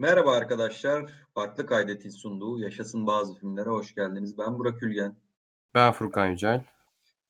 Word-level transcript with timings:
Merhaba 0.00 0.32
arkadaşlar. 0.32 1.12
Farklı 1.34 1.66
Kaydet'in 1.66 2.10
sunduğu 2.10 2.58
Yaşasın 2.58 3.06
Bazı 3.06 3.34
Filmlere 3.34 3.68
hoş 3.68 3.94
geldiniz. 3.94 4.38
Ben 4.38 4.58
Burak 4.58 4.82
Ülgen. 4.82 5.16
Ben 5.74 5.92
Furkan 5.92 6.26
Yücel. 6.26 6.64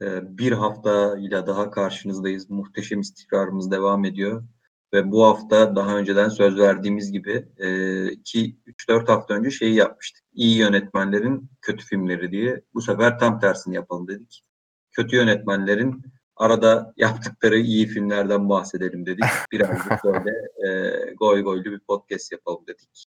Ee, 0.03 0.39
bir 0.39 0.53
hafta 0.53 1.19
ile 1.19 1.47
daha 1.47 1.71
karşınızdayız. 1.71 2.51
Muhteşem 2.51 3.01
istikrarımız 3.01 3.71
devam 3.71 4.05
ediyor. 4.05 4.45
Ve 4.93 5.11
bu 5.11 5.27
hafta 5.27 5.77
daha 5.77 5.99
önceden 5.99 6.29
söz 6.29 6.59
verdiğimiz 6.59 7.13
gibi 7.13 7.49
2-3-4 7.59 9.07
hafta 9.07 9.35
önce 9.35 9.51
şeyi 9.51 9.75
yapmıştık. 9.75 10.25
İyi 10.33 10.59
yönetmenlerin 10.59 11.51
kötü 11.61 11.85
filmleri 11.85 12.31
diye. 12.31 12.63
Bu 12.75 12.81
sefer 12.81 13.19
tam 13.19 13.41
tersini 13.41 13.75
yapalım 13.75 14.09
dedik. 14.09 14.45
Kötü 14.93 15.17
yönetmenlerin 15.17 16.03
arada 16.41 16.93
yaptıkları 16.97 17.59
iyi 17.59 17.87
filmlerden 17.87 18.49
bahsedelim 18.49 19.07
dedik. 19.07 19.25
Birazcık 19.53 20.05
böyle 20.05 20.31
e, 20.67 21.15
goy 21.15 21.43
goylu 21.43 21.65
bir 21.65 21.81
podcast 21.81 22.33
yapalım 22.33 22.67
dedik. 22.67 23.05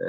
E, 0.00 0.06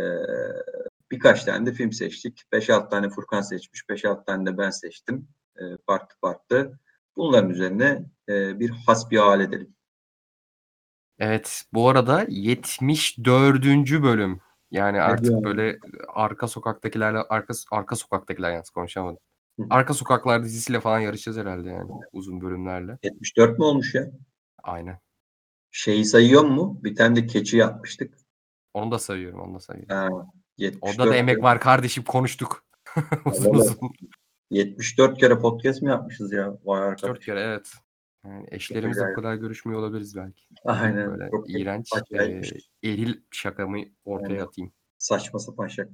birkaç 1.11 1.43
tane 1.43 1.65
de 1.65 1.73
film 1.73 1.91
seçtik. 1.91 2.43
5-6 2.53 2.89
tane 2.89 3.09
Furkan 3.09 3.41
seçmiş, 3.41 3.81
5-6 3.81 4.25
tane 4.25 4.45
de 4.45 4.57
ben 4.57 4.69
seçtim. 4.69 5.27
E, 5.57 5.63
farklı 5.85 6.15
farklı. 6.21 6.79
Bunların 7.15 7.49
üzerine 7.49 8.05
e, 8.29 8.59
bir 8.59 8.69
hasbihal 8.69 9.41
edelim. 9.41 9.75
Evet, 11.19 11.63
bu 11.73 11.89
arada 11.89 12.25
74. 12.29 13.65
bölüm. 14.03 14.41
Yani 14.71 15.01
artık 15.01 15.43
böyle 15.43 15.79
arka 16.07 16.47
sokaktakilerle 16.47 17.17
arka 17.17 17.53
arka 17.71 17.95
sokaktakiler 17.95 18.51
yalnız 18.51 18.69
konuşamadım. 18.69 19.19
Arka 19.69 19.93
sokaklar 19.93 20.43
dizisiyle 20.43 20.79
falan 20.79 20.99
yarışacağız 20.99 21.37
herhalde 21.37 21.69
yani 21.69 21.91
uzun 22.13 22.41
bölümlerle. 22.41 22.97
74 23.03 23.59
mü 23.59 23.65
olmuş 23.65 23.95
ya? 23.95 24.11
Aynen. 24.63 24.99
Şeyi 25.71 26.05
sayıyor 26.05 26.43
mu? 26.43 26.79
Bir 26.83 26.95
tane 26.95 27.15
de 27.15 27.27
keçi 27.27 27.57
yapmıştık. 27.57 28.17
Onu 28.73 28.91
da 28.91 28.99
sayıyorum, 28.99 29.39
onu 29.39 29.55
da 29.55 29.59
sayıyorum. 29.59 29.95
Ha, 29.95 30.09
74 30.57 30.99
Orada 30.99 31.11
da 31.11 31.15
emek 31.15 31.43
var 31.43 31.59
kardeşim 31.59 32.03
konuştuk. 32.03 32.65
uzun 33.25 33.45
Vallahi. 33.45 33.61
uzun. 33.61 33.91
74 34.51 35.19
kere 35.19 35.39
podcast 35.39 35.81
mi 35.81 35.89
yapmışız 35.89 36.31
ya? 36.31 36.57
Vay 36.65 36.81
arkadaş. 36.81 37.15
4 37.15 37.25
kere 37.25 37.39
evet. 37.41 37.71
Yani 38.25 38.45
eşlerimizle 38.51 39.09
bu 39.11 39.15
kadar 39.15 39.35
görüşmüyor 39.35 39.79
olabiliriz 39.79 40.15
belki. 40.15 40.43
Aynen. 40.65 41.11
Böyle 41.11 41.29
Çok 41.31 41.49
iğrenç, 41.49 41.89
e, 42.11 42.89
eril 42.89 43.21
şakamı 43.31 43.77
ortaya 44.05 44.33
Aynen. 44.33 44.45
atayım. 44.45 44.73
Saçma 45.05 45.39
sapan 45.39 45.67
şaka. 45.67 45.89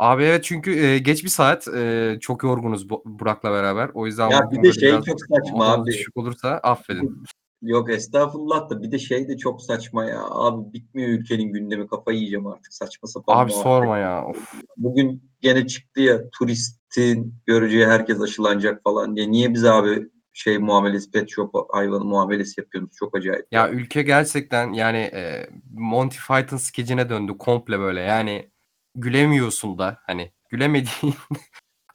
Abi 0.00 0.22
evet 0.22 0.44
çünkü 0.44 0.78
e, 0.78 0.98
geç 0.98 1.24
bir 1.24 1.28
saat 1.28 1.68
e, 1.68 2.16
çok 2.20 2.42
yorgunuz 2.42 2.90
Bu- 2.90 3.02
Burak'la 3.06 3.52
beraber. 3.52 3.90
O 3.94 4.06
yüzden 4.06 4.30
Ya 4.30 4.50
bir 4.50 4.62
de 4.62 4.72
şey 4.72 4.90
çok 4.90 5.20
saçma 5.20 5.66
abi. 5.72 5.90
düşük 5.90 6.16
olursa 6.16 6.60
affedin. 6.62 7.22
Yok 7.62 7.90
estağfurullah 7.90 8.70
da 8.70 8.82
bir 8.82 8.90
de 8.92 8.98
şey 8.98 9.28
de 9.28 9.36
çok 9.36 9.62
saçma 9.62 10.04
ya. 10.04 10.20
Abi 10.30 10.72
bitmiyor 10.72 11.08
ülkenin 11.08 11.52
gündemi 11.52 11.86
kafayı 11.88 12.18
yiyeceğim 12.18 12.46
artık 12.46 12.72
saçma 12.74 13.08
sapan 13.08 13.32
Abi 13.32 13.38
muhabbet. 13.38 13.56
sorma 13.62 13.98
ya. 13.98 14.24
Of. 14.26 14.52
Bugün 14.76 15.22
gene 15.40 15.66
çıktı 15.66 16.00
ya 16.00 16.30
turistin 16.30 17.34
göreceği 17.46 17.86
herkes 17.86 18.20
aşılanacak 18.20 18.82
falan 18.82 19.16
diye. 19.16 19.30
Niye 19.30 19.54
bize 19.54 19.70
abi 19.70 20.08
şey 20.38 20.58
muamelesi 20.58 21.10
pet 21.10 21.30
shop 21.30 21.54
hayvanı 21.72 22.04
muamelesi 22.04 22.60
yapıyorsunuz? 22.60 22.96
Çok 22.96 23.16
acayip. 23.16 23.46
Ya 23.52 23.70
ülke 23.70 24.02
gerçekten 24.02 24.72
yani 24.72 24.98
e, 24.98 25.50
Monty 25.74 26.16
Python 26.28 26.56
skecine 26.56 27.08
döndü 27.08 27.38
komple 27.38 27.78
böyle. 27.78 28.00
Yani 28.00 28.50
gülemiyorsun 28.94 29.78
da 29.78 29.98
hani 30.06 30.32
gülemediğin 30.50 31.14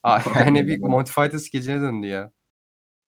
yani 0.35 0.67
bir 0.67 0.79
Monty 0.79 1.11
Python 1.11 1.37
skecine 1.37 1.81
döndü 1.81 2.07
ya. 2.07 2.31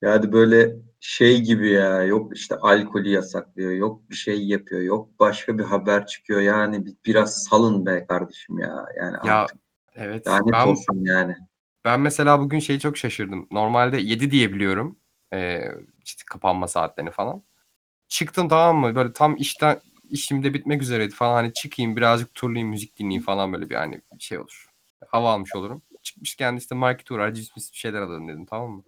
Yani 0.01 0.31
böyle 0.31 0.75
şey 0.99 1.41
gibi 1.41 1.71
ya. 1.71 2.03
Yok 2.03 2.37
işte 2.37 2.55
alkolü 2.55 3.09
yasaklıyor. 3.09 3.71
Yok 3.71 4.09
bir 4.09 4.15
şey 4.15 4.47
yapıyor. 4.47 4.81
Yok 4.81 5.19
başka 5.19 5.57
bir 5.57 5.63
haber 5.63 6.05
çıkıyor. 6.05 6.41
Yani 6.41 6.85
bir- 6.85 6.95
biraz 7.05 7.43
salın 7.43 7.85
be 7.85 8.05
kardeşim 8.07 8.59
ya. 8.59 8.85
Yani 8.97 9.17
Ya 9.25 9.41
artık 9.41 9.57
evet 9.95 10.25
ben 10.25 10.67
olsun 10.67 11.05
yani. 11.05 11.35
Ben 11.85 11.99
mesela 12.01 12.39
bugün 12.39 12.59
şeyi 12.59 12.79
çok 12.79 12.97
şaşırdım. 12.97 13.47
Normalde 13.51 13.97
7 13.97 14.31
diye 14.31 14.53
biliyorum. 14.53 14.99
Ee, 15.33 15.61
işte 16.05 16.23
kapanma 16.27 16.67
saatlerini 16.67 17.11
falan. 17.11 17.43
Çıktım 18.07 18.49
tamam 18.49 18.77
mı? 18.77 18.95
Böyle 18.95 19.13
tam 19.13 19.35
işten 19.35 19.81
işim 20.09 20.43
de 20.43 20.53
bitmek 20.53 20.81
üzereydi 20.81 21.13
falan. 21.15 21.33
Hani 21.33 21.53
çıkayım 21.53 21.95
birazcık 21.95 22.33
turlayayım 22.33 22.69
müzik 22.69 22.97
dinleyeyim 22.97 23.23
falan 23.23 23.53
böyle 23.53 23.69
bir 23.69 23.75
hani 23.75 24.01
şey 24.19 24.39
olur. 24.39 24.69
Hava 25.07 25.31
almış 25.33 25.55
olurum. 25.55 25.81
Çıkmışken 26.03 26.55
işte 26.55 26.75
market 26.75 27.11
uğrar 27.11 27.33
cips 27.33 27.55
mis 27.55 27.71
bir 27.71 27.77
şeyler 27.77 28.01
alalım 28.01 28.27
dedim 28.27 28.45
tamam 28.45 28.71
mı? 28.71 28.83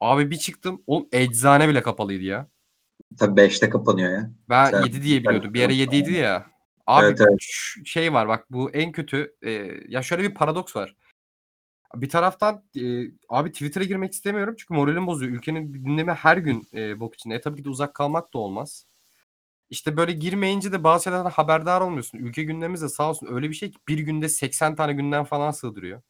Abi 0.00 0.30
bir 0.30 0.36
çıktım. 0.36 0.82
Oğlum 0.86 1.08
eczane 1.12 1.68
bile 1.68 1.82
kapalıydı 1.82 2.24
ya. 2.24 2.48
Tabii 3.18 3.36
5'te 3.40 3.68
kapanıyor 3.70 4.12
ya. 4.12 4.30
Ben 4.48 4.70
Sen- 4.70 4.82
7 4.82 5.02
diye 5.02 5.20
biliyordum. 5.20 5.54
Bir 5.54 5.64
ara 5.64 5.72
7 5.72 5.96
idi 5.96 6.12
ya. 6.12 6.46
Abi 6.86 7.06
Evet, 7.06 7.20
evet. 7.20 7.40
şey 7.84 8.12
var 8.12 8.28
bak 8.28 8.46
bu 8.50 8.70
en 8.70 8.92
kötü. 8.92 9.34
e, 9.42 9.50
ya 9.88 10.02
şöyle 10.02 10.22
bir 10.22 10.34
paradoks 10.34 10.76
var. 10.76 10.96
Bir 12.00 12.08
taraftan 12.08 12.64
e, 12.76 12.82
abi 13.28 13.52
Twitter'a 13.52 13.84
girmek 13.84 14.12
istemiyorum 14.12 14.54
çünkü 14.58 14.74
moralim 14.74 15.06
bozuyor. 15.06 15.32
Ülkenin 15.32 15.72
gündemi 15.72 16.12
her 16.12 16.36
gün 16.36 16.68
e, 16.74 17.00
bok 17.00 17.14
içinde. 17.14 17.34
E 17.34 17.40
tabii 17.40 17.56
ki 17.56 17.64
de 17.64 17.68
uzak 17.68 17.94
kalmak 17.94 18.34
da 18.34 18.38
olmaz. 18.38 18.86
İşte 19.70 19.96
böyle 19.96 20.12
girmeyince 20.12 20.72
de 20.72 20.84
bazı 20.84 21.04
şeylerden 21.04 21.30
haberdar 21.30 21.80
olmuyorsun. 21.80 22.18
Ülke 22.18 22.42
gündemimiz 22.42 22.82
de 22.82 22.88
sağ 22.88 23.10
olsun 23.10 23.28
öyle 23.30 23.50
bir 23.50 23.54
şey 23.54 23.70
ki 23.70 23.78
bir 23.88 23.98
günde 23.98 24.28
80 24.28 24.76
tane 24.76 24.92
gündem 24.92 25.24
falan 25.24 25.50
sığdırıyor. 25.50 26.02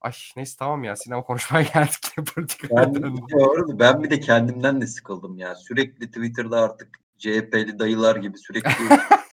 Ay 0.00 0.12
neyse 0.36 0.56
tamam 0.58 0.84
ya 0.84 0.96
sinema 0.96 1.22
konuşmaya 1.22 1.62
geldik. 1.74 2.70
Ben, 2.70 2.94
doğru, 3.30 3.78
ben 3.78 4.02
bir 4.02 4.10
de 4.10 4.20
kendimden 4.20 4.80
de 4.80 4.86
sıkıldım 4.86 5.38
ya. 5.38 5.54
Sürekli 5.54 6.06
Twitter'da 6.06 6.60
artık 6.60 6.98
CHP'li 7.18 7.78
dayılar 7.78 8.16
gibi 8.16 8.38
sürekli 8.38 8.70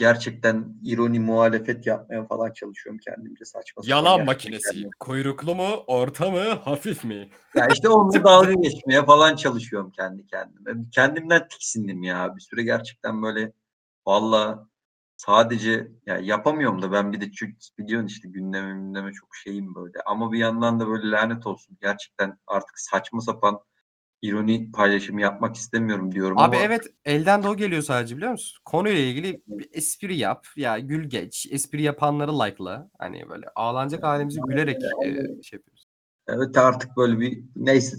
gerçekten 0.00 0.74
ironi 0.84 1.20
muhalefet 1.20 1.86
yapmaya 1.86 2.26
falan 2.26 2.52
çalışıyorum 2.52 3.00
kendimce 3.04 3.44
saçma 3.44 3.82
sapan 3.82 3.96
Yalan 3.96 4.24
makinesi. 4.24 4.70
kendime. 4.70 4.90
Kuyruklu 5.00 5.54
mu, 5.54 5.68
orta 5.86 6.30
mı, 6.30 6.48
hafif 6.64 7.04
mi? 7.04 7.28
Ya 7.54 7.68
işte 7.72 7.88
onunla 7.88 8.24
dalga 8.24 8.52
geçmeye 8.52 9.04
falan 9.04 9.36
çalışıyorum 9.36 9.90
kendi 9.90 10.26
kendime. 10.26 10.90
Kendimden 10.92 11.48
tiksindim 11.48 12.02
ya. 12.02 12.36
Bir 12.36 12.40
süre 12.40 12.62
gerçekten 12.62 13.22
böyle 13.22 13.52
valla 14.06 14.68
sadece 15.16 15.88
ya 16.06 16.18
yapamıyorum 16.18 16.82
da 16.82 16.92
ben 16.92 17.12
bir 17.12 17.20
de 17.20 17.32
çünkü 17.32 17.56
biliyorsun 17.78 18.06
işte 18.06 18.28
gündeme 18.28 18.72
gündeme 18.72 19.12
çok 19.12 19.36
şeyim 19.36 19.74
böyle. 19.74 19.98
Ama 20.06 20.32
bir 20.32 20.38
yandan 20.38 20.80
da 20.80 20.88
böyle 20.88 21.10
lanet 21.10 21.46
olsun. 21.46 21.78
Gerçekten 21.80 22.38
artık 22.46 22.78
saçma 22.78 23.20
sapan 23.20 23.60
ironi 24.22 24.72
paylaşımı 24.72 25.20
yapmak 25.20 25.56
istemiyorum 25.56 26.12
diyorum 26.12 26.38
Abi 26.38 26.56
ama 26.56 26.64
evet 26.64 26.86
elden 27.04 27.42
de 27.42 27.48
o 27.48 27.56
geliyor 27.56 27.82
sadece 27.82 28.16
biliyor 28.16 28.32
musun? 28.32 28.58
Konuyla 28.64 29.00
ilgili 29.00 29.42
bir 29.46 29.68
espri 29.72 30.16
yap. 30.16 30.46
Ya 30.56 30.78
gül 30.78 31.08
geç. 31.08 31.46
Espri 31.50 31.82
yapanları 31.82 32.38
like'la. 32.40 32.90
Hani 32.98 33.28
böyle 33.28 33.46
ağlanacak 33.54 34.02
halimizi 34.02 34.40
gülerek 34.40 34.76
e, 34.76 35.08
şey 35.42 35.56
yapıyoruz. 35.56 35.86
evet 36.28 36.58
artık 36.58 36.96
böyle 36.96 37.20
bir 37.20 37.42
neyse 37.56 37.96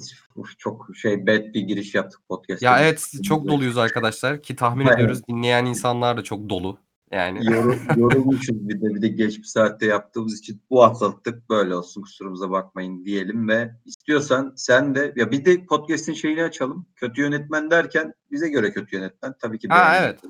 çok 0.57 0.87
şey 0.95 1.27
bad 1.27 1.53
bir 1.53 1.61
giriş 1.61 1.95
yaptık 1.95 2.19
podcast'a. 2.27 2.65
Ya 2.65 2.79
evet 2.79 3.11
çok 3.23 3.47
doluyuz 3.47 3.77
arkadaşlar 3.77 4.41
ki 4.41 4.55
tahmin 4.55 4.87
ediyoruz 4.87 5.27
dinleyen 5.27 5.65
insanlar 5.65 6.17
da 6.17 6.23
çok 6.23 6.49
dolu. 6.49 6.77
Yani. 7.11 7.39
Yorul- 7.39 7.77
yorulmuşuz 7.99 8.69
bir 8.69 8.81
de 8.81 8.95
bir 8.95 9.01
de 9.01 9.07
geç 9.07 9.37
bir 9.37 9.43
saatte 9.43 9.85
yaptığımız 9.85 10.39
için. 10.39 10.61
Bu 10.69 10.83
haftalıktık 10.83 11.49
böyle 11.49 11.75
olsun 11.75 12.01
kusurumuza 12.01 12.51
bakmayın 12.51 13.05
diyelim 13.05 13.49
ve 13.49 13.71
istiyorsan 13.85 14.53
sen 14.55 14.95
de 14.95 15.13
ya 15.15 15.31
bir 15.31 15.45
de 15.45 15.65
podcast'in 15.65 16.13
şeyini 16.13 16.43
açalım. 16.43 16.87
Kötü 16.95 17.21
yönetmen 17.21 17.71
derken 17.71 18.13
bize 18.31 18.49
göre 18.49 18.71
kötü 18.71 18.95
yönetmen. 18.95 19.35
Tabii 19.41 19.59
ki 19.59 19.67
Ha, 19.67 19.91
beğenmeyiz. 19.91 20.21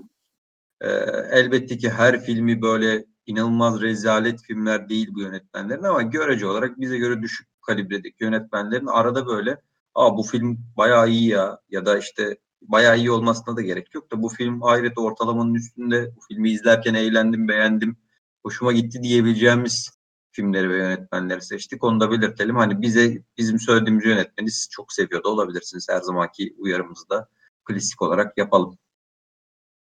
Ee, 0.81 0.87
elbette 1.31 1.77
ki 1.77 1.89
her 1.89 2.21
filmi 2.23 2.61
böyle 2.61 3.05
inanılmaz 3.25 3.81
rezalet 3.81 4.41
filmler 4.41 4.89
değil 4.89 5.09
bu 5.13 5.21
yönetmenlerin 5.21 5.83
ama 5.83 6.01
görece 6.01 6.47
olarak 6.47 6.79
bize 6.79 6.97
göre 6.97 7.21
düşük 7.21 7.47
kalibredeki 7.61 8.23
yönetmenlerin 8.23 8.85
arada 8.85 9.27
böyle 9.27 9.57
Aa 9.95 10.17
bu 10.17 10.23
film 10.23 10.59
bayağı 10.77 11.09
iyi 11.09 11.27
ya. 11.27 11.59
ya 11.69 11.85
da 11.85 11.97
işte 11.97 12.37
bayağı 12.61 12.97
iyi 12.97 13.11
olmasına 13.11 13.57
da 13.57 13.61
gerek 13.61 13.95
yok 13.95 14.11
da 14.11 14.21
bu 14.21 14.29
film 14.29 14.63
ahiret 14.63 14.97
ortalamanın 14.97 15.53
üstünde 15.53 16.15
bu 16.15 16.19
filmi 16.27 16.51
izlerken 16.51 16.93
eğlendim 16.93 17.47
beğendim 17.47 17.97
hoşuma 18.43 18.71
gitti 18.71 19.03
diyebileceğimiz 19.03 20.01
filmleri 20.31 20.69
ve 20.69 20.77
yönetmenleri 20.77 21.41
seçtik. 21.41 21.83
Onu 21.83 21.99
da 21.99 22.11
belirtelim. 22.11 22.55
Hani 22.55 22.81
bize 22.81 23.23
bizim 23.37 23.59
söylediğimiz 23.59 24.05
yönetmeni 24.05 24.51
siz 24.51 24.69
çok 24.71 24.93
seviyor 24.93 25.23
da 25.23 25.29
olabilirsiniz. 25.29 25.87
Her 25.89 26.01
zamanki 26.01 26.55
uyarımızı 26.57 27.09
da 27.09 27.29
klasik 27.65 28.01
olarak 28.01 28.37
yapalım. 28.37 28.77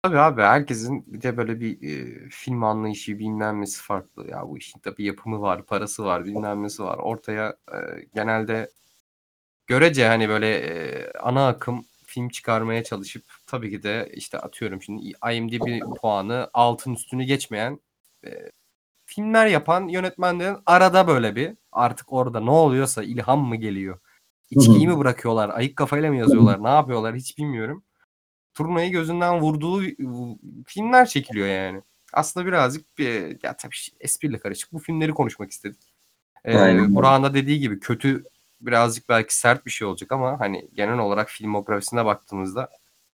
Tabii 0.03 0.19
abi 0.19 0.41
herkesin 0.41 1.13
bir 1.13 1.21
de 1.21 1.37
böyle 1.37 1.59
bir 1.59 1.81
e, 1.81 2.29
film 2.29 2.63
anlayışı 2.63 3.19
bilmem 3.19 3.61
nesi 3.61 3.81
farklı. 3.81 4.27
Ya 4.27 4.47
bu 4.47 4.57
işin 4.57 4.79
tabii 4.79 5.03
yapımı 5.03 5.41
var, 5.41 5.65
parası 5.65 6.03
var, 6.03 6.25
bilmem 6.25 6.63
nesi 6.63 6.83
var. 6.83 6.97
Ortaya 6.97 7.57
e, 7.73 7.77
genelde 8.15 8.71
görece 9.67 10.07
hani 10.07 10.29
böyle 10.29 10.57
e, 10.57 11.11
ana 11.11 11.47
akım 11.47 11.85
film 12.15 12.29
çıkarmaya 12.29 12.83
çalışıp 12.83 13.23
tabii 13.45 13.71
ki 13.71 13.83
de 13.83 14.11
işte 14.13 14.39
atıyorum 14.39 14.81
şimdi 14.81 15.13
IMDb 15.33 15.81
puanı 16.01 16.49
altın 16.53 16.93
üstünü 16.93 17.23
geçmeyen 17.23 17.79
e, 18.25 18.29
filmler 19.05 19.47
yapan 19.47 19.87
yönetmenlerin 19.87 20.57
arada 20.65 21.07
böyle 21.07 21.35
bir 21.35 21.53
artık 21.71 22.13
orada 22.13 22.39
ne 22.39 22.51
oluyorsa 22.51 23.03
ilham 23.03 23.39
mı 23.39 23.55
geliyor? 23.55 23.99
İçkiyi 24.49 24.87
mi 24.87 24.97
bırakıyorlar? 24.97 25.49
Ayık 25.49 25.75
kafayla 25.75 26.11
mı 26.11 26.17
yazıyorlar? 26.17 26.63
Ne 26.63 26.69
yapıyorlar? 26.69 27.15
Hiç 27.15 27.37
bilmiyorum 27.37 27.83
turnayı 28.55 28.91
gözünden 28.91 29.41
vurduğu 29.41 29.83
filmler 30.65 31.05
çekiliyor 31.05 31.47
yani. 31.47 31.81
aslında 32.13 32.45
birazcık 32.45 32.97
bir, 32.97 33.37
ya 33.43 33.57
tabii 33.57 33.75
espriyle 33.99 34.39
karışık 34.39 34.73
bu 34.73 34.79
filmleri 34.79 35.11
konuşmak 35.11 35.51
istedik. 35.51 35.81
Ee, 36.45 36.57
Aynen. 36.57 36.95
Burak'ın 36.95 37.23
da 37.23 37.33
dediği 37.33 37.59
gibi 37.59 37.79
kötü 37.79 38.23
birazcık 38.65 39.09
belki 39.09 39.37
sert 39.37 39.65
bir 39.65 39.71
şey 39.71 39.87
olacak 39.87 40.11
ama 40.11 40.39
hani 40.39 40.69
genel 40.73 40.99
olarak 40.99 41.29
filmografisine 41.29 42.05
baktığımızda 42.05 42.69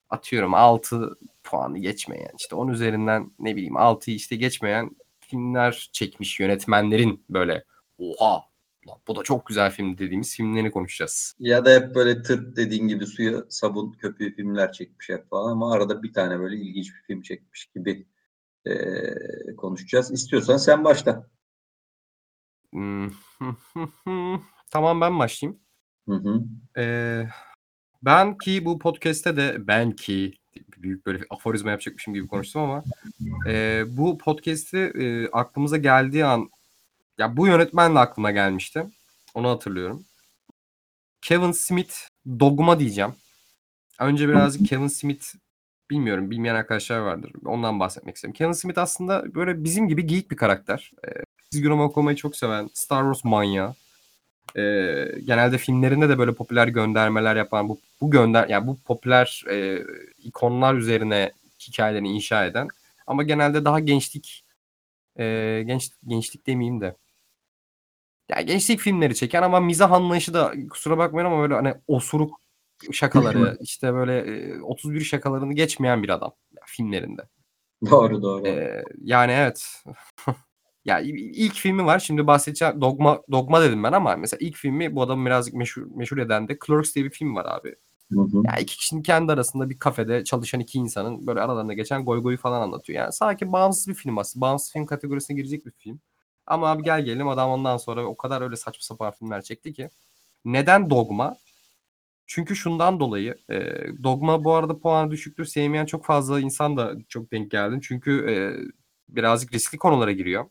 atıyorum 0.09 0.53
6 0.53 1.17
puanı 1.43 1.77
geçmeyen 1.79 2.31
işte 2.39 2.55
10 2.55 2.67
üzerinden 2.67 3.31
ne 3.39 3.55
bileyim 3.55 3.75
6'yı 3.75 4.15
işte 4.15 4.35
geçmeyen 4.35 4.91
filmler 5.19 5.89
çekmiş 5.93 6.39
yönetmenlerin 6.39 7.25
böyle 7.29 7.63
oha 7.97 8.43
lan 8.87 8.97
bu 9.07 9.15
da 9.15 9.23
çok 9.23 9.45
güzel 9.45 9.71
film 9.71 9.97
dediğimiz 9.97 10.35
filmlerini 10.35 10.71
konuşacağız. 10.71 11.35
Ya 11.39 11.65
da 11.65 11.73
hep 11.73 11.95
böyle 11.95 12.21
tırt 12.21 12.57
dediğin 12.57 12.87
gibi 12.87 13.05
suya 13.07 13.43
sabun 13.49 13.91
köpüğü 13.91 14.35
filmler 14.35 14.71
çekmiş 14.71 15.09
hep 15.09 15.29
falan 15.29 15.51
ama 15.51 15.73
arada 15.73 16.03
bir 16.03 16.13
tane 16.13 16.39
böyle 16.39 16.55
ilginç 16.55 16.95
bir 16.95 17.01
film 17.07 17.21
çekmiş 17.21 17.65
gibi 17.75 18.07
eee, 18.65 19.15
konuşacağız. 19.57 20.11
İstiyorsan 20.11 20.57
sen 20.57 20.83
başla. 20.83 21.27
Tamam 24.71 25.01
ben 25.01 25.19
başlayayım. 25.19 25.59
Hı 26.07 26.15
hı. 26.15 26.43
Ee, 26.77 27.27
ben 28.03 28.37
ki 28.37 28.65
bu 28.65 28.79
podcast'te 28.79 29.37
de 29.37 29.67
ben 29.67 29.91
ki 29.91 30.33
büyük 30.77 31.05
böyle 31.05 31.23
aforizma 31.29 31.71
yapacakmışım 31.71 32.13
gibi 32.13 32.27
konuştum 32.27 32.61
ama 32.61 32.83
e, 33.47 33.83
bu 33.87 34.17
podcast'i 34.17 34.77
e, 34.77 35.27
aklımıza 35.27 35.77
geldiği 35.77 36.25
an 36.25 36.49
ya 37.17 37.37
bu 37.37 37.47
yönetmenle 37.47 37.99
aklıma 37.99 38.31
gelmişti. 38.31 38.85
Onu 39.33 39.49
hatırlıyorum. 39.49 40.05
Kevin 41.21 41.51
Smith 41.51 41.93
Dogma 42.39 42.79
diyeceğim. 42.79 43.11
Önce 43.99 44.29
birazcık 44.29 44.67
Kevin 44.67 44.87
Smith 44.87 45.25
bilmiyorum 45.89 46.31
bilmeyen 46.31 46.55
arkadaşlar 46.55 46.99
vardır. 46.99 47.31
Ondan 47.45 47.79
bahsetmek 47.79 48.15
istiyorum. 48.15 48.37
Kevin 48.37 48.51
Smith 48.51 48.77
aslında 48.77 49.35
böyle 49.35 49.63
bizim 49.63 49.87
gibi 49.87 50.05
geek 50.05 50.31
bir 50.31 50.35
karakter. 50.35 50.91
E, 51.07 51.09
çizgi 51.51 51.69
roman 51.69 51.85
okumayı 51.85 52.17
çok 52.17 52.35
seven, 52.35 52.69
Star 52.73 53.01
Wars 53.01 53.23
manyağı. 53.23 53.75
E, 54.55 54.61
genelde 55.25 55.57
filmlerinde 55.57 56.09
de 56.09 56.17
böyle 56.17 56.33
popüler 56.33 56.67
göndermeler 56.67 57.35
yapan 57.35 57.69
bu 57.69 57.79
bu 58.01 58.11
gönder 58.11 58.47
yani 58.49 58.67
bu 58.67 58.77
popüler 58.79 59.43
e, 59.49 59.79
ikonlar 60.17 60.75
üzerine 60.75 61.31
hikayelerini 61.67 62.09
inşa 62.09 62.45
eden 62.45 62.67
ama 63.07 63.23
genelde 63.23 63.65
daha 63.65 63.79
gençlik 63.79 64.45
e, 65.19 65.23
genç 65.67 65.89
gençlik 66.07 66.47
demeyeyim 66.47 66.81
de 66.81 66.95
ya 68.29 68.41
gençlik 68.41 68.79
filmleri 68.79 69.15
çeken 69.15 69.43
ama 69.43 69.59
mizah 69.59 69.91
anlayışı 69.91 70.33
da 70.33 70.53
kusura 70.69 70.97
bakmayın 70.97 71.27
ama 71.27 71.41
böyle 71.41 71.53
hani 71.53 71.73
osuruk 71.87 72.41
şakaları 72.91 73.57
işte 73.61 73.93
böyle 73.93 74.17
e, 74.17 74.61
31 74.61 75.01
şakalarını 75.01 75.53
geçmeyen 75.53 76.03
bir 76.03 76.09
adam 76.09 76.33
ya, 76.51 76.61
filmlerinde. 76.65 77.21
Doğru 77.89 78.21
doğru. 78.21 78.47
Ee, 78.47 78.83
yani 79.03 79.31
evet. 79.31 79.83
ya 80.85 80.99
ilk 80.99 81.53
filmi 81.53 81.85
var. 81.85 81.99
Şimdi 81.99 82.27
bahsedeceğim 82.27 82.81
Dogma 82.81 83.21
Dogma 83.31 83.61
dedim 83.61 83.83
ben 83.83 83.91
ama 83.91 84.15
mesela 84.15 84.37
ilk 84.41 84.55
filmi 84.55 84.95
bu 84.95 85.01
adamı 85.01 85.25
birazcık 85.25 85.53
meşhur 85.53 85.87
meşhur 85.95 86.17
eden 86.17 86.47
de 86.47 86.57
Clerks 86.65 86.95
diye 86.95 87.05
bir 87.05 87.09
film 87.09 87.35
var 87.35 87.45
abi. 87.45 87.75
Hı 88.11 88.21
hı. 88.21 88.41
Ya 88.45 88.59
iki 88.59 88.77
kişinin 88.77 89.03
kendi 89.03 89.31
arasında 89.31 89.69
bir 89.69 89.79
kafede 89.79 90.23
çalışan 90.23 90.59
iki 90.59 90.77
insanın 90.77 91.27
böyle 91.27 91.41
aralarında 91.41 91.73
geçen 91.73 92.05
goy 92.05 92.21
goyu 92.21 92.37
falan 92.37 92.61
anlatıyor. 92.61 92.99
Yani 92.99 93.13
sanki 93.13 93.51
bağımsız 93.51 93.87
bir 93.87 93.93
film 93.93 94.17
aslında. 94.17 94.41
Bağımsız 94.41 94.73
film 94.73 94.85
kategorisine 94.85 95.37
girecek 95.37 95.65
bir 95.65 95.71
film. 95.71 95.99
Ama 96.47 96.69
abi 96.69 96.83
gel 96.83 97.05
gelelim 97.05 97.27
adam 97.27 97.49
ondan 97.49 97.77
sonra 97.77 98.05
o 98.05 98.17
kadar 98.17 98.41
öyle 98.41 98.55
saçma 98.55 98.81
sapan 98.81 99.11
filmler 99.11 99.41
çekti 99.41 99.73
ki. 99.73 99.89
Neden 100.45 100.89
Dogma? 100.89 101.37
Çünkü 102.25 102.55
şundan 102.55 102.99
dolayı 102.99 103.35
e, 103.49 103.59
Dogma 104.03 104.43
bu 104.43 104.53
arada 104.53 104.79
puanı 104.79 105.11
düşüktür. 105.11 105.45
Sevmeyen 105.45 105.85
çok 105.85 106.05
fazla 106.05 106.39
insan 106.39 106.77
da 106.77 106.95
çok 107.09 107.31
denk 107.31 107.51
geldi. 107.51 107.79
Çünkü 107.81 108.11
e, 108.29 108.35
birazcık 109.09 109.53
riskli 109.53 109.77
konulara 109.77 110.11
giriyor. 110.11 110.45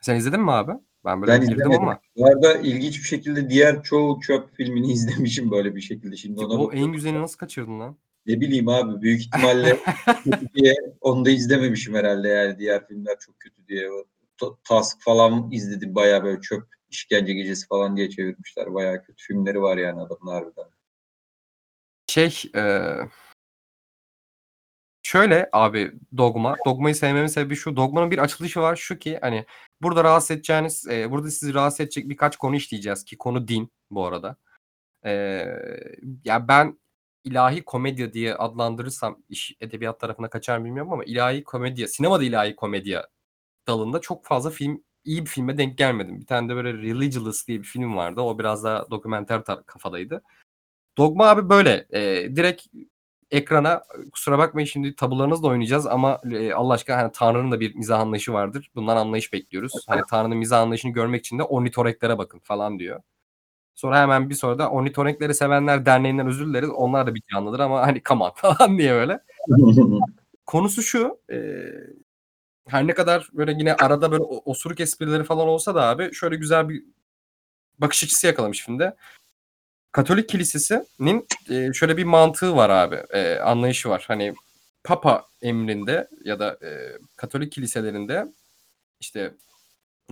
Sen 0.00 0.16
izledin 0.16 0.40
mi 0.40 0.52
abi? 0.52 0.72
Ben 1.04 1.20
böyle 1.22 1.32
Ben 1.32 1.40
girdim 1.40 1.54
izlemedim. 1.54 1.82
ama. 1.82 2.00
Bu 2.16 2.26
arada 2.26 2.54
ilginç 2.58 2.98
bir 2.98 3.04
şekilde 3.04 3.50
diğer 3.50 3.82
çoğu 3.82 4.20
çöp 4.20 4.56
filmini 4.56 4.92
izlemişim 4.92 5.50
böyle 5.50 5.76
bir 5.76 5.80
şekilde. 5.80 6.16
Şimdi 6.16 6.44
ona 6.44 6.62
O 6.62 6.72
en 6.72 6.92
güzelini 6.92 7.22
nasıl 7.22 7.38
kaçırdın 7.38 7.80
lan? 7.80 7.96
Ne 8.26 8.40
bileyim 8.40 8.68
abi 8.68 9.02
büyük 9.02 9.20
ihtimalle 9.20 9.78
kötü 10.24 10.54
diye 10.54 10.74
onu 11.00 11.24
da 11.24 11.30
izlememişim 11.30 11.94
herhalde 11.94 12.28
yani 12.28 12.58
diğer 12.58 12.86
filmler 12.86 13.18
çok 13.18 13.40
kötü 13.40 13.66
diye. 13.68 13.88
Task 14.64 15.02
falan 15.02 15.50
izledim 15.52 15.94
bayağı 15.94 16.24
böyle 16.24 16.40
çöp 16.40 16.62
işkence 16.90 17.32
gecesi 17.32 17.66
falan 17.66 17.96
diye 17.96 18.10
çevirmişler. 18.10 18.74
Bayağı 18.74 19.02
kötü 19.02 19.24
filmleri 19.24 19.62
var 19.62 19.76
yani 19.76 20.00
adamın 20.00 20.32
harbiden. 20.32 20.64
Şey 22.06 22.42
e, 22.56 22.62
şöyle 25.10 25.48
abi 25.52 25.92
Dogma. 26.16 26.56
Dogma'yı 26.66 26.94
sevmemin 26.94 27.26
sebebi 27.26 27.56
şu. 27.56 27.76
Dogma'nın 27.76 28.10
bir 28.10 28.18
açılışı 28.18 28.60
var. 28.60 28.76
Şu 28.76 28.98
ki 28.98 29.18
hani 29.20 29.46
burada 29.82 30.04
rahatsız 30.04 30.30
edeceğiniz 30.30 30.86
e, 30.88 31.10
burada 31.10 31.30
sizi 31.30 31.54
rahatsız 31.54 31.80
edecek 31.80 32.08
birkaç 32.08 32.36
konu 32.36 32.56
işleyeceğiz 32.56 33.04
ki 33.04 33.18
konu 33.18 33.48
din 33.48 33.72
bu 33.90 34.06
arada. 34.06 34.36
E, 35.04 35.12
ya 36.24 36.48
ben 36.48 36.78
ilahi 37.24 37.62
komedya 37.62 38.12
diye 38.12 38.34
adlandırırsam 38.34 39.22
iş 39.28 39.56
edebiyat 39.60 40.00
tarafına 40.00 40.30
kaçar 40.30 40.58
mı 40.58 40.64
bilmiyorum 40.64 40.92
ama 40.92 41.04
ilahi 41.04 41.44
komedya, 41.44 41.88
sinemada 41.88 42.24
ilahi 42.24 42.56
komedya 42.56 43.08
dalında 43.68 44.00
çok 44.00 44.24
fazla 44.26 44.50
film 44.50 44.84
iyi 45.04 45.24
bir 45.24 45.30
filme 45.30 45.58
denk 45.58 45.78
gelmedim. 45.78 46.20
Bir 46.20 46.26
tane 46.26 46.48
de 46.48 46.56
böyle 46.56 46.72
Religious 46.72 47.48
diye 47.48 47.58
bir 47.58 47.64
film 47.64 47.96
vardı. 47.96 48.20
O 48.20 48.38
biraz 48.38 48.64
daha 48.64 48.90
dokumenter 48.90 49.44
kafadaydı. 49.44 50.22
Dogma 50.98 51.26
abi 51.28 51.48
böyle. 51.48 51.86
e, 51.90 52.00
direkt 52.36 52.66
ekrana 53.30 53.82
kusura 54.12 54.38
bakmayın 54.38 54.66
şimdi 54.66 54.96
tabularınızla 54.96 55.48
oynayacağız 55.48 55.86
ama 55.86 56.20
e, 56.32 56.52
Allah 56.52 56.74
aşkına 56.74 56.96
hani 56.96 57.12
Tanrı'nın 57.12 57.52
da 57.52 57.60
bir 57.60 57.74
mizah 57.74 58.00
anlayışı 58.00 58.32
vardır. 58.32 58.70
Bundan 58.74 58.96
anlayış 58.96 59.32
bekliyoruz. 59.32 59.72
Hani 59.86 60.02
Tanrı'nın 60.10 60.36
mizah 60.36 60.60
anlayışını 60.60 60.92
görmek 60.92 61.20
için 61.20 61.38
de 61.38 61.42
ornitorenklere 61.42 62.18
bakın 62.18 62.38
falan 62.38 62.78
diyor. 62.78 63.02
Sonra 63.74 64.02
hemen 64.02 64.30
bir 64.30 64.34
sonra 64.34 64.58
da 64.58 64.70
ornitorenkleri 64.70 65.34
sevenler 65.34 65.86
derneğinden 65.86 66.26
özür 66.26 66.46
dileriz. 66.46 66.70
Onlar 66.70 67.06
da 67.06 67.14
bir 67.14 67.22
canlıdır 67.32 67.60
ama 67.60 67.80
hani 67.82 68.02
come 68.08 68.24
on 68.24 68.30
falan 68.34 68.78
diye 68.78 68.92
böyle. 68.94 69.20
Konusu 70.46 70.82
şu. 70.82 71.18
e, 71.32 71.38
her 72.68 72.86
ne 72.86 72.94
kadar 72.94 73.28
böyle 73.32 73.52
yine 73.52 73.74
arada 73.74 74.12
böyle 74.12 74.22
osuruk 74.22 74.80
esprileri 74.80 75.24
falan 75.24 75.48
olsa 75.48 75.74
da 75.74 75.82
abi 75.82 76.14
şöyle 76.14 76.36
güzel 76.36 76.68
bir 76.68 76.84
bakış 77.78 78.04
açısı 78.04 78.26
yakalamış 78.26 78.64
filmde. 78.64 78.96
Katolik 79.92 80.28
kilisesinin 80.28 81.26
e, 81.50 81.72
şöyle 81.72 81.96
bir 81.96 82.04
mantığı 82.04 82.56
var 82.56 82.70
abi. 82.70 82.96
e, 83.10 83.38
anlayışı 83.38 83.88
var. 83.88 84.04
Hani 84.08 84.34
Papa 84.84 85.26
emrinde 85.42 86.08
ya 86.24 86.38
da 86.38 86.58
e, 86.62 86.98
Katolik 87.16 87.52
kiliselerinde 87.52 88.26
işte 89.00 89.34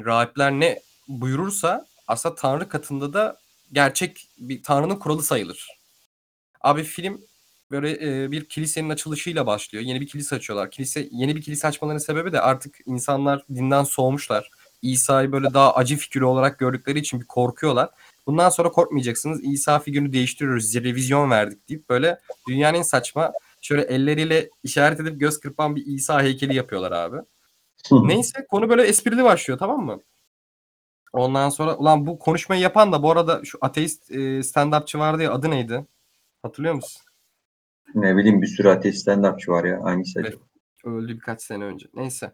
rahipler 0.04 0.52
ne 0.52 0.80
buyurursa 1.08 1.87
aslında 2.06 2.35
Tanrı 2.35 2.68
katında 2.68 3.12
da 3.12 3.37
gerçek 3.73 4.28
bir 4.38 4.62
Tanrı'nın 4.62 4.97
kuralı 4.97 5.23
sayılır. 5.23 5.68
Abi 6.61 6.82
film 6.82 7.20
böyle 7.70 8.00
bir 8.30 8.44
kilisenin 8.44 8.90
açılışıyla 8.90 9.47
başlıyor. 9.47 9.85
Yeni 9.85 10.00
bir 10.00 10.06
kilise 10.06 10.37
açıyorlar. 10.37 10.70
Kilise 10.70 11.08
yeni 11.11 11.37
bir 11.37 11.42
kilise 11.42 11.68
açmalarının 11.68 11.99
sebebi 11.99 12.32
de 12.32 12.40
artık 12.40 12.76
insanlar 12.87 13.44
dinden 13.54 13.85
soğumuşlar. 13.85 14.50
İsa'yı 14.82 15.32
böyle 15.32 15.54
daha 15.54 15.75
acı 15.75 15.97
figürü 15.97 16.25
olarak 16.25 16.58
gördükleri 16.58 16.99
için 16.99 17.20
bir 17.20 17.26
korkuyorlar. 17.26 17.90
Bundan 18.28 18.49
sonra 18.49 18.70
korkmayacaksınız. 18.70 19.44
İsa 19.44 19.78
figürünü 19.78 20.12
değiştiriyoruz. 20.12 20.75
Revizyon 20.75 21.30
verdik 21.30 21.68
deyip 21.68 21.88
böyle 21.88 22.20
dünyanın 22.49 22.78
en 22.78 22.82
saçma 22.82 23.32
şöyle 23.61 23.82
elleriyle 23.82 24.50
işaret 24.62 25.00
edip 25.00 25.20
göz 25.20 25.40
kırpan 25.40 25.76
bir 25.76 25.87
İsa 25.87 26.23
heykeli 26.23 26.54
yapıyorlar 26.54 26.92
abi. 26.92 27.16
Neyse 27.92 28.47
konu 28.50 28.68
böyle 28.68 28.82
esprili 28.82 29.25
başlıyor 29.25 29.58
tamam 29.58 29.87
mı? 29.87 30.00
Ondan 31.12 31.49
sonra 31.49 31.76
ulan 31.76 32.06
bu 32.06 32.18
konuşmayı 32.18 32.62
yapan 32.62 32.92
da 32.92 33.02
bu 33.02 33.11
arada 33.11 33.40
şu 33.44 33.58
ateist 33.61 34.11
e, 34.11 34.14
stand-upçı 34.42 34.99
vardı 34.99 35.23
ya 35.23 35.32
adı 35.32 35.50
neydi? 35.50 35.87
Hatırlıyor 36.42 36.75
musun? 36.75 37.02
ne 37.94 38.16
bileyim 38.16 38.42
bir 38.42 38.47
sürü 38.47 38.68
ateist 38.68 39.08
stand-upçı 39.08 39.50
var 39.50 39.64
ya. 39.64 39.82
Hangisi 39.85 40.18
Evet. 40.18 40.28
acaba? 40.28 40.44
Öldü 40.97 41.14
birkaç 41.14 41.42
sene 41.42 41.64
önce. 41.64 41.87
Neyse. 41.94 42.32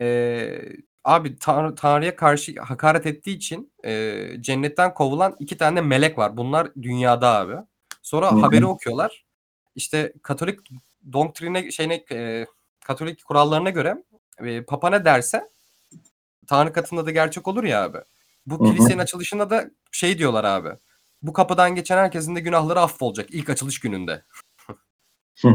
Ee, 0.00 0.58
abi 1.04 1.36
Tanrı, 1.38 1.74
Tanrı'ya 1.74 2.16
karşı 2.16 2.60
hakaret 2.60 3.06
ettiği 3.06 3.36
için 3.36 3.72
e, 3.84 4.26
cennetten 4.40 4.94
kovulan 4.94 5.36
iki 5.38 5.56
tane 5.56 5.80
melek 5.80 6.18
var. 6.18 6.36
Bunlar 6.36 6.74
dünyada 6.82 7.28
abi. 7.28 7.54
Sonra 8.02 8.32
Hı 8.32 8.36
hı. 8.36 8.40
haberi 8.40 8.66
okuyorlar. 8.66 9.24
İşte 9.74 10.12
Katolik 10.22 10.60
doktrine 11.12 11.70
şeyine 11.70 12.04
e, 12.12 12.46
Katolik 12.84 13.24
kurallarına 13.24 13.70
göre 13.70 14.04
e, 14.38 14.62
Papa 14.62 14.90
ne 14.90 15.04
derse 15.04 15.50
Tanrı 16.46 16.72
katında 16.72 17.06
da 17.06 17.10
gerçek 17.10 17.48
olur 17.48 17.64
ya 17.64 17.84
abi. 17.84 17.98
Bu 18.46 18.58
Hı 18.58 18.64
hı. 18.64 18.72
kilisenin 18.74 18.98
açılışında 18.98 19.50
da 19.50 19.70
şey 19.92 20.18
diyorlar 20.18 20.44
abi. 20.44 20.68
Bu 21.22 21.32
kapıdan 21.32 21.74
geçen 21.74 21.98
herkesin 21.98 22.36
de 22.36 22.40
günahları 22.40 22.80
affolacak 22.80 23.30
ilk 23.30 23.50
açılış 23.50 23.80
gününde. 23.80 24.24
Hı. 25.40 25.48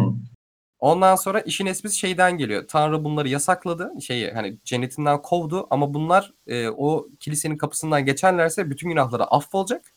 Ondan 0.80 1.16
sonra 1.16 1.40
işin 1.40 1.66
esprisi 1.66 2.00
şeyden 2.00 2.38
geliyor. 2.38 2.68
Tanrı 2.68 3.04
bunları 3.04 3.30
yasakladı. 3.30 3.92
Şeyi 4.02 4.32
hani 4.32 4.58
cennetinden 4.64 5.22
kovdu 5.22 5.68
ama 5.70 5.94
bunlar 5.94 6.34
e, 6.48 6.70
o 6.70 7.08
kilisenin 7.20 7.58
kapısından 7.58 8.06
geçerlerse 8.06 8.70
bütün 8.70 8.90
günahları 8.90 9.24
affolacak 9.24 9.94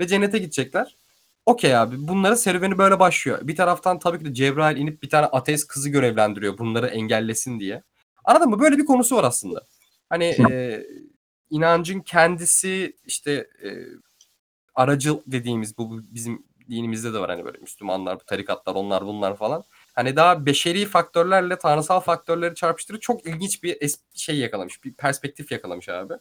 ve 0.00 0.06
cennete 0.06 0.38
gidecekler. 0.38 0.96
Okey 1.46 1.76
abi. 1.76 2.08
Bunların 2.08 2.34
serüveni 2.34 2.78
böyle 2.78 3.00
başlıyor. 3.00 3.38
Bir 3.42 3.56
taraftan 3.56 3.98
tabii 3.98 4.18
ki 4.18 4.24
de 4.24 4.34
Cebrail 4.34 4.76
inip 4.76 5.02
bir 5.02 5.10
tane 5.10 5.26
ateist 5.26 5.68
kızı 5.68 5.88
görevlendiriyor 5.88 6.58
bunları 6.58 6.86
engellesin 6.86 7.60
diye. 7.60 7.82
Anladın 8.24 8.50
mı? 8.50 8.60
Böyle 8.60 8.78
bir 8.78 8.86
konusu 8.86 9.16
var 9.16 9.24
aslında. 9.24 9.66
Hani 10.08 10.24
e, 10.24 10.82
inancın 11.50 12.00
kendisi 12.00 12.96
işte 13.04 13.32
e, 13.64 13.68
aracı 14.74 15.22
dediğimiz 15.26 15.78
bu 15.78 16.00
bizim 16.02 16.46
dinimizde 16.68 17.14
de 17.14 17.18
var 17.18 17.30
hani 17.30 17.44
böyle 17.44 17.58
Müslümanlar, 17.58 18.18
tarikatlar, 18.18 18.74
onlar 18.74 19.06
bunlar 19.06 19.36
falan. 19.36 19.64
Hani 19.94 20.16
daha 20.16 20.46
beşeri 20.46 20.86
faktörlerle 20.86 21.58
tanrısal 21.58 22.00
faktörleri 22.00 22.54
çarpıştırıp 22.54 23.02
çok 23.02 23.26
ilginç 23.26 23.62
bir 23.62 23.78
şey 24.14 24.38
yakalamış. 24.38 24.84
Bir 24.84 24.94
perspektif 24.94 25.52
yakalamış 25.52 25.88
abi. 25.88 26.14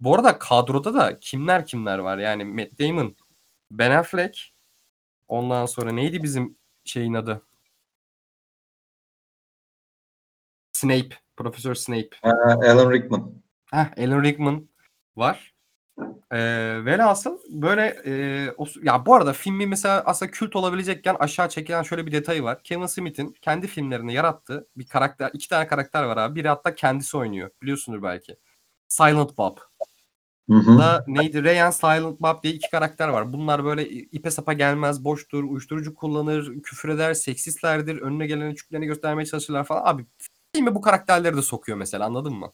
Bu 0.00 0.14
arada 0.14 0.38
kadroda 0.38 0.94
da 0.94 1.20
kimler 1.20 1.66
kimler 1.66 1.98
var? 1.98 2.18
Yani 2.18 2.44
Matt 2.44 2.78
Damon, 2.78 3.16
Ben 3.70 3.90
Affleck, 3.90 4.52
ondan 5.28 5.66
sonra 5.66 5.92
neydi 5.92 6.22
bizim 6.22 6.58
şeyin 6.84 7.14
adı? 7.14 7.42
Snape, 10.72 11.16
Profesör 11.36 11.74
Snape. 11.74 12.08
Ee, 12.24 12.28
Alan 12.70 12.92
Rickman. 12.92 13.42
Heh, 13.70 13.86
Alan 13.98 14.22
Rickman 14.22 14.68
var. 15.16 15.54
Ee, 16.32 16.84
velhasıl 16.84 17.38
böyle 17.48 17.82
e, 18.06 18.50
o, 18.56 18.66
ya 18.82 19.06
bu 19.06 19.14
arada 19.14 19.32
filmi 19.32 19.66
mesela 19.66 20.02
aslında 20.06 20.30
kült 20.30 20.56
olabilecekken 20.56 21.16
aşağı 21.20 21.48
çekilen 21.48 21.82
şöyle 21.82 22.06
bir 22.06 22.12
detayı 22.12 22.42
var. 22.42 22.62
Kevin 22.62 22.86
Smith'in 22.86 23.34
kendi 23.42 23.66
filmlerini 23.66 24.14
yarattığı 24.14 24.68
bir 24.76 24.86
karakter, 24.86 25.30
iki 25.32 25.48
tane 25.48 25.66
karakter 25.66 26.04
var 26.04 26.16
abi. 26.16 26.34
Biri 26.34 26.48
hatta 26.48 26.74
kendisi 26.74 27.16
oynuyor. 27.16 27.50
Biliyorsunuz 27.62 28.02
belki. 28.02 28.36
Silent 28.88 29.38
Bob. 29.38 29.56
Hı 30.50 30.56
hı. 30.56 30.78
Da 30.78 31.04
neydi? 31.06 31.42
Ryan 31.44 31.70
Silent 31.70 32.20
Bob 32.20 32.42
diye 32.42 32.54
iki 32.54 32.70
karakter 32.70 33.08
var. 33.08 33.32
Bunlar 33.32 33.64
böyle 33.64 33.88
ipe 33.88 34.30
sapa 34.30 34.52
gelmez, 34.52 35.04
boştur, 35.04 35.44
uyuşturucu 35.44 35.94
kullanır, 35.94 36.62
küfür 36.62 36.88
eder, 36.88 37.14
seksistlerdir, 37.14 38.00
önüne 38.00 38.26
gelen 38.26 38.50
küçüklerini 38.50 38.86
göstermeye 38.86 39.26
çalışırlar 39.26 39.64
falan. 39.64 39.82
Abi 39.84 40.06
filme 40.54 40.74
bu 40.74 40.80
karakterleri 40.80 41.36
de 41.36 41.42
sokuyor 41.42 41.78
mesela 41.78 42.06
anladın 42.06 42.34
mı? 42.34 42.52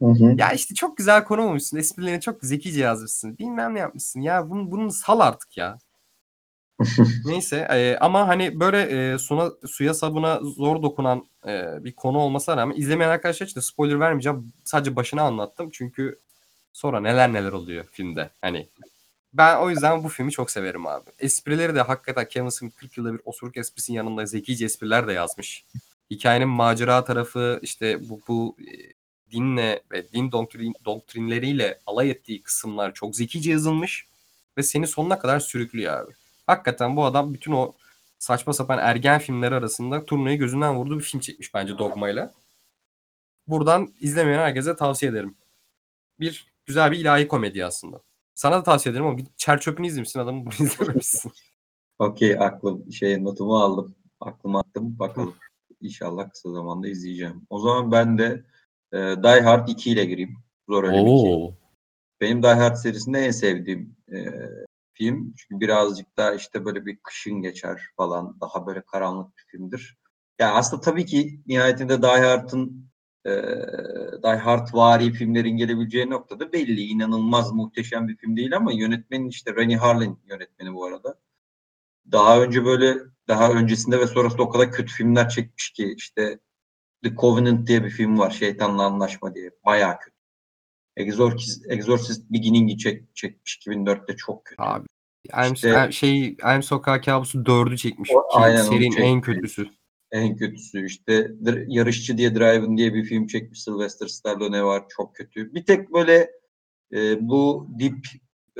Hı 0.00 0.06
hı. 0.06 0.34
Ya 0.38 0.52
işte 0.52 0.74
çok 0.74 0.96
güzel 0.96 1.24
konu 1.24 1.42
bulmuşsun. 1.42 1.76
Esprilerini 1.76 2.20
çok 2.20 2.44
zekice 2.44 2.80
yazmışsın. 2.80 3.38
Bilmem 3.38 3.74
ne 3.74 3.78
yapmışsın. 3.78 4.20
Ya 4.20 4.50
bunu, 4.50 4.70
bunu 4.70 4.92
sal 4.92 5.20
artık 5.20 5.56
ya. 5.56 5.78
Neyse 7.24 7.68
e, 7.70 7.96
ama 8.00 8.28
hani 8.28 8.60
böyle 8.60 8.82
e, 9.12 9.18
suna, 9.18 9.50
suya 9.66 9.94
sabuna 9.94 10.40
zor 10.42 10.82
dokunan 10.82 11.26
e, 11.46 11.84
bir 11.84 11.92
konu 11.92 12.18
olmasına 12.18 12.56
rağmen 12.56 12.76
izlemeyen 12.76 13.10
arkadaşlar 13.10 13.46
için 13.46 13.56
de 13.56 13.64
spoiler 13.64 14.00
vermeyeceğim. 14.00 14.52
Sadece 14.64 14.96
başını 14.96 15.22
anlattım. 15.22 15.70
Çünkü 15.72 16.20
sonra 16.72 17.00
neler 17.00 17.32
neler 17.32 17.52
oluyor 17.52 17.84
filmde. 17.90 18.30
Hani 18.40 18.68
ben 19.32 19.56
o 19.56 19.70
yüzden 19.70 20.04
bu 20.04 20.08
filmi 20.08 20.30
çok 20.30 20.50
severim 20.50 20.86
abi. 20.86 21.10
Esprileri 21.18 21.74
de 21.74 21.80
hakikaten 21.80 22.28
Kevin 22.28 22.48
Smith 22.48 22.76
40 22.76 22.98
yılda 22.98 23.14
bir 23.14 23.20
osuruk 23.24 23.56
esprisinin 23.56 23.96
yanında 23.96 24.26
zekice 24.26 24.64
espriler 24.64 25.08
de 25.08 25.12
yazmış. 25.12 25.64
Hikayenin 26.10 26.48
macera 26.48 27.04
tarafı 27.04 27.58
işte 27.62 28.08
bu, 28.08 28.20
bu 28.28 28.56
dinle 29.30 29.82
ve 29.92 30.12
din 30.12 30.32
doktrin, 30.32 30.74
doktrinleriyle 30.84 31.80
alay 31.86 32.10
ettiği 32.10 32.42
kısımlar 32.42 32.94
çok 32.94 33.16
zekice 33.16 33.50
yazılmış 33.50 34.06
ve 34.58 34.62
seni 34.62 34.86
sonuna 34.86 35.18
kadar 35.18 35.40
sürüklüyor 35.40 35.94
abi. 35.94 36.12
Hakikaten 36.46 36.96
bu 36.96 37.04
adam 37.04 37.34
bütün 37.34 37.52
o 37.52 37.72
saçma 38.18 38.52
sapan 38.52 38.78
ergen 38.78 39.18
filmleri 39.18 39.54
arasında 39.54 40.04
turnayı 40.04 40.38
gözünden 40.38 40.74
vurduğu 40.74 40.98
bir 40.98 41.04
film 41.04 41.20
çekmiş 41.20 41.54
bence 41.54 41.78
Dogma'yla. 41.78 42.34
Buradan 43.46 43.94
izlemeyen 44.00 44.38
herkese 44.38 44.76
tavsiye 44.76 45.12
ederim. 45.12 45.34
Bir 46.20 46.46
güzel 46.66 46.92
bir 46.92 46.98
ilahi 46.98 47.28
komedi 47.28 47.64
aslında. 47.64 48.00
Sana 48.34 48.56
da 48.56 48.62
tavsiye 48.62 48.90
ederim 48.90 49.06
ama 49.06 49.18
bir 49.18 49.26
çer 49.36 49.60
çöpünü 49.60 49.86
izlemişsin 49.86 50.20
adamı 50.20 50.44
bunu 50.46 50.54
izlememişsin. 50.58 51.32
Okey 51.98 52.38
aklım 52.38 52.92
şey 52.92 53.24
notumu 53.24 53.56
aldım. 53.58 53.94
Aklıma 54.20 54.60
attım. 54.60 54.98
Bakalım. 54.98 55.34
İnşallah 55.80 56.30
kısa 56.30 56.52
zamanda 56.52 56.88
izleyeceğim. 56.88 57.46
O 57.50 57.60
zaman 57.60 57.92
ben 57.92 58.18
de 58.18 58.44
e, 58.92 58.96
Die 58.98 59.40
Hard 59.40 59.68
2 59.68 59.90
ile 59.90 60.04
gireyim. 60.04 60.36
Zor 60.68 60.84
Ölüm 60.84 61.06
2. 61.06 61.56
Benim 62.20 62.42
Die 62.42 62.52
Hard 62.52 62.76
serisinde 62.76 63.18
en 63.18 63.30
sevdiğim 63.30 63.96
e, 64.12 64.18
film. 64.92 65.34
Çünkü 65.36 65.60
birazcık 65.60 66.16
daha 66.16 66.34
işte 66.34 66.64
böyle 66.64 66.86
bir 66.86 66.98
kışın 67.02 67.42
geçer 67.42 67.82
falan. 67.96 68.40
Daha 68.40 68.66
böyle 68.66 68.82
karanlık 68.82 69.36
bir 69.36 69.42
filmdir. 69.42 69.98
Yani 70.38 70.52
aslında 70.52 70.80
tabii 70.80 71.06
ki 71.06 71.40
nihayetinde 71.46 72.02
Die 72.02 72.20
Hard'ın 72.20 72.90
e, 73.26 73.30
Die 74.22 74.36
Hard 74.36 74.68
vari 74.72 75.12
filmlerin 75.12 75.56
gelebileceği 75.56 76.10
noktada 76.10 76.52
belli. 76.52 76.80
İnanılmaz 76.80 77.52
muhteşem 77.52 78.08
bir 78.08 78.16
film 78.16 78.36
değil 78.36 78.56
ama 78.56 78.72
yönetmenin 78.72 79.28
işte 79.28 79.54
Rennie 79.56 79.76
Harlin 79.76 80.18
yönetmeni 80.24 80.74
bu 80.74 80.84
arada. 80.84 81.18
Daha 82.12 82.42
önce 82.42 82.64
böyle 82.64 82.98
daha 83.28 83.52
öncesinde 83.52 84.00
ve 84.00 84.06
sonrasında 84.06 84.42
o 84.42 84.48
kadar 84.48 84.72
kötü 84.72 84.92
filmler 84.92 85.28
çekmiş 85.28 85.70
ki 85.70 85.94
işte 85.96 86.38
The 87.02 87.14
Covenant 87.14 87.66
diye 87.66 87.84
bir 87.84 87.90
film 87.90 88.18
var. 88.18 88.30
Şeytanla 88.30 88.82
Anlaşma 88.84 89.34
diye. 89.34 89.50
Bayağı 89.64 89.98
kötü. 89.98 90.16
Exorcist, 90.96 91.70
Exorcist 91.70 92.30
Beginning'i 92.30 92.78
çek, 92.78 93.16
çekmiş 93.16 93.56
2004'te 93.66 94.16
çok 94.16 94.44
kötü. 94.44 94.62
Abi. 94.62 94.86
I'm, 95.46 95.54
İşte- 95.54 95.68
I'm- 95.68 95.92
şey 95.92 96.36
I'm 96.54 96.62
Sokak 96.62 97.04
Kabusu 97.04 97.38
4'ü 97.44 97.76
çekmiş. 97.76 98.10
O- 98.14 98.26
aynen 98.30 98.62
serinin 98.62 98.96
en 98.96 99.20
çekmiş. 99.20 99.26
kötüsü. 99.26 99.70
En 100.12 100.36
kötüsü 100.36 100.86
işte 100.86 101.30
Yarışçı 101.68 102.18
diye 102.18 102.34
Drive'ın 102.34 102.76
diye 102.76 102.94
bir 102.94 103.04
film 103.04 103.26
çekmiş 103.26 103.62
Sylvester 103.62 104.06
Stallone 104.06 104.64
var. 104.64 104.84
Çok 104.88 105.14
kötü. 105.14 105.54
Bir 105.54 105.64
tek 105.64 105.92
böyle 105.92 106.30
e, 106.92 107.28
bu 107.28 107.68
Deep 107.78 107.94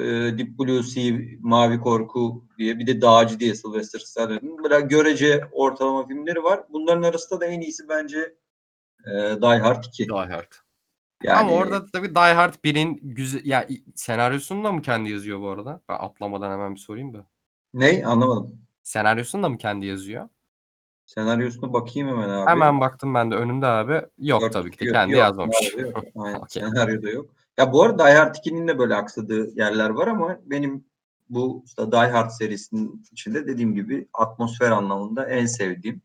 e, 0.03 0.39
Deep 0.39 0.59
Blue 0.59 0.83
Sea 0.83 1.13
Mavi 1.41 1.81
Korku 1.81 2.45
diye 2.59 2.79
bir 2.79 2.87
de 2.87 3.01
Dağcı 3.01 3.41
diye 3.41 3.55
Sylvester 3.55 3.99
Stallone'ın 3.99 4.65
böyle 4.65 4.81
görece 4.81 5.45
ortalama 5.53 6.07
filmleri 6.09 6.43
var. 6.43 6.61
Bunların 6.73 7.03
arasında 7.03 7.41
da 7.41 7.47
en 7.47 7.61
iyisi 7.61 7.89
bence 7.89 8.35
e, 9.07 9.11
Die 9.43 9.59
Hard 9.59 9.85
2. 9.85 10.09
Die 10.09 10.15
Hard. 10.17 10.53
Yani 11.23 11.39
Ama 11.39 11.53
orada 11.53 11.87
tabii 11.87 12.15
Die 12.15 12.33
Hard 12.35 12.55
1'in 12.55 12.99
güzel 13.03 13.41
ya 13.45 13.69
senaryosunu 13.95 14.65
da 14.65 14.73
mı 14.73 14.83
kendi 14.83 15.11
yazıyor 15.11 15.41
bu 15.41 15.49
arada? 15.49 15.81
Ben 15.89 15.97
atlamadan 16.01 16.51
hemen 16.53 16.75
bir 16.75 16.81
sorayım 16.81 17.15
da. 17.15 17.27
ne 17.75 18.07
anlamadım. 18.07 18.59
Senaryosunu 18.83 19.43
da 19.43 19.49
mı 19.49 19.59
kendi 19.59 19.87
yazıyor? 19.87 20.29
Senaryosuna 21.07 21.73
bakayım 21.73 22.09
hemen 22.09 22.29
abi. 22.29 22.51
Hemen 22.51 22.81
baktım 22.81 23.15
ben 23.15 23.31
de 23.31 23.35
önümde 23.35 23.67
abi. 23.67 23.93
Yok 24.19 24.43
Yok, 24.43 24.53
tabii 24.53 24.71
ki 24.71 24.79
de 24.81 24.85
yok, 24.85 24.95
kendi 24.95 25.13
yok, 25.13 25.21
yazmamış. 25.21 25.75
yok. 25.79 26.05
Aynen, 26.17 26.39
Okey. 26.39 26.63
senaryoda 26.63 27.11
yok. 27.11 27.31
Ya 27.61 27.73
bu 27.73 27.83
arada 27.83 28.07
Die 28.07 28.15
Hard 28.15 28.35
2'nin 28.35 28.69
de 28.69 28.79
böyle 28.79 28.95
aksadığı 28.95 29.51
yerler 29.59 29.91
var 29.91 30.07
ama 30.07 30.39
benim 30.45 30.85
bu 31.31 31.63
işte 31.67 31.93
Die 31.93 32.11
Hard 32.11 32.31
serisinin 32.31 33.03
içinde 33.13 33.47
dediğim 33.47 33.75
gibi 33.75 34.09
atmosfer 34.15 34.71
anlamında 34.71 35.29
en 35.29 35.47
sevdiğim. 35.47 36.03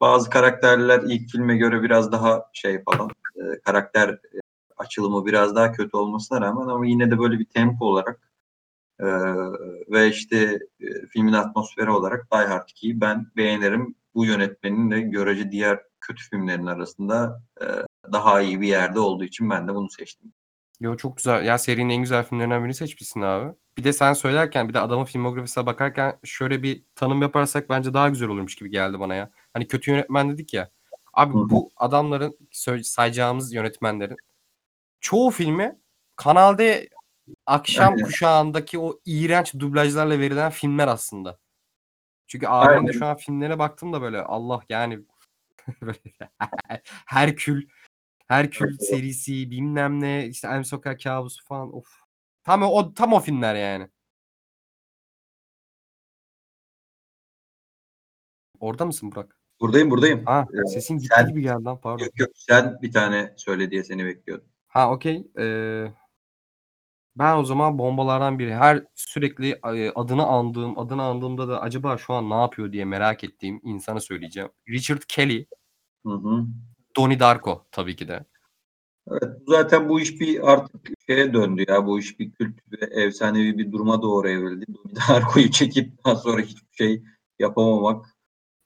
Bazı 0.00 0.30
karakterler 0.30 1.02
ilk 1.08 1.30
filme 1.30 1.56
göre 1.56 1.82
biraz 1.82 2.12
daha 2.12 2.50
şey 2.52 2.82
falan 2.84 3.10
e, 3.36 3.60
karakter 3.60 4.08
e, 4.08 4.38
açılımı 4.76 5.26
biraz 5.26 5.56
daha 5.56 5.72
kötü 5.72 5.96
olmasına 5.96 6.40
rağmen 6.40 6.66
ama 6.66 6.86
yine 6.86 7.10
de 7.10 7.18
böyle 7.18 7.38
bir 7.38 7.46
tempo 7.46 7.86
olarak 7.86 8.32
e, 9.00 9.06
ve 9.90 10.08
işte 10.08 10.58
e, 10.80 11.06
filmin 11.06 11.32
atmosferi 11.32 11.90
olarak 11.90 12.32
Die 12.32 12.46
Hard 12.46 12.68
2'yi 12.68 13.00
ben 13.00 13.26
beğenirim. 13.36 13.94
Bu 14.14 14.24
yönetmenin 14.24 14.90
de 14.90 15.00
görece 15.00 15.50
diğer 15.50 15.80
kötü 16.00 16.22
filmlerin 16.30 16.66
arasında 16.66 17.42
e, 17.60 17.66
daha 18.12 18.40
iyi 18.40 18.60
bir 18.60 18.68
yerde 18.68 19.00
olduğu 19.00 19.24
için 19.24 19.50
ben 19.50 19.68
de 19.68 19.74
bunu 19.74 19.90
seçtim. 19.90 20.32
Yo 20.80 20.96
çok 20.96 21.16
güzel. 21.16 21.44
Ya 21.44 21.58
serinin 21.58 21.88
en 21.90 22.02
güzel 22.02 22.24
filmlerinden 22.24 22.60
birini 22.60 22.74
seçmişsin 22.74 23.20
abi. 23.20 23.54
Bir 23.78 23.84
de 23.84 23.92
sen 23.92 24.12
söylerken 24.12 24.68
bir 24.68 24.74
de 24.74 24.80
adamın 24.80 25.04
filmografisine 25.04 25.66
bakarken 25.66 26.18
şöyle 26.24 26.62
bir 26.62 26.84
tanım 26.94 27.22
yaparsak 27.22 27.70
bence 27.70 27.94
daha 27.94 28.08
güzel 28.08 28.28
olurmuş 28.28 28.54
gibi 28.54 28.70
geldi 28.70 29.00
bana 29.00 29.14
ya. 29.14 29.30
Hani 29.52 29.66
kötü 29.66 29.90
yönetmen 29.90 30.32
dedik 30.32 30.54
ya. 30.54 30.70
Abi 31.12 31.34
bu 31.34 31.70
adamların 31.76 32.38
sayacağımız 32.82 33.52
yönetmenlerin 33.52 34.16
çoğu 35.00 35.30
filmi 35.30 35.78
Kanal 36.16 36.58
D 36.58 36.88
akşam 37.46 37.92
Aynen. 37.92 38.04
kuşağındaki 38.04 38.78
o 38.78 39.00
iğrenç 39.04 39.54
dublajlarla 39.54 40.18
verilen 40.18 40.50
filmler 40.50 40.88
aslında. 40.88 41.38
Çünkü 42.26 42.46
abimin 42.46 42.86
de 42.86 42.92
şu 42.92 43.06
an 43.06 43.16
filmlere 43.16 43.58
baktım 43.58 43.92
da 43.92 44.02
böyle 44.02 44.22
Allah 44.22 44.62
yani 44.68 44.98
böyle 45.82 45.98
Herkül 47.06 47.68
Herkül 48.28 48.78
serisi 48.78 49.50
bilmem 49.50 50.00
ne 50.00 50.26
işte 50.26 50.48
Em 50.48 50.64
Sokak 50.64 51.00
Kabusu 51.00 51.44
falan 51.44 51.76
of. 51.76 51.86
Tam 52.44 52.62
o 52.62 52.94
tam 52.94 53.12
o 53.12 53.20
filmler 53.20 53.54
yani. 53.54 53.88
Orada 58.60 58.86
mısın 58.86 59.12
Burak? 59.12 59.38
Buradayım 59.60 59.90
buradayım. 59.90 60.24
Ha 60.26 60.46
Ee, 60.64 60.68
sesin 60.68 60.98
gitti 60.98 61.14
sen- 61.16 61.28
gibi 61.28 61.42
geldi 61.42 61.64
lan 61.64 61.80
pardon. 61.80 62.04
Yok 62.04 62.18
yok 62.18 62.30
sen 62.34 62.78
bir 62.82 62.92
tane 62.92 63.34
söyle 63.36 63.70
diye 63.70 63.84
seni 63.84 64.04
bekliyordum. 64.04 64.48
Ha 64.66 64.90
okey. 64.92 65.26
Ee, 65.38 65.86
ben 67.16 67.36
o 67.36 67.44
zaman 67.44 67.78
bombalardan 67.78 68.38
biri. 68.38 68.54
Her 68.54 68.84
sürekli 68.94 69.50
e, 69.74 69.90
adını 69.94 70.26
andığım, 70.26 70.78
adını 70.78 71.02
andığımda 71.02 71.48
da 71.48 71.60
acaba 71.60 71.98
şu 71.98 72.14
an 72.14 72.30
ne 72.30 72.34
yapıyor 72.34 72.72
diye 72.72 72.84
merak 72.84 73.24
ettiğim 73.24 73.60
insanı 73.64 74.00
söyleyeceğim. 74.00 74.48
Richard 74.68 75.02
Kelly, 75.08 75.46
Hı 76.06 76.12
hı. 76.12 76.46
Donnie 76.96 77.20
Darko 77.20 77.66
tabii 77.72 77.96
ki 77.96 78.08
de. 78.08 78.24
Evet, 79.10 79.38
zaten 79.48 79.88
bu 79.88 80.00
iş 80.00 80.20
bir 80.20 80.52
artık 80.52 80.86
şeye 81.06 81.34
döndü 81.34 81.64
ya. 81.68 81.86
Bu 81.86 81.98
iş 81.98 82.20
bir 82.20 82.32
kült 82.32 82.56
ve 82.72 83.02
efsanevi 83.02 83.58
bir 83.58 83.72
duruma 83.72 84.02
doğru 84.02 84.28
evrildi. 84.28 84.64
Darko'yu 85.08 85.50
çekip 85.50 86.04
daha 86.04 86.16
sonra 86.16 86.42
hiçbir 86.42 86.76
şey 86.76 87.02
yapamamak. 87.38 88.06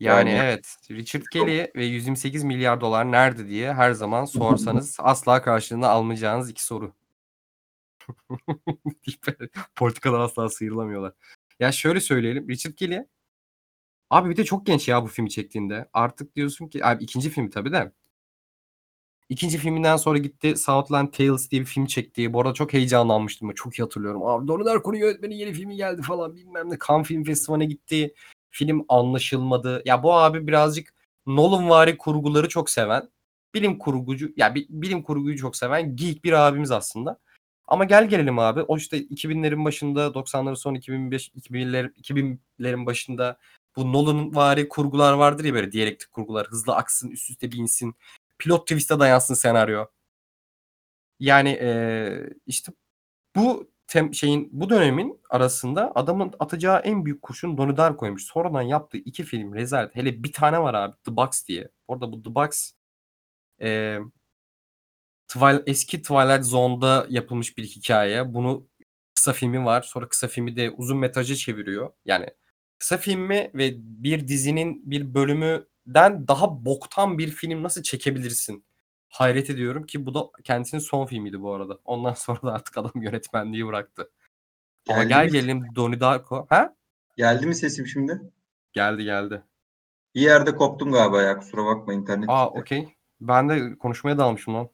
Yani, 0.01 0.31
Yani 0.31 0.41
evet, 0.45 0.77
Richard 0.91 1.23
Kelly 1.33 1.71
ve 1.77 1.85
128 1.85 2.45
milyar 2.45 2.81
dolar 2.81 3.13
nerede 3.13 3.49
diye 3.49 3.75
her 3.75 3.93
zaman 3.93 4.25
sorsanız 4.25 4.97
asla 5.01 5.43
karşılığını 5.43 5.89
almayacağınız 5.89 6.51
iki 6.51 6.65
soru. 6.65 6.95
Politikadan 9.77 10.21
asla 10.21 10.49
sıyrılamıyorlar. 10.49 11.13
Ya 11.61 11.73
şöyle 11.73 12.01
söyleyelim. 12.01 12.49
Richard 12.49 12.75
Kelly 12.75 13.07
abi 14.11 14.31
bir 14.31 14.37
de 14.37 14.45
çok 14.45 14.67
genç 14.67 14.89
ya 14.89 15.03
bu 15.03 15.07
filmi 15.07 15.31
çektiğinde. 15.31 15.89
Artık 15.93 16.37
diyorsun 16.37 16.69
ki 16.69 16.85
abi 16.85 17.05
ikinci 17.05 17.31
filmi 17.31 17.51
tabii 17.51 17.73
de. 17.73 17.93
İkinci 19.29 19.59
filminden 19.59 19.97
sonra 19.97 20.19
gitti 20.19 20.57
Southland 20.57 21.09
Tales 21.13 21.51
diye 21.51 21.61
bir 21.61 21.67
film 21.67 21.87
çekti. 21.87 22.33
Bu 22.33 22.41
arada 22.41 22.55
çok 22.55 22.73
heyecanlanmıştım. 22.73 23.55
Çok 23.55 23.79
iyi 23.79 23.83
hatırlıyorum. 23.83 24.23
Abi 24.27 24.49
Donnie 24.49 24.65
Darko'nun 24.67 24.97
yönetmeni 24.97 25.39
yeni 25.39 25.53
filmi 25.53 25.77
geldi 25.77 26.03
falan 26.03 26.37
bilmem 26.37 26.71
ne. 26.71 26.79
Cannes 26.89 27.07
Film 27.07 27.25
Festivali'ne 27.25 27.67
gitti. 27.67 28.15
Film 28.51 28.85
anlaşılmadı. 28.89 29.83
Ya 29.85 30.03
bu 30.03 30.15
abi 30.15 30.47
birazcık 30.47 30.95
Nolanvari 31.27 31.99
kurguları 31.99 32.49
çok 32.49 32.71
seven, 32.71 33.09
bilim 33.55 33.79
kurgucu 33.79 34.33
ya 34.37 34.55
bi- 34.55 34.67
bilim 34.71 35.03
kurguyu 35.03 35.37
çok 35.39 35.57
seven 35.57 35.97
geek 35.97 36.25
bir 36.25 36.33
abimiz 36.33 36.71
aslında. 36.71 37.19
Ama 37.67 37.85
gel 37.85 38.09
gelelim 38.09 38.39
abi. 38.39 38.63
O 38.63 38.77
işte 38.77 38.99
2000'lerin 38.99 39.65
başında, 39.65 40.15
90'ların 40.15 40.57
son 40.57 40.75
2005 40.75 41.29
2000'lerin 41.29 41.93
2000'lerin 41.95 42.87
başında 42.87 43.39
bu 43.77 43.93
Nolanvari 43.93 44.69
kurgular 44.69 45.13
vardır 45.13 45.45
ya 45.45 45.55
böyle 45.55 45.73
diyalektik 45.73 46.13
kurgular. 46.13 46.47
Hızlı 46.47 46.75
aksın, 46.77 47.11
üst 47.11 47.31
üste 47.31 47.53
binsin. 47.53 47.95
Pilot 48.39 48.67
twist'e 48.67 48.99
dayansın 49.01 49.35
senaryo. 49.35 49.87
Yani 51.21 51.51
eee, 51.51 52.31
işte 52.47 52.73
bu 53.37 53.73
tem 53.87 54.15
şeyin 54.15 54.49
bu 54.53 54.71
dönemin 54.71 55.21
arasında 55.31 55.93
adamın 55.95 56.35
atacağı 56.41 56.81
en 56.81 57.05
büyük 57.05 57.23
kurşun 57.23 57.59
Donnie 57.59 57.77
Darko'ymuş. 57.77 58.25
Sonradan 58.25 58.63
yaptığı 58.63 58.99
iki 58.99 59.25
film 59.25 59.55
rezalet. 59.55 59.97
Hele 59.97 60.25
bir 60.25 60.33
tane 60.33 60.61
var 60.63 60.75
abi 60.75 60.97
The 61.07 61.17
Box 61.17 61.49
diye. 61.49 61.69
Orada 61.89 62.13
bu 62.13 62.23
The 62.23 62.35
Box 62.35 62.73
eee 63.61 64.01
Twil- 65.29 65.63
eski 65.67 66.03
Twilight 66.03 66.45
Zone'da 66.45 67.07
yapılmış 67.11 67.59
bir 67.59 67.65
hikaye. 67.65 68.35
Bunu 68.35 68.69
kısa 69.15 69.33
filmi 69.33 69.65
var. 69.65 69.83
Sonra 69.83 70.09
kısa 70.09 70.29
filmi 70.29 70.57
de 70.57 70.71
uzun 70.71 70.99
metraja 70.99 71.35
çeviriyor. 71.35 71.93
Yani 72.05 72.27
kısa 72.79 72.97
filmi 72.97 73.51
ve 73.55 73.73
bir 73.79 74.29
dizinin 74.29 74.91
bir 74.91 75.15
bölümünden 75.95 76.29
daha 76.29 76.65
boktan 76.65 77.19
bir 77.19 77.29
film 77.31 77.63
nasıl 77.63 77.83
çekebilirsin? 77.83 78.65
Hayret 79.09 79.51
ediyorum 79.51 79.83
ki 79.87 80.07
bu 80.07 80.15
da 80.15 80.21
kendisinin 80.45 80.81
son 80.81 81.07
filmiydi 81.07 81.41
bu 81.43 81.55
arada. 81.55 81.79
Ondan 81.85 82.13
sonra 82.15 82.43
da 82.43 82.53
artık 82.53 82.79
adam 82.79 82.93
yönetmenliği 83.03 83.67
bıraktı. 83.67 84.11
Ama 84.89 85.05
Geldi 85.05 85.09
gel 85.09 85.25
mi? 85.25 85.33
gelelim 85.33 85.75
Donnie 85.77 86.01
Darko. 86.01 86.47
Ha? 86.51 86.75
geldi 87.17 87.47
mi 87.47 87.55
sesim 87.55 87.87
şimdi? 87.87 88.21
Geldi 88.73 89.05
geldi. 89.05 89.43
Bir 90.15 90.21
yerde 90.21 90.57
koptum 90.57 90.93
galiba 90.93 91.23
ya 91.23 91.39
kusura 91.39 91.65
bakma 91.65 91.95
internet. 91.95 92.29
Aa 92.29 92.49
okey. 92.51 92.89
Ben 93.21 93.49
de 93.49 93.79
konuşmaya 93.79 94.19
dalmışım 94.19 94.55
lan. 94.55 94.69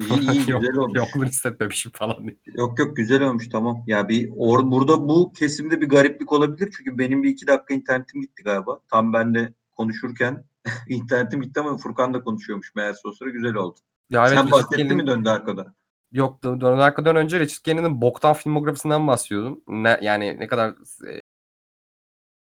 İyi 0.00 0.30
iyi 0.30 0.50
Yok- 0.50 0.60
güzel 0.60 0.76
olmuş. 0.76 0.96
Yokluğunu 0.98 1.26
hissetmemişim 1.26 1.92
falan 1.94 2.22
diye. 2.26 2.36
Yok 2.46 2.78
yok 2.78 2.96
güzel 2.96 3.22
olmuş 3.22 3.48
tamam. 3.48 3.84
Ya 3.86 4.08
bir 4.08 4.30
or 4.36 4.70
burada 4.70 5.08
bu 5.08 5.32
kesimde 5.32 5.80
bir 5.80 5.88
gariplik 5.88 6.32
olabilir 6.32 6.74
çünkü 6.76 6.98
benim 6.98 7.22
bir 7.22 7.28
iki 7.30 7.46
dakika 7.46 7.74
internetim 7.74 8.20
gitti 8.20 8.42
galiba. 8.42 8.80
Tam 8.90 9.12
ben 9.12 9.34
de 9.34 9.52
konuşurken 9.76 10.44
internetim 10.88 11.42
gitti 11.42 11.60
ama 11.60 11.76
Furkan 11.76 12.14
da 12.14 12.20
konuşuyormuş 12.20 12.74
meğerse 12.74 13.08
o 13.08 13.12
sıra 13.12 13.30
güzel 13.30 13.54
oldu. 13.54 13.80
Ya 14.10 14.20
evet, 14.20 14.38
Sen 14.38 14.46
Richard 14.46 14.62
bahsettin 14.62 14.96
mi 14.96 15.06
döndü 15.06 15.28
arkada? 15.28 15.74
Yok 16.12 16.42
Don- 16.44 16.60
Donnie 16.60 16.78
Darko'dan 16.78 17.16
önce 17.16 17.40
Richard 17.40 17.62
Kelly'nin 17.62 18.00
boktan 18.00 18.34
filmografisinden 18.34 19.06
bahsediyordum. 19.06 19.60
Ne, 19.68 19.98
yani 20.02 20.36
ne 20.40 20.46
kadar 20.46 20.74
e, 21.08 21.20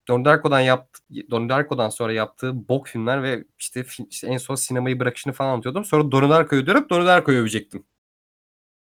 Darko'dan 0.08 0.60
yaptı, 0.60 1.02
Donnie 1.30 1.48
Darko'dan 1.48 1.88
sonra 1.88 2.12
yaptığı 2.12 2.68
bok 2.68 2.88
filmler 2.88 3.22
ve 3.22 3.44
işte, 3.58 3.84
işte 4.10 4.26
en 4.26 4.36
son 4.36 4.54
sinemayı 4.54 5.00
bırakışını 5.00 5.32
falan 5.32 5.50
anlatıyordum. 5.50 5.84
Sonra 5.84 6.12
Donnie 6.12 6.28
Darko'yu 6.30 6.66
dönüp 6.66 6.90
Darko'yu 6.90 7.40
övecektim. 7.40 7.84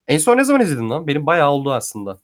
En 0.09 0.19
son 0.19 0.37
ne 0.37 0.45
zaman 0.45 0.61
izledin 0.61 0.91
lan? 0.91 1.07
Benim 1.07 1.27
bayağı 1.27 1.51
oldu 1.51 1.73
aslında. 1.73 2.19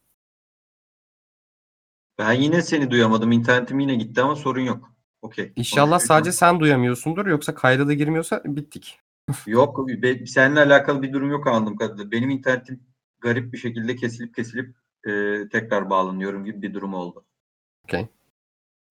Ben 2.18 2.32
yine 2.32 2.62
seni 2.62 2.90
duyamadım. 2.90 3.32
İnternetim 3.32 3.80
yine 3.80 3.94
gitti 3.94 4.22
ama 4.22 4.36
sorun 4.36 4.60
yok. 4.60 4.91
Okey. 5.22 5.52
İnşallah 5.56 5.90
Konuşuruz. 5.90 6.08
sadece 6.08 6.32
sen 6.32 6.60
duyamıyorsundur 6.60 7.26
yoksa 7.26 7.54
kayda 7.54 7.86
da 7.86 7.94
girmiyorsa 7.94 8.42
bittik. 8.44 9.00
Yok 9.46 9.88
be- 9.88 10.26
seninle 10.26 10.60
alakalı 10.60 11.02
bir 11.02 11.12
durum 11.12 11.30
yok 11.30 11.46
anladığım 11.46 11.76
kadarıyla. 11.76 12.10
Benim 12.10 12.30
internetim 12.30 12.80
garip 13.20 13.52
bir 13.52 13.58
şekilde 13.58 13.96
kesilip 13.96 14.34
kesilip 14.34 14.76
e, 15.06 15.10
tekrar 15.48 15.90
bağlanıyorum 15.90 16.44
gibi 16.44 16.62
bir 16.62 16.74
durum 16.74 16.94
oldu. 16.94 17.24
Okey. 17.84 18.06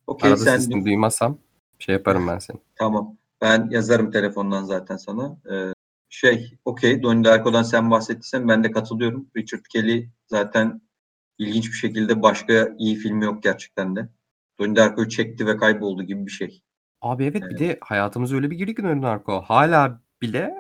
Okey 0.08 0.32
Arada 0.32 0.44
sen 0.44 0.58
sesini 0.58 0.86
duymazsam 0.86 1.38
şey 1.80 1.94
yaparım 1.94 2.28
ben 2.28 2.40
seni. 2.40 2.58
Tamam. 2.76 3.18
Ben 3.42 3.68
yazarım 3.72 4.12
telefondan 4.12 4.64
zaten 4.64 4.98
sana. 4.98 5.38
Ee, 5.52 5.74
şey, 6.10 6.58
okey. 6.66 7.04
Donnie 7.04 7.24
Darko'dan 7.24 7.64
sen 7.64 7.92
bahsettiysen 7.92 8.48
ben 8.48 8.64
de 8.64 8.72
katılıyorum. 8.72 9.28
Richard 9.38 9.66
Kelly 9.70 10.10
zaten 10.28 10.82
ilginç 11.38 11.68
bir 11.68 11.78
şekilde 11.78 12.22
başka 12.22 12.76
iyi 12.78 12.96
filmi 12.96 13.26
yok 13.26 13.44
gerçekten 13.44 13.96
de. 13.96 14.10
Donnie 14.62 14.76
Darko'yu 14.76 15.10
çekti 15.10 15.48
ve 15.48 15.58
kayboldu 15.58 16.04
gibi 16.04 16.26
bir 16.26 16.32
şey. 16.32 16.62
Abi 17.02 17.24
evet 17.24 17.42
bir 17.42 17.48
Evet. 17.48 17.60
de 17.60 17.78
hayatımıza 17.82 18.36
öyle 18.36 18.52
bir 18.52 18.58
girdi 18.58 18.76
ki 18.76 18.84
Donnie 18.84 19.02
Darko. 19.02 19.42
Hala 19.42 20.02
bile 20.22 20.54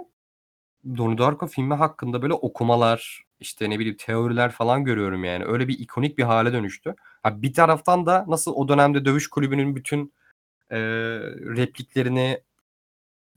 Donnie 0.97 1.17
Darko 1.17 1.47
filmi 1.47 1.73
hakkında 1.73 2.21
böyle 2.21 2.33
okumalar, 2.33 3.23
işte 3.39 3.69
ne 3.69 3.79
bileyim 3.79 3.97
teoriler 3.97 4.51
falan 4.51 4.83
görüyorum 4.83 5.23
yani. 5.23 5.45
Öyle 5.45 5.67
bir 5.67 5.79
ikonik 5.79 6.17
bir 6.17 6.23
hale 6.23 6.53
dönüştü. 6.53 6.95
Ha, 7.23 7.41
bir 7.41 7.53
taraftan 7.53 8.05
da 8.05 8.25
nasıl 8.27 8.53
o 8.55 8.67
dönemde 8.67 9.05
dövüş 9.05 9.27
kulübünün 9.27 9.75
bütün 9.75 10.13
e, 10.69 10.79
repliklerini 11.57 12.41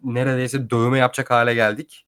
neredeyse 0.03 0.71
dövme 0.71 0.99
yapacak 0.99 1.31
hale 1.31 1.55
geldik. 1.55 2.07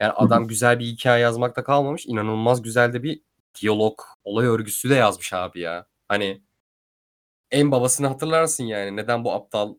Yani 0.00 0.12
adam 0.12 0.46
güzel 0.48 0.78
bir 0.78 0.84
hikaye 0.86 1.22
yazmakta 1.22 1.64
kalmamış. 1.64 2.06
inanılmaz 2.06 2.62
güzel 2.62 2.92
de 2.92 3.02
bir 3.02 3.20
diyalog, 3.60 4.00
olay 4.24 4.46
örgüsü 4.46 4.90
de 4.90 4.94
yazmış 4.94 5.32
abi 5.32 5.60
ya. 5.60 5.86
Hani 6.08 6.42
en 7.50 7.70
babasını 7.70 8.06
hatırlarsın 8.06 8.64
yani. 8.64 8.96
Neden 8.96 9.24
bu 9.24 9.32
aptal 9.32 9.74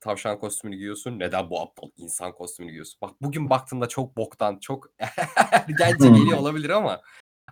tavşan 0.00 0.38
kostümünü 0.38 0.76
giyiyorsun? 0.76 1.18
Neden 1.18 1.50
bu 1.50 1.60
aptal 1.60 1.90
insan 1.96 2.32
kostümünü 2.32 2.70
giyiyorsun? 2.70 2.98
Bak 3.02 3.22
bugün 3.22 3.50
baktığımda 3.50 3.88
çok 3.88 4.16
boktan, 4.16 4.58
çok 4.58 4.90
ergence 4.98 6.08
geliyor 6.08 6.38
olabilir 6.38 6.70
ama 6.70 7.00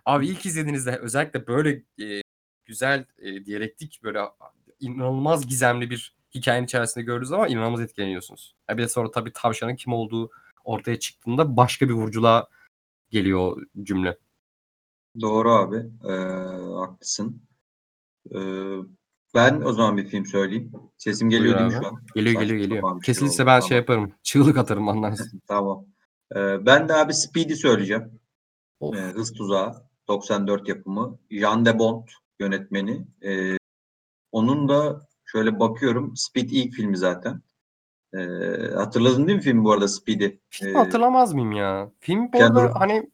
abi 0.05 0.27
ilk 0.27 0.45
izlediğinizde 0.45 0.97
özellikle 0.97 1.47
böyle 1.47 1.83
e, 2.01 2.21
güzel 2.65 3.05
e, 3.17 3.45
diyalektik 3.45 3.99
böyle 4.03 4.19
inanılmaz 4.79 5.47
gizemli 5.47 5.89
bir 5.89 6.15
hikayenin 6.35 6.65
içerisinde 6.65 7.05
gördüğünüz 7.05 7.29
zaman 7.29 7.49
inanılmaz 7.49 7.81
etkileniyorsunuz. 7.81 8.55
Ha, 8.67 8.77
bir 8.77 8.83
de 8.83 8.87
sonra 8.87 9.11
tabii 9.11 9.33
tavşanın 9.33 9.75
kim 9.75 9.93
olduğu 9.93 10.31
ortaya 10.63 10.99
çıktığında 10.99 11.57
başka 11.57 11.89
bir 11.89 11.93
vuruculuğa 11.93 12.47
geliyor 13.09 13.67
cümle. 13.83 14.17
Doğru 15.21 15.51
abi. 15.51 15.77
Ee, 16.03 16.11
haklısın. 16.75 17.41
Ee, 18.35 18.39
ben 19.35 19.61
o 19.61 19.73
zaman 19.73 19.97
bir 19.97 20.05
film 20.07 20.25
söyleyeyim. 20.25 20.71
Sesim 20.97 21.29
geliyor 21.29 21.55
Buyur 21.59 21.69
değil 21.69 21.79
mi 21.79 21.85
şu 21.85 21.87
an? 21.95 22.01
Geliyor 22.15 22.41
geliyor 22.41 22.59
geliyor. 22.59 22.81
şey 22.91 22.99
Kesilirse 23.13 23.43
oldu, 23.43 23.47
ben 23.49 23.59
tamam. 23.59 23.69
şey 23.69 23.77
yaparım. 23.77 24.11
Çığlık 24.23 24.57
atarım 24.57 24.87
anlarsın. 24.89 25.41
Tamam. 25.47 25.85
Ee, 26.35 26.65
ben 26.65 26.89
de 26.89 26.93
abi 26.93 27.13
Speed'i 27.13 27.55
söyleyeceğim. 27.55 28.19
Of. 28.79 28.95
Ee, 28.95 28.99
Hız 29.01 29.33
Tuzağı 29.33 29.73
94 30.07 30.67
yapımı. 30.69 31.19
Jean 31.31 31.65
de 31.65 31.79
Bont 31.79 32.11
yönetmeni. 32.39 33.05
Ee, 33.25 33.57
onun 34.31 34.69
da 34.69 35.07
şöyle 35.25 35.59
bakıyorum. 35.59 36.13
Speed 36.15 36.49
ilk 36.49 36.73
filmi 36.73 36.97
zaten. 36.97 37.41
Ee, 38.13 38.17
hatırladın 38.75 39.27
değil 39.27 39.37
mi 39.37 39.43
filmi 39.43 39.63
bu 39.63 39.71
arada 39.71 39.87
Speed'i? 39.87 40.39
Filmi 40.49 40.71
Ee, 40.71 40.77
hatırlamaz 40.77 41.33
mıyım 41.33 41.51
ya? 41.51 41.91
Film 41.99 42.27
bu 42.33 42.37
Keanu- 42.37 42.59
arada 42.59 42.79
hani 42.79 43.09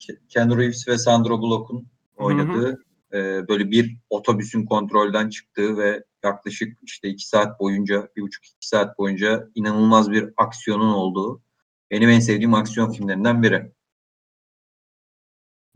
Ke- 0.00 0.18
Keanu 0.28 0.58
Reeves 0.58 0.88
ve 0.88 0.98
Sandra 0.98 1.30
Bullock'un 1.38 1.86
oynadığı 2.16 2.82
e, 3.12 3.48
böyle 3.48 3.70
bir 3.70 3.96
otobüsün 4.10 4.64
kontrolden 4.66 5.28
çıktığı 5.28 5.76
ve 5.76 6.04
yaklaşık 6.24 6.78
işte 6.82 7.08
iki 7.08 7.28
saat 7.28 7.60
boyunca, 7.60 8.08
bir 8.16 8.22
buçuk 8.22 8.46
iki 8.46 8.68
saat 8.68 8.98
boyunca 8.98 9.48
inanılmaz 9.54 10.10
bir 10.10 10.28
aksiyonun 10.36 10.92
olduğu 10.92 11.42
benim 11.90 12.08
en 12.08 12.20
sevdiğim 12.20 12.54
aksiyon 12.54 12.92
filmlerinden 12.92 13.42
biri. 13.42 13.72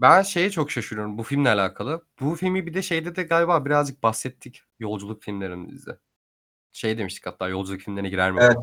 ben 0.00 0.22
şeye 0.22 0.50
çok 0.50 0.70
şaşırıyorum 0.70 1.18
bu 1.18 1.22
filmle 1.22 1.48
alakalı. 1.48 2.04
Bu 2.20 2.34
filmi 2.34 2.66
bir 2.66 2.74
de 2.74 2.82
şeyde 2.82 3.16
de 3.16 3.22
galiba 3.22 3.64
birazcık 3.64 4.02
bahsettik 4.02 4.62
yolculuk 4.78 5.22
filmlerimizde. 5.22 5.98
Şey 6.72 6.98
demiştik 6.98 7.26
hatta 7.26 7.48
yolculuk 7.48 7.80
filmlerine 7.80 8.08
girer 8.08 8.32
mi? 8.32 8.38
Evet. 8.42 8.56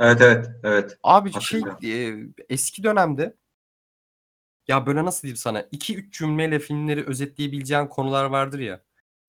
Evet 0.00 0.20
evet 0.20 0.46
evet. 0.62 0.98
Abi 1.02 1.32
şey 1.40 1.62
e, 1.84 2.16
eski 2.48 2.82
dönemde 2.82 3.36
ya 4.68 4.86
böyle 4.86 5.04
nasıl 5.04 5.22
diyeyim 5.22 5.36
sana 5.36 5.60
2-3 5.60 6.10
cümleyle 6.10 6.58
filmleri 6.58 7.04
özetleyebileceğin 7.06 7.86
konular 7.86 8.24
vardır 8.24 8.58
ya. 8.58 8.82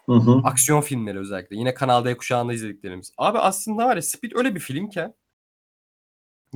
Hı 0.05 0.13
hı. 0.13 0.41
Aksiyon 0.43 0.81
filmleri 0.81 1.19
özellikle. 1.19 1.55
Yine 1.55 1.73
Kanal 1.73 2.05
D 2.05 2.17
kuşağında 2.17 2.53
izlediklerimiz. 2.53 3.13
Abi 3.17 3.37
aslında 3.37 3.85
var 3.85 3.95
ya 3.95 4.01
Speed 4.01 4.31
öyle 4.35 4.55
bir 4.55 4.59
filmken 4.59 5.13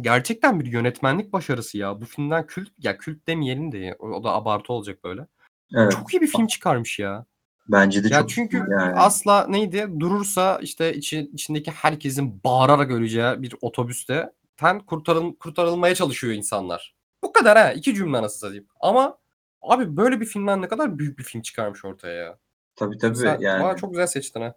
Gerçekten 0.02 0.60
bir 0.60 0.66
yönetmenlik 0.66 1.34
başarısı 1.34 1.78
ya. 1.78 2.02
Bu 2.02 2.06
filmden 2.06 2.48
kült 2.48 2.70
ya 2.78 2.98
kült 2.98 3.28
demeyelim 3.28 3.72
de 3.72 3.96
o, 4.00 4.08
o 4.08 4.24
da 4.24 4.34
abartı 4.34 4.74
olacak 4.74 5.04
böyle. 5.04 5.28
Evet. 5.76 5.92
Çok 5.92 6.14
iyi 6.14 6.22
bir 6.22 6.28
film 6.28 6.48
çıkarmış 6.48 7.00
ya. 7.00 7.26
Bence 7.68 8.04
de 8.04 8.08
Ya 8.08 8.20
çok 8.20 8.30
çünkü 8.30 8.58
yani. 8.58 8.94
asla 8.94 9.48
neydi? 9.48 9.88
Durursa 10.00 10.60
işte 10.62 10.94
içi, 10.94 11.30
içindeki 11.34 11.72
herkesin 11.72 12.44
bağırarak 12.44 12.92
öleceği 12.92 13.42
bir 13.42 13.56
otobüste 13.62 14.32
ten 14.58 14.80
kurtarıl, 14.80 15.36
kurtarılmaya 15.36 15.96
çalışıyor 15.96 16.34
insanlar. 16.34 16.96
Bu 17.34 17.40
kadar 17.40 17.58
ha. 17.58 17.72
iki 17.72 17.96
cümle 17.96 18.22
nasıl 18.22 18.40
satayım. 18.40 18.66
Ama 18.80 19.18
abi 19.62 19.98
böyle 19.98 20.22
bir 20.22 20.26
filmden 20.26 20.62
ne 20.62 20.68
kadar 20.68 21.00
büyük 21.00 21.20
bir 21.20 21.24
film 21.24 21.42
çıkarmış 21.42 21.86
ortaya 21.86 22.14
ya. 22.14 22.38
Tabii 22.76 22.98
tabii 22.98 23.16
Sen 23.16 23.40
yani. 23.40 23.64
bana 23.64 23.76
çok 23.76 23.92
güzel 23.92 24.08
seçtin 24.08 24.42
ha. 24.42 24.56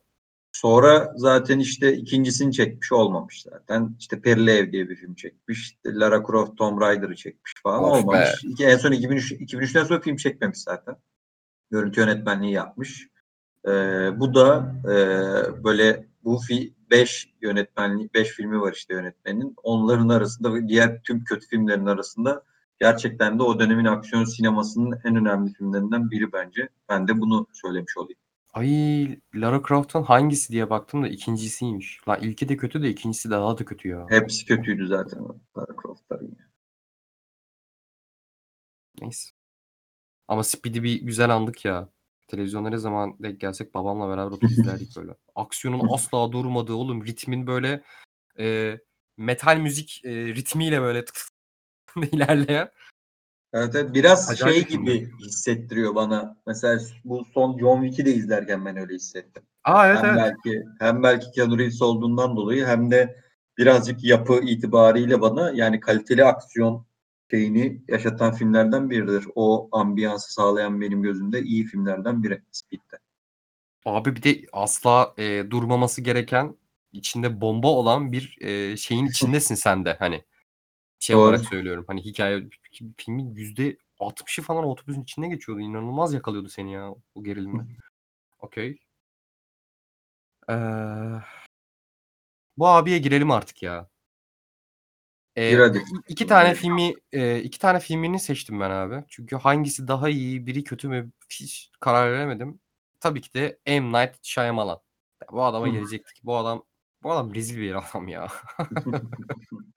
Sonra 0.52 1.12
zaten 1.16 1.58
işte 1.58 1.92
ikincisini 1.92 2.52
çekmiş 2.52 2.92
olmamış 2.92 3.42
zaten. 3.42 3.96
İşte 3.98 4.20
Perili 4.20 4.50
Ev 4.50 4.72
diye 4.72 4.88
bir 4.88 4.96
film 4.96 5.14
çekmiş. 5.14 5.60
İşte 5.60 5.94
Lara 5.94 6.22
Croft 6.26 6.58
Tomb 6.58 6.80
Raider'ı 6.80 7.16
çekmiş 7.16 7.54
falan 7.62 7.84
Of 7.84 8.04
olmamış. 8.04 8.44
İki, 8.44 8.66
en 8.66 8.76
son 8.76 8.92
2003, 8.92 9.32
2003'ten 9.32 9.84
sonra 9.84 10.00
film 10.00 10.16
çekmemiş 10.16 10.58
zaten. 10.58 10.96
Görüntü 11.70 12.00
yönetmenliği 12.00 12.52
yapmış. 12.52 13.08
Ee, 13.66 13.70
bu 14.20 14.34
da 14.34 14.74
e, 14.84 14.94
böyle 15.64 16.06
bu 16.24 16.40
5 16.90 17.34
yönetmenliği 17.42 18.10
5 18.14 18.28
filmi 18.28 18.60
var 18.60 18.72
işte 18.72 18.94
yönetmenin. 18.94 19.54
Onların 19.62 20.08
arasında 20.08 20.54
ve 20.54 20.68
diğer 20.68 21.02
tüm 21.02 21.24
kötü 21.24 21.46
filmlerin 21.46 21.86
arasında 21.86 22.42
gerçekten 22.80 23.38
de 23.38 23.42
o 23.42 23.60
dönemin 23.60 23.84
aksiyon 23.84 24.24
sinemasının 24.24 25.00
en 25.04 25.16
önemli 25.16 25.52
filmlerinden 25.52 26.10
biri 26.10 26.32
bence. 26.32 26.68
Ben 26.88 27.08
de 27.08 27.20
bunu 27.20 27.46
söylemiş 27.52 27.96
olayım. 27.96 28.18
Ay 28.54 29.18
Lara 29.34 29.62
Croft'un 29.68 30.02
hangisi 30.02 30.52
diye 30.52 30.70
baktım 30.70 31.02
da 31.02 31.08
ikincisiymiş. 31.08 32.08
Lan 32.08 32.20
ilki 32.20 32.48
de 32.48 32.56
kötü 32.56 32.82
de 32.82 32.90
ikincisi 32.90 33.30
daha 33.30 33.58
da 33.58 33.64
kötü 33.64 33.88
ya. 33.88 34.06
Hepsi 34.08 34.46
kötüydü 34.46 34.86
zaten 34.86 35.22
Lara 35.56 35.76
Croft'ların. 35.82 36.36
Neyse. 39.00 39.30
Ama 40.28 40.44
Speed'i 40.44 40.82
bir 40.82 41.02
güzel 41.02 41.30
andık 41.30 41.64
ya. 41.64 41.88
Televizyonda 42.28 42.70
ne 42.70 42.78
zaman 42.78 43.16
denk 43.20 43.40
gelsek 43.40 43.74
babamla 43.74 44.08
beraber 44.08 44.30
oturup 44.30 44.50
izlerdik 44.58 44.96
böyle. 44.96 45.14
Aksiyonun 45.34 45.88
asla 45.92 46.32
durmadığı 46.32 46.74
oğlum. 46.74 47.06
Ritmin 47.06 47.46
böyle 47.46 47.82
e, 48.38 48.78
metal 49.16 49.56
müzik 49.56 50.04
e, 50.04 50.10
ritmiyle 50.10 50.80
böyle 50.80 51.04
tık 51.04 51.16
tık 52.02 52.14
ilerleyen. 52.14 52.68
Evet, 53.52 53.74
evet 53.74 53.94
biraz 53.94 54.30
Acayip 54.30 54.68
şey 54.68 54.78
gibi 54.78 55.10
hissettiriyor 55.18 55.94
bana. 55.94 56.36
Mesela 56.46 56.80
bu 57.04 57.24
son 57.34 57.58
John 57.58 57.82
Wick'i 57.82 58.06
de 58.06 58.14
izlerken 58.14 58.64
ben 58.64 58.76
öyle 58.76 58.94
hissettim. 58.94 59.42
Aa 59.64 59.88
evet 59.88 59.98
hem 60.02 60.18
evet. 60.18 60.34
belki 60.44 60.64
hem 60.78 61.02
belki 61.02 61.30
Keanu 61.30 61.58
Reeves 61.58 61.82
olduğundan 61.82 62.36
dolayı 62.36 62.66
hem 62.66 62.90
de 62.90 63.16
birazcık 63.58 64.04
yapı 64.04 64.40
itibariyle 64.42 65.20
bana 65.20 65.50
yani 65.50 65.80
kaliteli 65.80 66.24
aksiyon 66.24 66.86
şeyini 67.30 67.82
yaşatan 67.88 68.32
filmlerden 68.32 68.90
biridir. 68.90 69.26
O 69.34 69.68
ambiyansı 69.72 70.32
sağlayan 70.32 70.80
benim 70.80 71.02
gözümde 71.02 71.42
iyi 71.42 71.64
filmlerden 71.64 72.22
biri 72.22 72.42
Speed'de. 72.50 72.98
Abi 73.84 74.16
bir 74.16 74.22
de 74.22 74.46
asla 74.52 75.14
e, 75.18 75.50
durmaması 75.50 76.00
gereken 76.00 76.56
içinde 76.92 77.40
bomba 77.40 77.68
olan 77.68 78.12
bir 78.12 78.38
e, 78.40 78.76
şeyin 78.76 79.06
içindesin 79.06 79.54
sen 79.54 79.84
de 79.84 79.96
hani. 79.98 80.24
Şey 80.98 81.16
Doğru. 81.16 81.22
olarak 81.22 81.44
söylüyorum. 81.44 81.84
Hani 81.88 82.04
hikaye 82.04 82.48
filmin 82.96 83.34
yüzde 83.34 83.76
60'ı 84.00 84.44
falan 84.44 84.64
otobüsün 84.64 85.02
içinde 85.02 85.28
geçiyordu. 85.28 85.60
İnanılmaz 85.60 86.14
yakalıyordu 86.14 86.48
seni 86.48 86.72
ya 86.72 86.90
o 87.14 87.24
gerilimle. 87.24 87.62
Okey. 88.38 88.78
Ee, 90.50 90.54
bu 92.56 92.68
abiye 92.68 92.98
girelim 92.98 93.30
artık 93.30 93.62
ya. 93.62 93.88
Ee, 95.36 95.50
Gir 95.50 95.58
hadi. 95.58 95.82
iki 96.08 96.26
tane 96.26 96.54
filmi 96.54 96.94
e, 97.12 97.40
iki 97.40 97.58
tane 97.58 97.80
filmini 97.80 98.20
seçtim 98.20 98.60
ben 98.60 98.70
abi. 98.70 99.04
Çünkü 99.08 99.36
hangisi 99.36 99.88
daha 99.88 100.08
iyi, 100.08 100.46
biri 100.46 100.64
kötü 100.64 100.88
mü 100.88 101.10
hiç 101.30 101.70
karar 101.80 102.12
veremedim. 102.12 102.60
Tabii 103.00 103.20
ki 103.20 103.34
de 103.34 103.58
M. 103.66 103.92
Night 103.92 104.18
Shyamalan. 104.22 104.80
Ya 105.22 105.28
bu 105.32 105.44
adama 105.44 105.68
gelecektik. 105.68 106.24
Bu 106.24 106.36
adam 106.36 106.62
bu 107.02 107.12
adam 107.12 107.34
rezil 107.34 107.58
bir 107.60 107.74
adam 107.74 108.08
ya. 108.08 108.28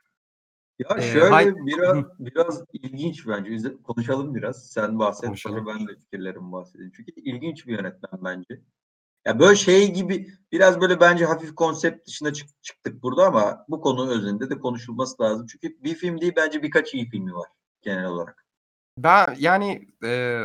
Ya 0.80 0.98
Ee, 0.98 1.02
şöyle 1.02 1.30
hay- 1.30 1.56
biraz 1.56 1.98
biraz 2.20 2.64
ilginç 2.74 3.28
bence. 3.28 3.74
Konuşalım 3.84 4.36
biraz. 4.36 4.70
Sen 4.70 5.00
bahset 5.00 5.26
Konuşalım. 5.26 5.66
sonra 5.66 5.76
ben 5.80 5.88
de 5.88 5.96
fikirlerimi 5.96 6.52
bahsedeyim. 6.52 6.92
Çünkü 6.96 7.12
ilginç 7.16 7.68
bir 7.68 7.72
yönetmen 7.78 8.24
bence. 8.24 8.62
Ya 9.26 9.40
böyle 9.40 9.56
şey 9.56 9.94
gibi 9.94 10.28
biraz 10.52 10.82
böyle 10.82 11.00
bence 11.00 11.26
hafif 11.26 11.56
konsept 11.56 12.08
dışına 12.08 12.34
çık- 12.34 12.64
çıktık 12.64 13.04
burada 13.04 13.26
ama 13.28 13.66
bu 13.70 13.82
konu 13.82 14.10
özünde 14.12 14.50
de 14.50 14.60
konuşulması 14.60 15.24
lazım. 15.24 15.48
Çünkü 15.48 15.84
bir 15.84 15.96
film 15.96 16.22
değil 16.22 16.34
bence 16.36 16.64
birkaç 16.64 16.94
iyi 16.94 17.10
filmi 17.10 17.34
var 17.34 17.50
genel 17.82 18.06
olarak. 18.06 18.46
Ben 18.98 19.36
yani 19.40 19.88
e, 20.06 20.42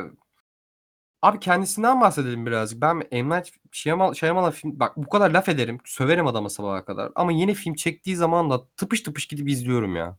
abi 1.22 1.38
kendisinden 1.40 2.00
bahsedelim 2.00 2.46
birazcık. 2.46 2.80
Ben 2.80 2.96
M. 3.12 3.36
Night 3.36 3.48
Shyamalan, 3.72 4.12
Shyamalan 4.12 4.50
film 4.50 4.80
bak 4.80 4.96
bu 4.96 5.08
kadar 5.08 5.30
laf 5.30 5.48
ederim. 5.48 5.78
Söverim 5.84 6.26
adama 6.26 6.48
sabaha 6.48 6.84
kadar. 6.84 7.12
Ama 7.14 7.32
yeni 7.32 7.54
film 7.54 7.74
çektiği 7.74 8.16
zaman 8.16 8.50
da 8.50 8.66
tıpış 8.76 9.00
tıpış 9.02 9.26
gidip 9.26 9.48
izliyorum 9.48 9.96
ya. 9.96 10.18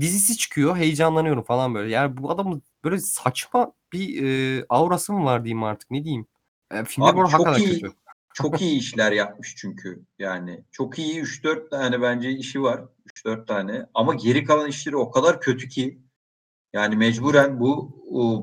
Dizisi 0.00 0.36
çıkıyor 0.36 0.76
heyecanlanıyorum 0.76 1.44
falan 1.44 1.74
böyle. 1.74 1.90
Yani 1.90 2.16
bu 2.16 2.30
adamın 2.30 2.62
böyle 2.84 2.98
saçma 2.98 3.72
bir 3.92 4.22
e, 4.24 4.64
aurası 4.68 5.12
mı 5.12 5.24
var 5.24 5.44
diyeyim 5.44 5.62
artık 5.62 5.90
ne 5.90 6.04
diyeyim. 6.04 6.26
E, 6.70 6.84
filmler 6.84 7.10
Abi 7.10 7.18
bu 7.18 7.28
çok 7.28 7.58
iyi 7.58 7.80
kötü. 7.80 7.94
çok 8.34 8.60
iyi 8.60 8.78
işler 8.78 9.12
yapmış 9.12 9.54
çünkü. 9.56 10.04
Yani 10.18 10.64
çok 10.72 10.98
iyi 10.98 11.20
3-4 11.20 11.70
tane 11.70 12.02
bence 12.02 12.30
işi 12.30 12.62
var. 12.62 12.84
3-4 13.06 13.46
tane 13.46 13.86
ama 13.94 14.14
geri 14.14 14.44
kalan 14.44 14.68
işleri 14.68 14.96
o 14.96 15.10
kadar 15.10 15.40
kötü 15.40 15.68
ki 15.68 15.98
yani 16.72 16.96
mecburen 16.96 17.60
bu 17.60 17.94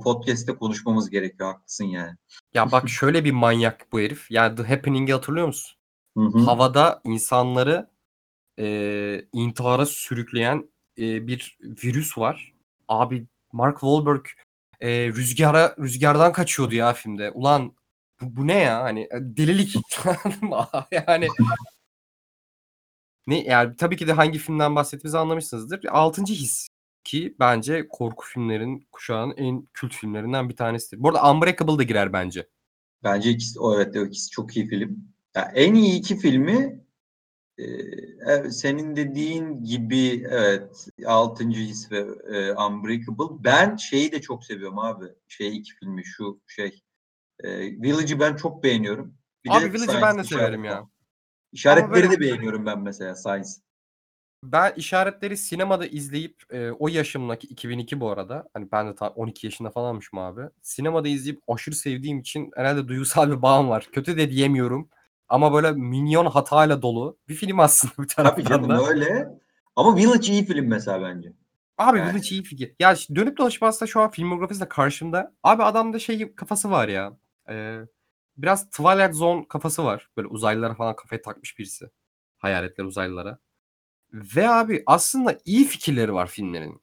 podcast'te 0.04 0.56
konuşmamız 0.56 1.10
gerekiyor. 1.10 1.54
Haklısın 1.54 1.86
yani. 1.86 2.16
Ya 2.54 2.72
bak 2.72 2.90
şöyle 2.90 3.26
bir 3.26 3.32
manyak 3.32 3.88
bu 3.92 4.00
herif. 4.00 4.32
Yani 4.32 4.56
The 4.56 4.64
Happening'i 4.64 5.14
hatırlıyor 5.14 5.48
musun? 5.48 5.78
Hı 6.18 6.24
hı. 6.24 6.40
havada 6.40 7.02
insanları 7.04 7.90
e, 8.60 9.26
intihara 9.34 9.86
sürükleyen 9.86 10.70
e, 11.02 11.28
bir 11.28 11.58
virüs 11.62 12.18
var. 12.18 12.54
Abi 12.88 13.28
Mark 13.52 13.80
Wahlberg 13.80 14.26
e, 14.80 15.08
rüzgara 15.08 15.76
rüzgardan 15.80 16.34
kaçıyordu 16.34 16.76
ya 16.76 16.94
filmde. 16.94 17.32
Ulan 17.32 17.76
bu, 18.22 18.36
bu 18.36 18.48
ne 18.48 18.58
ya 18.58 18.84
hani 18.84 19.02
e, 19.02 19.10
delilik 19.14 19.76
yani 21.08 21.28
ne 23.28 23.44
yani 23.44 23.76
tabii 23.76 23.98
ki 23.98 24.08
de 24.08 24.14
hangi 24.14 24.40
filmden 24.40 24.76
bahsettiğimizi 24.76 25.18
anlamışsınızdır. 25.18 25.86
Altıncı 25.86 26.34
His 26.34 26.68
ki 27.04 27.36
bence 27.40 27.88
korku 27.88 28.26
filmlerin 28.26 28.88
kuşağın 28.92 29.34
en 29.38 29.68
kült 29.74 29.94
filmlerinden 29.94 30.50
bir 30.50 30.56
tanesidir. 30.56 31.04
Bu 31.04 31.10
arada 31.10 31.32
Unbreakable 31.32 31.78
da 31.78 31.84
girer 31.84 32.14
bence. 32.14 32.48
Bence 33.04 33.30
ikisi, 33.30 33.60
o 33.60 33.76
evet 33.76 33.96
o 33.96 34.06
ikisi 34.06 34.30
çok 34.30 34.58
iyi 34.58 34.68
film. 34.68 35.04
Ya 35.36 35.52
en 35.56 35.74
iyi 35.74 36.00
iki 36.00 36.18
filmi 36.18 36.82
evet, 37.58 38.56
senin 38.56 38.96
dediğin 38.96 39.64
gibi 39.64 40.28
evet 40.30 40.88
Altıncı 41.06 41.60
His 41.60 41.92
ve 41.92 42.00
e, 42.38 42.54
Unbreakable. 42.54 43.44
Ben 43.44 43.76
şeyi 43.76 44.12
de 44.12 44.22
çok 44.22 44.44
seviyorum 44.44 44.80
abi. 44.80 45.06
Şey 45.28 45.58
iki 45.58 45.76
filmi 45.76 46.06
şu 46.06 46.42
şey. 46.48 46.82
E, 47.40 47.60
Village'ı 47.62 48.20
ben 48.20 48.36
çok 48.36 48.64
beğeniyorum. 48.64 49.14
Bir 49.46 49.50
Abi 49.50 49.64
de 49.64 49.74
Village'ı 49.74 50.02
ben 50.02 50.18
de 50.18 50.24
severim 50.24 50.64
ya. 50.64 50.88
İşaretleri 51.52 51.92
böyle- 51.92 52.12
de 52.12 52.20
beğeniyorum 52.20 52.66
ben 52.66 52.80
mesela 52.80 53.16
Science. 53.16 53.50
Ben 54.44 54.74
işaretleri 54.76 55.38
sinemada 55.38 55.86
izleyip 55.86 56.44
e, 56.50 56.72
o 56.72 56.88
yaşımdaki 56.88 57.48
2002 57.48 58.00
bu 58.00 58.10
arada. 58.10 58.50
Hani 58.54 58.72
ben 58.72 58.88
de 58.88 58.96
tam 58.96 59.14
12 59.16 59.48
yaşında 59.48 59.70
falanmışım 59.70 60.20
abi. 60.20 60.42
Sinemada 60.62 61.08
izleyip 61.08 61.42
aşırı 61.48 61.76
sevdiğim 61.76 62.20
için 62.20 62.52
herhalde 62.56 62.88
duygusal 62.88 63.32
bir 63.32 63.42
bağım 63.42 63.70
var. 63.70 63.90
Kötü 63.92 64.18
de 64.18 64.30
diyemiyorum. 64.30 64.90
Ama 65.32 65.54
böyle 65.54 65.72
minyon 65.72 66.26
hatayla 66.26 66.82
dolu 66.82 67.18
bir 67.30 67.34
film 67.36 67.60
aslında 67.60 67.94
bir 67.94 68.08
Tabii 68.08 68.08
taraftan 68.08 68.44
canım 68.44 68.70
da. 68.70 68.88
öyle. 68.88 69.30
Ama 69.76 69.98
Village 69.98 70.32
iyi 70.34 70.46
film 70.46 70.68
mesela 70.68 71.02
bence. 71.02 71.34
Abi 71.78 72.00
Yani. 72.00 72.10
Village 72.10 72.28
iyi 72.30 72.44
fikir. 72.44 72.76
Ya 72.80 72.96
dönüp 73.16 73.38
dolaşıp 73.38 73.64
aslında 73.64 73.90
şu 73.92 74.02
an 74.02 74.12
filmografisi 74.12 74.62
de 74.62 74.70
karşımda. 74.70 75.34
Abi 75.44 75.64
adamda 75.64 76.00
şey 76.00 76.36
kafası 76.36 76.72
var 76.72 76.88
ya. 76.88 77.18
E, 77.50 77.80
biraz 78.38 78.70
Twilight 78.70 79.14
Zone 79.16 79.48
kafası 79.48 79.84
var. 79.86 80.10
Böyle 80.18 80.28
uzaylılara 80.28 80.76
falan 80.76 80.96
kafaya 80.96 81.22
takmış 81.22 81.60
birisi. 81.60 81.90
Hayaletler 82.38 82.84
uzaylılara. 82.86 83.40
Ve 84.14 84.50
abi 84.50 84.84
aslında 84.86 85.38
iyi 85.46 85.66
fikirleri 85.66 86.14
var 86.14 86.28
filmlerin. 86.28 86.82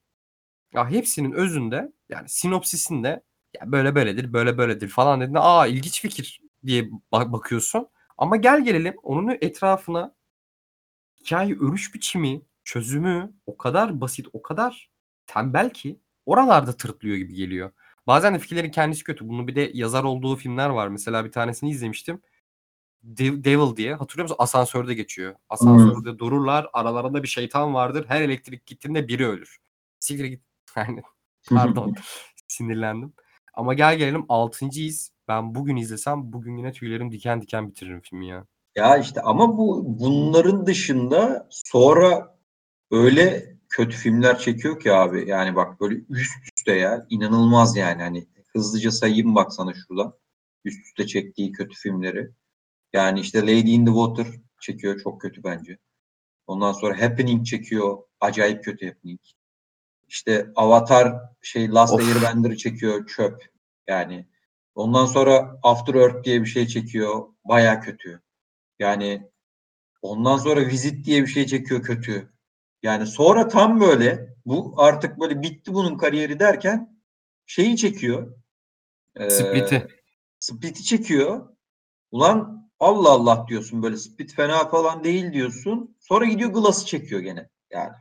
Ya 0.74 0.90
hepsinin 0.90 1.32
özünde 1.32 1.92
yani 2.08 2.28
sinopsisinde 2.28 3.08
ya 3.60 3.72
böyle 3.72 3.94
böyledir, 3.94 4.32
böyle 4.32 4.58
böyledir 4.58 4.88
falan 4.88 5.20
dediğinde 5.20 5.38
aa 5.40 5.66
ilginç 5.66 6.02
fikir 6.02 6.40
diye 6.66 6.82
ba- 7.12 7.32
bakıyorsun. 7.32 7.88
Ama 8.18 8.36
gel 8.36 8.64
gelelim 8.64 8.94
onun 9.02 9.36
etrafına 9.40 10.14
hikaye 11.20 11.54
örüş 11.54 11.94
biçimi, 11.94 12.42
çözümü 12.64 13.32
o 13.46 13.56
kadar 13.56 14.00
basit, 14.00 14.26
o 14.32 14.42
kadar 14.42 14.90
tembel 15.26 15.70
ki 15.70 16.00
oralarda 16.26 16.76
tırtlıyor 16.76 17.16
gibi 17.16 17.34
geliyor. 17.34 17.70
Bazen 18.06 18.34
de 18.34 18.38
fikirlerin 18.38 18.70
kendisi 18.70 19.04
kötü. 19.04 19.28
Bunun 19.28 19.48
bir 19.48 19.56
de 19.56 19.70
yazar 19.74 20.04
olduğu 20.04 20.36
filmler 20.36 20.68
var. 20.68 20.88
Mesela 20.88 21.24
bir 21.24 21.32
tanesini 21.32 21.70
izlemiştim. 21.70 22.22
Dev- 23.02 23.44
Devil 23.44 23.76
diye. 23.76 23.94
Hatırlıyor 23.94 24.24
musun? 24.24 24.36
Asansörde 24.38 24.94
geçiyor. 24.94 25.34
Asansörde 25.48 26.18
dururlar. 26.18 26.66
Aralarında 26.72 27.22
bir 27.22 27.28
şeytan 27.28 27.74
vardır. 27.74 28.04
Her 28.08 28.22
elektrik 28.22 28.66
gittiğinde 28.66 29.08
biri 29.08 29.26
ölür. 29.26 29.58
Siktir 30.00 30.24
git. 30.24 30.42
Yani 30.76 31.02
pardon. 31.48 31.94
Sinirlendim. 32.48 33.12
Ama 33.54 33.74
gel 33.74 33.98
gelelim 33.98 34.20
6.yiz. 34.28 35.12
Ben 35.28 35.54
bugün 35.54 35.76
izlesem 35.76 36.32
bugün 36.32 36.56
yine 36.56 36.72
tüylerim 36.72 37.12
diken 37.12 37.42
diken 37.42 37.68
bitiririm 37.68 38.00
filmi 38.00 38.28
ya. 38.28 38.46
Ya 38.76 38.96
işte 38.98 39.20
ama 39.20 39.58
bu 39.58 39.84
bunların 40.00 40.66
dışında 40.66 41.46
sonra 41.50 42.38
öyle 42.90 43.54
kötü 43.68 43.96
filmler 43.96 44.38
çekiyor 44.38 44.80
ki 44.80 44.92
abi. 44.92 45.28
Yani 45.28 45.56
bak 45.56 45.80
böyle 45.80 45.94
üst 46.08 46.32
üste 46.56 46.72
ya 46.72 47.06
inanılmaz 47.10 47.76
yani 47.76 48.02
hani 48.02 48.26
hızlıca 48.52 48.90
sayayım 48.90 49.34
baksana 49.34 49.74
şuradan. 49.74 50.14
Üst 50.64 50.86
üste 50.86 51.06
çektiği 51.06 51.52
kötü 51.52 51.74
filmleri. 51.78 52.30
Yani 52.92 53.20
işte 53.20 53.42
Lady 53.42 53.74
in 53.74 53.86
the 53.86 53.92
Water 53.92 54.26
çekiyor 54.60 55.00
çok 55.00 55.20
kötü 55.20 55.44
bence. 55.44 55.78
Ondan 56.46 56.72
sonra 56.72 57.02
Happening 57.02 57.46
çekiyor. 57.46 57.98
Acayip 58.20 58.64
kötü 58.64 58.86
Happening. 58.86 59.20
İşte 60.08 60.46
Avatar 60.56 61.14
şey 61.42 61.70
Last 61.70 61.94
Of. 61.94 62.00
Airbender'ı 62.00 62.56
çekiyor 62.56 63.06
çöp. 63.06 63.52
Yani 63.88 64.28
ondan 64.78 65.06
sonra 65.06 65.58
After 65.62 65.94
Earth 65.94 66.24
diye 66.24 66.40
bir 66.40 66.46
şey 66.46 66.66
çekiyor. 66.66 67.28
Baya 67.44 67.80
kötü. 67.80 68.22
Yani 68.78 69.30
ondan 70.02 70.36
sonra 70.36 70.66
Visit 70.66 71.04
diye 71.06 71.22
bir 71.22 71.26
şey 71.26 71.46
çekiyor 71.46 71.82
kötü. 71.82 72.32
Yani 72.82 73.06
sonra 73.06 73.48
tam 73.48 73.80
böyle 73.80 74.34
bu 74.46 74.74
artık 74.76 75.20
böyle 75.20 75.42
bitti 75.42 75.74
bunun 75.74 75.98
kariyeri 75.98 76.40
derken 76.40 77.00
şeyi 77.46 77.76
çekiyor. 77.76 78.34
Ee, 79.16 79.30
Split'i. 79.30 79.88
Split'i 80.38 80.84
çekiyor. 80.84 81.48
Ulan 82.10 82.68
Allah 82.80 83.10
Allah 83.10 83.46
diyorsun 83.48 83.82
böyle 83.82 83.96
Split 83.96 84.34
fena 84.34 84.68
falan 84.68 85.04
değil 85.04 85.32
diyorsun. 85.32 85.96
Sonra 86.00 86.24
gidiyor 86.24 86.50
Glass'ı 86.50 86.86
çekiyor 86.86 87.20
gene. 87.20 87.48
Yani 87.70 87.92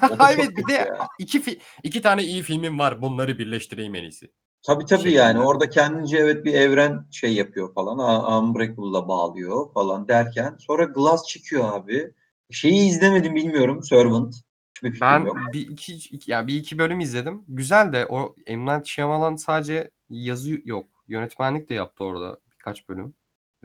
hani 0.00 0.34
evet 0.34 0.56
bir 0.56 0.56
kötü 0.56 0.68
de 0.68 0.72
ya. 0.72 1.08
iki, 1.18 1.58
iki 1.82 2.02
tane 2.02 2.22
iyi 2.22 2.42
filmim 2.42 2.78
var. 2.78 3.02
Bunları 3.02 3.38
birleştireyim 3.38 3.94
en 3.94 4.02
iyisi. 4.02 4.30
Tabii 4.66 4.84
tabii 4.86 5.00
şeklinde. 5.02 5.18
yani 5.18 5.40
orada 5.40 5.70
kendince 5.70 6.18
evet 6.18 6.44
bir 6.44 6.54
evren 6.54 7.06
şey 7.10 7.34
yapıyor 7.34 7.74
falan. 7.74 7.98
Unbreakable'la 8.44 9.08
bağlıyor 9.08 9.72
falan 9.72 10.08
derken 10.08 10.56
sonra 10.58 10.84
Glass 10.84 11.26
çıkıyor 11.26 11.72
abi. 11.72 12.12
Şeyi 12.50 12.88
izlemedim 12.88 13.34
bilmiyorum. 13.34 13.82
Servant. 13.82 14.34
Hiçbir 14.76 15.00
Ben 15.00 15.20
yok. 15.24 15.36
bir 15.52 15.68
iki, 15.68 15.94
iki 15.94 16.30
ya 16.30 16.46
bir 16.46 16.54
iki 16.54 16.78
bölüm 16.78 17.00
izledim. 17.00 17.44
Güzel 17.48 17.92
de 17.92 18.06
o 18.06 18.34
M. 18.48 18.74
Night 18.74 18.86
Shyamalan 18.86 19.36
sadece 19.36 19.90
yazı 20.10 20.50
yok. 20.64 20.86
Yönetmenlik 21.08 21.68
de 21.68 21.74
yaptı 21.74 22.04
orada 22.04 22.38
birkaç 22.52 22.88
bölüm. 22.88 23.14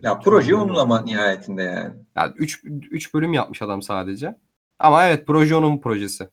Ya 0.01 0.19
proje 0.19 0.55
onun 0.55 0.75
ama 0.75 1.01
nihayetinde 1.01 1.63
yani. 1.63 1.95
Yani 2.15 2.33
3 2.38 2.62
3 2.63 3.13
bölüm 3.13 3.33
yapmış 3.33 3.62
adam 3.62 3.81
sadece. 3.81 4.36
Ama 4.79 5.07
evet 5.07 5.27
proje 5.27 5.55
onun 5.55 5.81
projesi. 5.81 6.29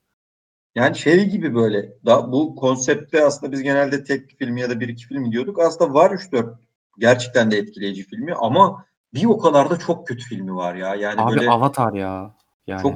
Yani 0.75 0.97
şey 0.97 1.25
gibi 1.25 1.55
böyle 1.55 2.05
da 2.07 2.33
bu 2.33 2.57
konseptte 2.57 3.25
aslında 3.25 3.53
biz 3.53 3.63
genelde 3.63 4.05
tek 4.05 4.39
film 4.39 4.57
ya 4.57 4.71
da 4.71 4.81
bir 4.81 4.89
iki 4.89 5.07
film 5.07 5.33
diyorduk. 5.33 5.61
Aslında 5.61 5.95
var 5.95 6.11
3-4 6.11 6.55
gerçekten 6.99 7.51
de 7.51 7.59
etkileyici 7.59 8.03
filmi 8.03 8.35
ama 8.35 8.87
bir 9.15 9.25
o 9.25 9.39
kadar 9.39 9.71
da 9.71 9.79
çok 9.79 10.07
kötü 10.07 10.25
filmi 10.25 10.55
var 10.55 10.75
ya. 10.75 10.95
Yani 10.95 11.21
Abi 11.21 11.37
böyle 11.37 11.51
Avatar 11.51 11.93
ya. 11.93 12.35
Yani. 12.67 12.83
çok 12.83 12.95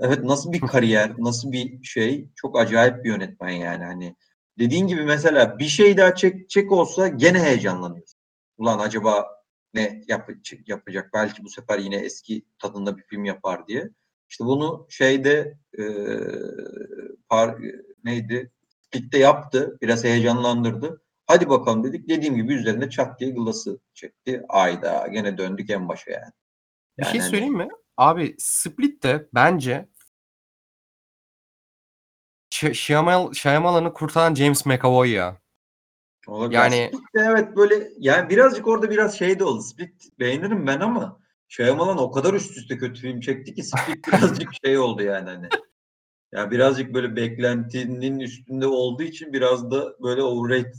evet 0.00 0.24
nasıl 0.24 0.52
bir 0.52 0.60
kariyer, 0.60 1.12
nasıl 1.18 1.52
bir 1.52 1.82
şey 1.82 2.28
çok 2.34 2.58
acayip 2.58 3.04
bir 3.04 3.10
yönetmen 3.10 3.50
yani 3.50 3.84
hani. 3.84 4.16
Dediğin 4.58 4.86
gibi 4.86 5.02
mesela 5.02 5.58
bir 5.58 5.64
şey 5.64 5.96
daha 5.96 6.14
çek, 6.14 6.50
çek 6.50 6.72
olsa 6.72 7.08
gene 7.08 7.42
heyecanlanıyorsun. 7.42 8.20
Ulan 8.58 8.78
acaba 8.78 9.26
ne 9.74 10.02
yap, 10.08 10.30
yapacak? 10.66 11.10
Belki 11.14 11.44
bu 11.44 11.48
sefer 11.48 11.78
yine 11.78 11.96
eski 11.96 12.42
tadında 12.58 12.96
bir 12.96 13.02
film 13.02 13.24
yapar 13.24 13.66
diye. 13.66 13.90
İşte 14.28 14.44
bunu 14.44 14.86
şeyde 14.90 15.58
e, 15.78 15.84
par, 17.28 17.56
neydi? 18.04 18.52
Split'te 18.80 19.18
yaptı. 19.18 19.78
Biraz 19.82 20.04
heyecanlandırdı. 20.04 21.02
Hadi 21.26 21.48
bakalım 21.48 21.84
dedik. 21.84 22.08
Dediğim 22.08 22.34
gibi 22.36 22.54
üzerinde 22.54 22.90
çat 22.90 23.20
diye 23.20 23.30
Glass'ı 23.30 23.78
çekti. 23.94 24.42
Ayda 24.48 25.06
gene 25.06 25.38
döndük 25.38 25.70
en 25.70 25.88
başa 25.88 26.10
yani. 26.10 26.32
Bir 26.98 27.04
Yani 27.04 27.12
şey 27.12 27.20
hani- 27.20 27.30
söyleyeyim 27.30 27.56
mi? 27.56 27.68
Abi 27.96 28.34
Split 28.38 29.02
de 29.02 29.28
bence 29.34 29.88
Shyamalan, 32.72 33.32
Shyamalan'ı 33.32 33.92
kurtaran 33.92 34.34
James 34.34 34.66
McAvoy 34.66 35.10
ya. 35.10 35.40
Olabilir. 36.26 36.58
Yani- 36.58 36.90
Split 36.94 37.14
de 37.14 37.20
evet 37.20 37.56
böyle 37.56 37.88
yani 37.98 38.30
birazcık 38.30 38.66
orada 38.66 38.90
biraz 38.90 39.18
şey 39.18 39.38
de 39.38 39.44
oldu. 39.44 39.62
Split 39.62 40.18
beğenirim 40.18 40.66
ben 40.66 40.80
ama 40.80 41.20
Shyamalan 41.48 41.98
o 41.98 42.10
kadar 42.10 42.34
üst 42.34 42.56
üste 42.56 42.78
kötü 42.78 43.00
film 43.00 43.20
çekti 43.20 43.54
ki 43.54 43.62
Split 43.62 44.06
birazcık 44.06 44.48
şey 44.64 44.78
oldu 44.78 45.02
yani 45.02 45.28
hani. 45.30 45.48
Ya 46.32 46.50
birazcık 46.50 46.94
böyle 46.94 47.16
beklentinin 47.16 48.20
üstünde 48.20 48.66
olduğu 48.66 49.02
için 49.02 49.32
biraz 49.32 49.70
da 49.70 49.94
böyle 50.02 50.22
overrated 50.22 50.74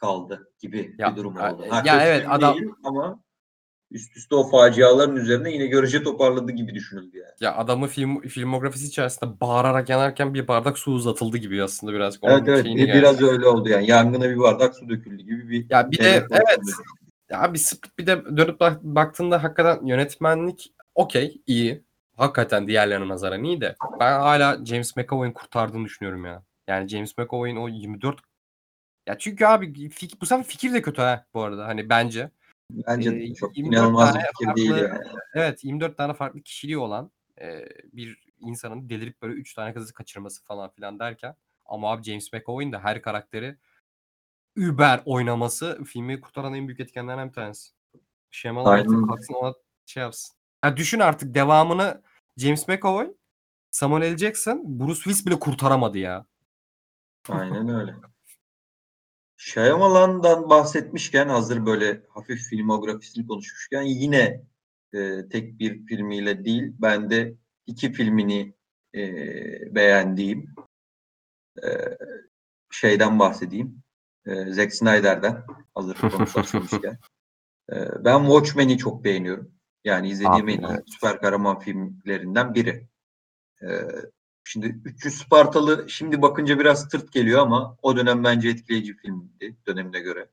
kaldı 0.00 0.52
gibi 0.60 0.94
Ya, 0.98 1.10
bir 1.10 1.16
durum 1.16 1.36
oldu. 1.36 1.62
ya 1.70 1.82
kötü 1.82 1.96
evet, 1.96 2.26
adam- 2.28 2.56
ama 2.84 3.20
üst 3.90 4.16
üste 4.16 4.34
o 4.34 4.50
faciaların 4.50 5.16
üzerine 5.16 5.52
yine 5.52 5.66
görece 5.66 6.02
toparladı 6.02 6.52
gibi 6.52 6.74
düşünüldü 6.74 7.18
yani. 7.18 7.32
Ya 7.40 7.56
adamı 7.56 7.86
film 7.86 8.20
filmografisi 8.20 8.86
içerisinde 8.86 9.40
bağırarak 9.40 9.88
yanarken 9.88 10.34
bir 10.34 10.48
bardak 10.48 10.78
su 10.78 10.92
uzatıldı 10.92 11.36
gibi 11.38 11.62
aslında 11.62 11.92
birazcık. 11.92 12.24
Evet 12.24 12.42
evet 12.48 12.64
bir- 12.64 12.88
biraz 12.88 13.22
öyle 13.22 13.46
oldu 13.48 13.68
yani. 13.68 13.90
Yangına 13.90 14.30
bir 14.30 14.38
bardak 14.38 14.74
su 14.74 14.88
döküldü 14.88 15.22
gibi 15.22 15.48
bir 15.48 15.66
Ya 15.70 15.90
bir 15.90 15.98
de 15.98 16.04
evet 16.04 16.28
pozisyonu. 16.28 16.86
Ya 17.30 17.42
abi 17.42 17.58
Split 17.58 17.98
bir 17.98 18.06
de 18.06 18.24
dönüp 18.36 18.60
bak- 18.60 18.82
baktığında 18.82 19.42
hakikaten 19.42 19.86
yönetmenlik 19.86 20.72
okey 20.94 21.42
iyi. 21.46 21.82
Hakikaten 22.16 22.66
diğerlerine 22.68 23.08
nazaran 23.08 23.44
iyi 23.44 23.60
de 23.60 23.74
ben 24.00 24.12
hala 24.20 24.64
James 24.64 24.96
McAvoy'un 24.96 25.32
kurtardığını 25.32 25.84
düşünüyorum 25.84 26.24
ya. 26.24 26.42
Yani 26.68 26.88
James 26.88 27.18
McAvoy'un 27.18 27.56
o 27.56 27.68
24 27.68 28.20
ya 29.06 29.18
çünkü 29.18 29.44
abi 29.44 29.66
fik- 29.88 30.20
bu 30.20 30.26
sefer 30.26 30.44
fikir 30.44 30.72
de 30.72 30.82
kötü 30.82 31.02
ha 31.02 31.26
bu 31.34 31.42
arada 31.42 31.66
hani 31.66 31.88
bence. 31.88 32.30
Bence 32.70 33.10
Ee, 33.10 33.34
çok 33.34 33.56
24 33.56 33.78
inanılmaz 33.82 34.14
bir 34.14 34.20
fikir 34.20 34.56
değil 34.56 34.70
farklı- 34.70 34.84
yani. 34.88 35.04
Evet 35.34 35.64
24 35.64 35.96
tane 35.96 36.14
farklı 36.14 36.40
kişiliği 36.42 36.78
olan 36.78 37.10
e, 37.40 37.64
bir 37.92 38.18
insanın 38.40 38.88
delirip 38.88 39.22
böyle 39.22 39.34
3 39.34 39.54
tane 39.54 39.74
kızı 39.74 39.94
kaçırması 39.94 40.44
falan 40.44 40.70
filan 40.70 40.98
derken 40.98 41.34
ama 41.66 41.92
abi 41.92 42.02
James 42.02 42.32
McAvoy'un 42.32 42.72
da 42.72 42.78
her 42.84 43.02
karakteri 43.02 43.56
über 44.56 45.02
oynaması 45.04 45.84
filmi 45.84 46.20
kurtaran 46.20 46.54
en 46.54 46.68
büyük 46.68 46.80
etkenlerden 46.80 47.28
bir 47.28 47.34
tanesi. 47.34 47.72
Aynen. 48.44 48.64
artık 48.64 49.08
kalksın 49.08 49.34
ona 49.34 49.54
şey 49.86 50.02
yapsın. 50.02 50.36
Ya 50.64 50.76
düşün 50.76 51.00
artık 51.00 51.34
devamını 51.34 52.02
James 52.36 52.68
McAvoy, 52.68 53.14
Samuel 53.70 54.14
L. 54.14 54.16
Jackson, 54.16 54.80
Bruce 54.80 54.94
Willis 54.94 55.26
bile 55.26 55.38
kurtaramadı 55.38 55.98
ya. 55.98 56.26
Aynen 57.28 57.68
öyle. 57.68 57.94
Shyamalan'dan 59.36 60.50
bahsetmişken 60.50 61.28
hazır 61.28 61.66
böyle 61.66 62.02
hafif 62.08 62.48
filmografisini 62.48 63.26
konuşmuşken 63.26 63.82
yine 63.82 64.44
e, 64.92 65.28
tek 65.28 65.58
bir 65.58 65.86
filmiyle 65.86 66.44
değil 66.44 66.72
ben 66.78 67.10
de 67.10 67.34
iki 67.66 67.92
filmini 67.92 68.54
e, 68.94 69.04
beğendiğim 69.74 70.54
e, 71.62 71.68
şeyden 72.70 73.18
bahsedeyim. 73.18 73.82
E, 74.26 74.52
Zack 74.52 74.74
Snyder'den 74.74 75.44
hazır 75.74 75.94
konusu 75.94 76.40
açılmışken. 76.40 76.98
E, 77.72 78.04
ben 78.04 78.24
Watchmen'i 78.24 78.78
çok 78.78 79.04
beğeniyorum. 79.04 79.50
Yani 79.84 80.08
izlediğim 80.08 80.44
Abi, 80.44 80.52
en 80.52 80.60
iyi 80.60 80.66
evet. 80.70 80.82
süper 80.86 81.20
kahraman 81.20 81.58
filmlerinden 81.58 82.54
biri. 82.54 82.88
E, 83.62 83.66
Şimdi 84.48 84.80
300 84.84 85.14
Spartalı 85.14 85.84
şimdi 85.88 86.22
bakınca 86.22 86.58
biraz 86.58 86.88
tırt 86.88 87.12
geliyor 87.12 87.40
ama 87.42 87.76
o 87.82 87.96
dönem 87.96 88.24
bence 88.24 88.48
etkileyici 88.48 88.96
filmdi 88.96 89.56
dönemine 89.66 90.00
göre. 90.00 90.28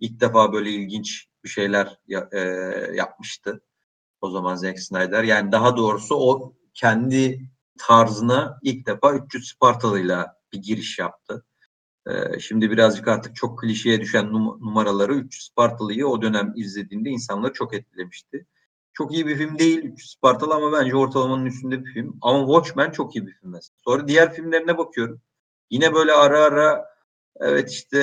İlk 0.00 0.20
defa 0.20 0.52
böyle 0.52 0.70
ilginç 0.70 1.28
bir 1.44 1.48
şeyler 1.48 1.98
ya- 2.06 2.28
e, 2.32 2.40
yapmıştı 2.94 3.60
o 4.20 4.30
zaman 4.30 4.54
Zack 4.54 4.80
Snyder. 4.80 5.24
Yani 5.24 5.52
daha 5.52 5.76
doğrusu 5.76 6.14
o 6.16 6.54
kendi 6.74 7.50
tarzına 7.78 8.58
ilk 8.62 8.86
defa 8.86 9.14
300 9.14 9.48
Spartalı'yla 9.48 10.36
bir 10.52 10.62
giriş 10.62 10.98
yaptı. 10.98 11.44
E, 12.06 12.40
şimdi 12.40 12.70
birazcık 12.70 13.08
artık 13.08 13.36
çok 13.36 13.58
klişeye 13.60 14.00
düşen 14.00 14.24
num- 14.24 14.60
numaraları 14.60 15.14
300 15.14 15.44
Spartalı'yı 15.44 16.06
o 16.06 16.22
dönem 16.22 16.52
izlediğinde 16.56 17.10
insanları 17.10 17.52
çok 17.52 17.74
etkilemişti. 17.74 18.46
Çok 18.92 19.12
iyi 19.12 19.26
bir 19.26 19.36
film 19.36 19.58
değil 19.58 19.78
300 19.78 20.10
Spartalı 20.10 20.54
ama 20.54 20.72
bence 20.72 20.96
ortalamanın 20.96 21.46
üstünde 21.46 21.84
bir 21.84 21.92
film. 21.92 22.16
Ama 22.22 22.46
Watchmen 22.46 22.90
çok 22.90 23.16
iyi 23.16 23.26
bir 23.26 23.32
film 23.32 23.50
mesela. 23.50 23.76
Sonra 23.84 24.08
diğer 24.08 24.32
filmlerine 24.34 24.78
bakıyorum. 24.78 25.20
Yine 25.70 25.94
böyle 25.94 26.12
ara 26.12 26.40
ara 26.40 26.84
evet 27.40 27.70
işte 27.70 27.98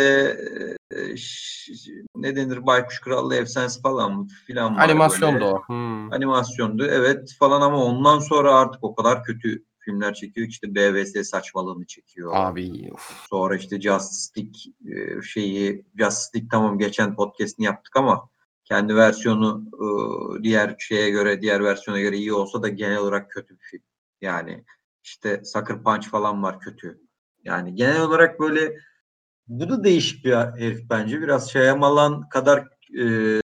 e, 0.91 1.17
ş- 1.17 1.91
ne 2.15 2.35
denir 2.35 2.65
Baykuş 2.65 2.99
Krallığı 3.01 3.35
Efsanesi 3.35 3.81
falan 3.81 4.27
filan 4.27 4.75
Animasyon 4.75 5.39
da 5.39 5.45
o. 5.45 5.61
Hmm. 5.67 6.13
Animasyondu 6.13 6.85
evet 6.85 7.35
falan 7.39 7.61
ama 7.61 7.83
ondan 7.85 8.19
sonra 8.19 8.55
artık 8.55 8.83
o 8.83 8.95
kadar 8.95 9.23
kötü 9.23 9.63
filmler 9.91 10.13
çekiyor 10.13 10.47
ki 10.47 10.51
işte 10.51 10.75
BVS 10.75 11.29
saçmalığını 11.29 11.85
çekiyor. 11.85 12.31
Abi 12.35 12.89
uf. 12.93 13.27
Sonra 13.29 13.55
işte 13.55 13.81
Justice 13.81 14.41
League 14.41 15.17
e, 15.17 15.21
şeyi 15.21 15.85
Justice 15.99 16.39
League 16.39 16.49
tamam 16.51 16.79
geçen 16.79 17.15
podcast'ini 17.15 17.65
yaptık 17.65 17.95
ama 17.95 18.29
kendi 18.65 18.95
versiyonu 18.95 19.65
ıı, 19.81 20.43
diğer 20.43 20.75
şeye 20.79 21.09
göre, 21.09 21.41
diğer 21.41 21.63
versiyona 21.63 22.01
göre 22.01 22.17
iyi 22.17 22.33
olsa 22.33 22.63
da 22.63 22.69
genel 22.69 22.97
olarak 22.97 23.31
kötü 23.31 23.53
bir 23.59 23.63
film. 23.63 23.83
Yani 24.21 24.63
işte 25.03 25.41
Sucker 25.45 25.83
Punch 25.83 26.07
falan 26.07 26.43
var 26.43 26.59
kötü. 26.59 27.01
Yani 27.43 27.75
genel 27.75 28.01
olarak 28.01 28.39
böyle 28.39 28.77
bu 29.47 29.69
da 29.69 29.83
değişik 29.83 30.25
bir 30.25 30.33
herif 30.33 30.89
bence. 30.89 31.21
Biraz 31.21 31.51
Shyamalan 31.51 32.29
kadar 32.29 32.67
e, 32.99 33.41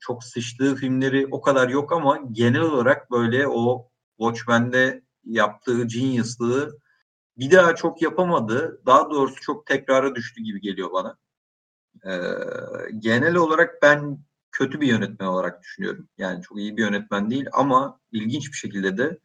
çok 0.00 0.24
sıçtığı 0.24 0.74
filmleri 0.74 1.26
o 1.30 1.40
kadar 1.40 1.68
yok 1.68 1.92
ama 1.92 2.18
genel 2.32 2.60
olarak 2.60 3.10
böyle 3.10 3.48
o 3.48 3.90
Watchmen'de 4.18 5.02
yaptığı 5.26 5.84
genius'lığı 5.84 6.78
bir 7.38 7.50
daha 7.50 7.74
çok 7.74 8.02
yapamadı. 8.02 8.82
Daha 8.86 9.10
doğrusu 9.10 9.40
çok 9.40 9.66
tekrara 9.66 10.14
düştü 10.14 10.42
gibi 10.42 10.60
geliyor 10.60 10.92
bana. 10.92 11.18
Ee, 12.06 12.20
genel 12.98 13.36
olarak 13.36 13.82
ben 13.82 14.18
kötü 14.52 14.80
bir 14.80 14.86
yönetmen 14.86 15.26
olarak 15.26 15.62
düşünüyorum. 15.62 16.08
Yani 16.18 16.42
çok 16.42 16.58
iyi 16.58 16.76
bir 16.76 16.82
yönetmen 16.82 17.30
değil 17.30 17.46
ama 17.52 18.00
ilginç 18.12 18.52
bir 18.52 18.56
şekilde 18.56 18.98
de 18.98 19.18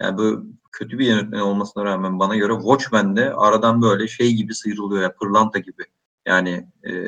yani 0.00 0.18
böyle 0.18 0.42
kötü 0.72 0.98
bir 0.98 1.06
yönetmen 1.06 1.40
olmasına 1.40 1.84
rağmen 1.84 2.18
bana 2.18 2.36
göre 2.36 2.52
Watchmen'de 2.54 3.34
aradan 3.34 3.82
böyle 3.82 4.08
şey 4.08 4.32
gibi 4.32 4.54
sıyrılıyor 4.54 5.02
ya 5.02 5.14
pırlanta 5.16 5.58
gibi. 5.58 5.82
Yani 6.26 6.68
e, 6.84 7.06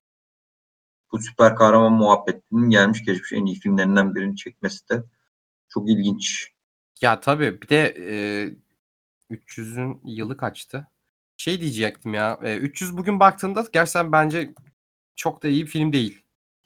bu 1.12 1.18
süper 1.18 1.56
kahraman 1.56 1.92
muhabbetinin 1.92 2.70
gelmiş 2.70 3.04
geçmiş 3.04 3.32
en 3.32 3.46
iyi 3.46 3.60
filmlerinden 3.60 4.14
birini 4.14 4.36
çekmesi 4.36 4.88
de 4.88 5.04
çok 5.68 5.90
ilginç. 5.90 6.53
Ya 7.04 7.20
tabii 7.20 7.62
bir 7.62 7.68
de 7.68 7.94
e, 7.98 9.34
300'ün 9.34 10.00
yılı 10.04 10.36
kaçtı? 10.36 10.88
Şey 11.36 11.60
diyecektim 11.60 12.14
ya. 12.14 12.38
E, 12.42 12.56
300 12.56 12.96
bugün 12.96 13.20
baktığında 13.20 13.64
gerçekten 13.72 14.12
bence 14.12 14.54
çok 15.16 15.42
da 15.42 15.48
iyi 15.48 15.64
bir 15.64 15.70
film 15.70 15.92
değil. 15.92 16.22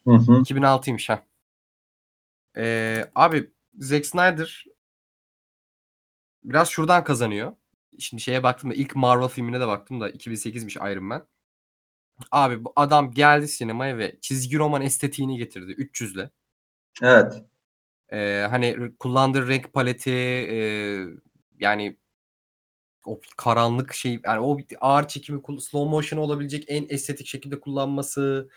Hı 0.07 0.13
hı. 0.13 0.31
2006'ymış 0.31 1.09
ha. 1.09 1.25
E, 2.57 3.05
abi 3.15 3.51
Zack 3.79 4.05
Snyder 4.05 4.65
biraz 6.43 6.69
şuradan 6.69 7.03
kazanıyor. 7.03 7.55
Şimdi 7.99 8.23
şeye 8.23 8.43
baktım 8.43 8.71
da 8.71 8.75
ilk 8.75 8.95
Marvel 8.95 9.27
filmine 9.27 9.59
de 9.59 9.67
baktım 9.67 10.01
da 10.01 10.09
2008'miş 10.09 10.93
Iron 10.93 11.03
Man. 11.03 11.27
Abi 12.31 12.63
bu 12.63 12.73
adam 12.75 13.11
geldi 13.11 13.47
sinemaya 13.47 13.97
ve 13.97 14.17
çizgi 14.21 14.57
roman 14.57 14.81
estetiğini 14.81 15.37
getirdi 15.37 15.71
300'le. 15.71 16.29
Evet. 17.01 17.43
Ee, 18.11 18.47
hani 18.49 18.97
kullandığı 18.99 19.47
renk 19.47 19.73
paleti 19.73 20.11
e, 20.11 20.57
yani 21.59 21.97
o 23.05 23.21
karanlık 23.37 23.93
şey 23.93 24.19
yani 24.25 24.39
o 24.39 24.57
ağır 24.81 25.07
çekimi 25.07 25.41
slow 25.61 25.91
motion 25.91 26.19
olabilecek 26.19 26.65
en 26.67 26.85
estetik 26.89 27.27
şekilde 27.27 27.59
kullanması 27.59 28.49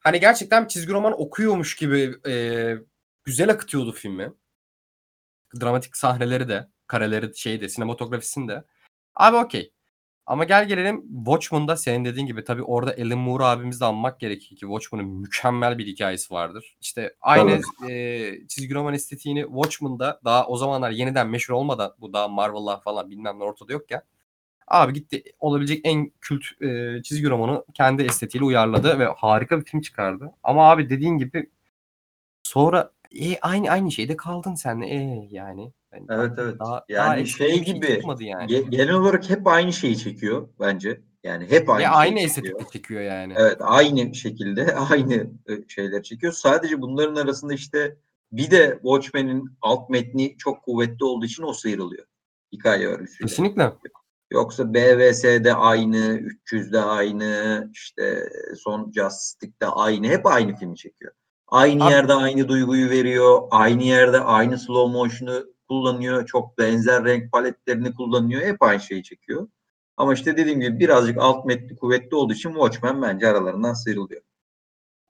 hani 0.00 0.20
gerçekten 0.20 0.66
çizgi 0.66 0.92
roman 0.92 1.20
okuyormuş 1.20 1.76
gibi 1.76 2.14
e, 2.26 2.74
güzel 3.24 3.50
akıtıyordu 3.50 3.92
filmi. 3.92 4.32
Dramatik 5.60 5.96
sahneleri 5.96 6.48
de, 6.48 6.68
kareleri 6.86 7.38
şeyde, 7.38 7.68
sinematografisinde. 7.68 8.64
Abi 9.14 9.36
okey. 9.36 9.72
Ama 10.26 10.44
gel 10.44 10.68
gelelim 10.68 11.04
Watchmen'da 11.24 11.76
senin 11.76 12.04
dediğin 12.04 12.26
gibi 12.26 12.44
tabii 12.44 12.62
orada 12.62 12.94
Alan 12.98 13.18
Moore 13.18 13.44
abimizi 13.44 13.80
de 13.80 13.84
anmak 13.84 14.20
gerekir 14.20 14.56
ki 14.56 14.60
Watchmen'ın 14.60 15.06
mükemmel 15.06 15.78
bir 15.78 15.86
hikayesi 15.86 16.34
vardır. 16.34 16.76
İşte 16.80 17.14
aynı 17.20 17.60
e, 17.90 18.32
çizgi 18.48 18.74
roman 18.74 18.94
estetiğini 18.94 19.42
Watchmen'da 19.42 20.20
daha 20.24 20.46
o 20.46 20.56
zamanlar 20.56 20.90
yeniden 20.90 21.28
meşhur 21.28 21.54
olmadan 21.54 21.94
bu 22.00 22.12
daha 22.12 22.28
Marvel'lar 22.28 22.82
falan 22.82 23.10
bilmem 23.10 23.38
ne 23.38 23.44
ortada 23.44 23.72
yokken 23.72 24.02
abi 24.72 24.92
gitti 24.92 25.22
olabilecek 25.40 25.80
en 25.84 26.12
kült 26.20 26.44
e, 26.62 27.02
çizgi 27.02 27.30
romanı 27.30 27.64
kendi 27.74 28.02
estetiğiyle 28.02 28.46
uyarladı 28.46 28.98
ve 28.98 29.06
harika 29.06 29.60
bir 29.60 29.64
film 29.64 29.80
çıkardı. 29.80 30.32
Ama 30.42 30.70
abi 30.70 30.90
dediğin 30.90 31.18
gibi 31.18 31.50
sonra 32.42 32.92
e, 33.20 33.38
aynı 33.40 33.70
aynı 33.70 33.92
şeyde 33.92 34.16
kaldın 34.16 34.54
sen 34.54 34.80
e 34.80 35.28
yani. 35.30 35.72
Yani 35.92 36.06
evet 36.10 36.32
evet. 36.38 36.58
Daha, 36.60 36.84
yani 36.88 37.16
daha 37.16 37.24
şey 37.24 37.64
gibi 37.64 38.02
yani. 38.20 38.52
Ge- 38.52 38.70
genel 38.70 38.94
olarak 38.94 39.30
hep 39.30 39.46
aynı 39.46 39.72
şeyi 39.72 39.98
çekiyor 39.98 40.48
bence. 40.60 41.00
Yani 41.24 41.50
hep 41.50 41.70
aynı. 41.70 41.82
Ve 41.82 41.88
aynı 41.88 42.20
estetikte 42.20 42.64
çekiyor 42.72 43.00
yani. 43.00 43.34
Evet 43.36 43.56
aynı 43.60 44.14
şekilde 44.14 44.74
aynı 44.90 45.14
e, 45.48 45.68
şeyler 45.68 46.02
çekiyor. 46.02 46.32
Sadece 46.32 46.80
bunların 46.80 47.16
arasında 47.16 47.54
işte 47.54 47.96
bir 48.32 48.50
de 48.50 48.78
Watchmen'in 48.82 49.50
alt 49.62 49.90
metni 49.90 50.36
çok 50.38 50.62
kuvvetli 50.62 51.04
olduğu 51.04 51.24
için 51.24 51.42
o 51.42 51.52
sıyrılıyor. 51.52 52.06
Hikaye 52.52 52.86
örgüsüyle. 52.86 53.28
Kesinlikle. 53.28 53.72
Yoksa 54.32 54.74
BVS'de 54.74 55.54
aynı, 55.54 55.96
300'de 55.96 56.80
aynı, 56.80 57.70
işte 57.72 58.28
son 58.56 58.92
Justice'de 58.92 59.66
aynı. 59.66 60.06
Hep 60.06 60.26
aynı 60.26 60.56
filmi 60.56 60.76
çekiyor. 60.76 61.12
Aynı 61.48 61.84
Abi, 61.84 61.92
yerde 61.92 62.14
aynı 62.14 62.48
duyguyu 62.48 62.90
veriyor. 62.90 63.42
Aynı 63.50 63.82
yerde 63.82 64.20
aynı 64.20 64.58
slow 64.58 64.98
motion'u 64.98 65.46
kullanıyor. 65.72 66.26
Çok 66.26 66.58
benzer 66.58 67.04
renk 67.04 67.32
paletlerini 67.32 67.94
kullanıyor. 67.94 68.42
Hep 68.42 68.62
aynı 68.62 68.80
şeyi 68.80 69.02
çekiyor. 69.02 69.48
Ama 69.96 70.14
işte 70.14 70.36
dediğim 70.36 70.60
gibi 70.60 70.80
birazcık 70.80 71.18
alt 71.18 71.44
metni 71.44 71.76
kuvvetli 71.76 72.16
olduğu 72.16 72.32
için 72.32 72.50
Watchmen 72.50 73.02
bence 73.02 73.28
aralarından 73.28 73.74
sıyrılıyor. 73.74 74.22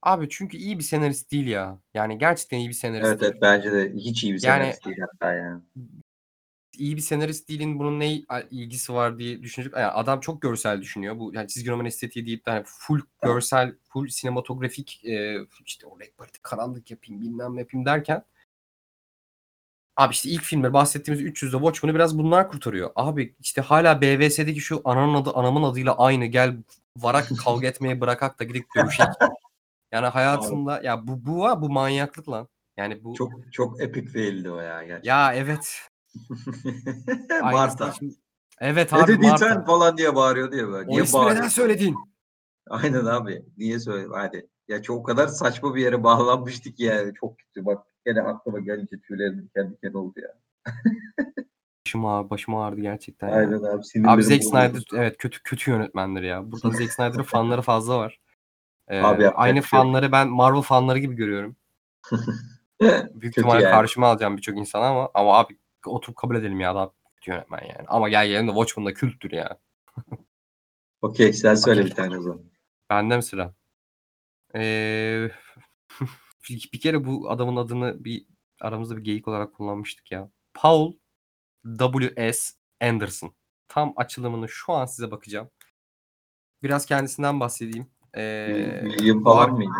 Abi 0.02 0.28
çünkü 0.28 0.56
iyi 0.56 0.78
bir 0.78 0.84
senarist 0.84 1.32
değil 1.32 1.46
ya. 1.46 1.78
Yani 1.94 2.18
gerçekten 2.18 2.58
iyi 2.58 2.68
bir 2.68 2.74
senarist 2.74 3.06
Evet 3.06 3.20
değil. 3.20 3.32
evet 3.32 3.42
bence 3.42 3.72
de 3.72 3.92
hiç 3.94 4.24
iyi 4.24 4.32
bir 4.32 4.38
senarist 4.38 4.86
yani, 4.86 4.96
değil 4.96 5.06
hatta 5.12 5.34
yani. 5.34 5.62
İyi 6.78 6.96
bir 6.96 7.00
senarist 7.02 7.48
değilin 7.48 7.78
bunun 7.78 8.00
ne 8.00 8.12
ilgisi 8.50 8.94
var 8.94 9.18
diye 9.18 9.42
düşünecek. 9.42 9.72
Yani 9.76 9.86
adam 9.86 10.20
çok 10.20 10.42
görsel 10.42 10.80
düşünüyor. 10.80 11.18
Bu 11.18 11.34
yani 11.34 11.48
çizgi 11.48 11.70
roman 11.70 11.86
estetiği 11.86 12.26
deyip 12.26 12.46
de 12.46 12.50
hani 12.50 12.62
full 12.66 13.00
görsel, 13.22 13.74
full 13.92 14.08
sinematografik 14.08 15.04
e, 15.04 15.36
işte 15.66 15.86
o 15.86 16.00
renk 16.00 16.16
paleti 16.16 16.42
karanlık 16.42 16.90
yapayım 16.90 17.22
bilmem 17.22 17.56
ne 17.56 17.60
yapayım 17.60 17.86
derken 17.86 18.24
Abi 19.96 20.12
işte 20.12 20.28
ilk 20.28 20.42
filmde 20.42 20.72
bahsettiğimiz 20.72 21.24
300'de 21.26 21.50
Watchmen'ı 21.50 21.94
biraz 21.94 22.18
bunlar 22.18 22.50
kurtarıyor. 22.50 22.90
Abi 22.96 23.34
işte 23.40 23.60
hala 23.60 24.00
BVS'deki 24.00 24.60
şu 24.60 24.80
ananın 24.84 25.14
adı 25.14 25.30
anamın 25.30 25.62
adıyla 25.62 25.98
aynı 25.98 26.26
gel 26.26 26.56
varak 26.98 27.28
kavga 27.44 27.66
etmeye 27.66 28.00
bırakak 28.00 28.40
da 28.40 28.44
gidip 28.44 28.66
dövüşek. 28.76 29.06
Yani 29.92 30.06
hayatımda 30.06 30.80
ya 30.82 31.06
bu 31.06 31.26
bu 31.26 31.40
var 31.40 31.62
bu 31.62 31.70
manyaklık 31.70 32.28
lan. 32.28 32.48
Yani 32.76 33.04
bu 33.04 33.14
çok 33.14 33.52
çok 33.52 33.80
epik 33.80 34.14
değildi 34.14 34.50
o 34.50 34.60
ya 34.60 34.82
gerçekten. 34.82 35.10
Ya 35.10 35.34
evet. 35.34 35.88
Marta. 37.42 37.94
Evet 38.60 38.92
abi 38.92 39.20
ne 39.20 39.28
Marta. 39.28 39.64
falan 39.64 39.96
diye 39.96 40.14
bağırıyordu 40.14 40.56
ya 40.56 40.68
böyle. 40.68 40.88
O 40.88 40.92
niye 40.92 41.02
ismi 41.02 41.26
neden 41.26 41.48
söyledin? 41.48 41.96
Aynen 42.70 43.04
abi. 43.04 43.42
Niye 43.56 43.80
söyledin? 43.80 44.12
Hadi. 44.12 44.48
Ya 44.68 44.82
çok 44.82 44.98
o 44.98 45.02
kadar 45.02 45.26
saçma 45.26 45.74
bir 45.74 45.82
yere 45.82 46.04
bağlanmıştık 46.04 46.80
yani. 46.80 47.12
Çok 47.20 47.38
kötü. 47.38 47.66
Bak 47.66 47.86
Gene 48.06 48.20
aklıma 48.20 48.60
gelince 48.60 49.00
tüylerim 49.00 49.42
diken 49.42 49.72
diken 49.72 49.92
oldu 49.92 50.20
ya. 50.20 50.34
Başım 51.86 52.06
ağrı, 52.06 52.30
başım 52.30 52.54
ağrıdı 52.54 52.80
gerçekten 52.80 53.28
ya. 53.28 53.34
Aynen 53.34 53.62
abi. 53.62 54.08
Abi 54.08 54.22
Zack 54.22 54.44
Snyder 54.44 54.82
evet 54.94 55.18
kötü 55.18 55.42
kötü 55.42 55.70
yönetmendir 55.70 56.22
ya. 56.22 56.52
Burada 56.52 56.70
Zack 56.70 56.92
Snyder'ın 56.92 57.22
fanları 57.22 57.62
fazla 57.62 57.98
var. 57.98 58.20
Ee, 58.88 59.00
abi 59.00 59.28
aynı 59.28 59.54
şey 59.54 59.62
fanları 59.62 60.12
ben 60.12 60.28
Marvel 60.28 60.62
fanları 60.62 60.98
gibi 60.98 61.14
görüyorum. 61.14 61.56
Büyük 63.14 63.38
ihtimalle 63.38 63.62
yani. 63.62 63.72
karşıma 63.72 64.08
alacağım 64.08 64.36
birçok 64.36 64.58
insan 64.58 64.82
ama 64.82 65.10
ama 65.14 65.38
abi 65.38 65.58
oturup 65.86 66.16
kabul 66.16 66.36
edelim 66.36 66.60
ya 66.60 66.74
da 66.74 66.92
kötü 67.16 67.30
yönetmen 67.30 67.60
yani. 67.62 67.86
Ama 67.88 68.08
gel 68.08 68.26
gelelim 68.26 68.48
de 68.48 68.52
Watchmen'da 68.52 68.94
kültür 68.94 69.30
ya. 69.32 69.58
Okey 71.02 71.32
sen 71.32 71.54
söyle 71.54 71.80
okay. 71.80 71.90
bir 71.90 71.96
tane 71.96 72.18
o 72.18 72.22
zaman. 72.22 72.40
Bende 72.90 73.16
mi 73.16 73.22
sıra? 73.22 73.54
Ee, 74.54 75.30
bir 76.50 76.80
kere 76.80 77.04
bu 77.04 77.30
adamın 77.30 77.56
adını 77.56 78.04
bir 78.04 78.26
aramızda 78.60 78.96
bir 78.96 79.04
geyik 79.04 79.28
olarak 79.28 79.54
kullanmıştık 79.54 80.12
ya. 80.12 80.30
Paul 80.54 80.92
W.S. 81.78 82.52
Anderson. 82.80 83.34
Tam 83.68 83.92
açılımını 83.96 84.48
şu 84.48 84.72
an 84.72 84.86
size 84.86 85.10
bakacağım. 85.10 85.50
Biraz 86.62 86.86
kendisinden 86.86 87.40
bahsedeyim. 87.40 87.90
Ee, 88.16 88.80
William 88.82 89.24
falan 89.24 89.52
mıydı? 89.52 89.70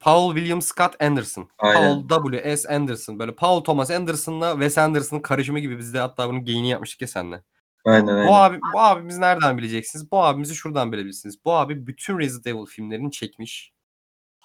Paul 0.00 0.34
William 0.34 0.62
Scott 0.62 1.02
Anderson. 1.02 1.48
Aynen. 1.58 2.08
Paul 2.08 2.30
W. 2.32 2.56
S. 2.56 2.74
Anderson. 2.74 3.18
Böyle 3.18 3.34
Paul 3.34 3.60
Thomas 3.60 3.90
Anderson'la 3.90 4.52
Wes 4.52 4.78
Anderson'ın 4.78 5.20
karışımı 5.20 5.58
gibi 5.58 5.78
biz 5.78 5.94
de 5.94 5.98
hatta 5.98 6.28
bunun 6.28 6.44
geyini 6.44 6.68
yapmıştık 6.68 7.00
ya 7.00 7.08
seninle. 7.08 7.42
Aynen, 7.84 8.06
aynen. 8.06 8.28
Bu 8.28 8.34
abi 8.34 8.60
bu 8.74 8.80
abimiz 8.80 9.18
nereden 9.18 9.58
bileceksiniz? 9.58 10.10
Bu 10.10 10.24
abimizi 10.24 10.54
şuradan 10.54 10.92
bilebilirsiniz. 10.92 11.44
Bu 11.44 11.52
abi 11.52 11.86
bütün 11.86 12.18
Resident 12.18 12.46
Evil 12.46 12.66
filmlerini 12.66 13.10
çekmiş. 13.10 13.71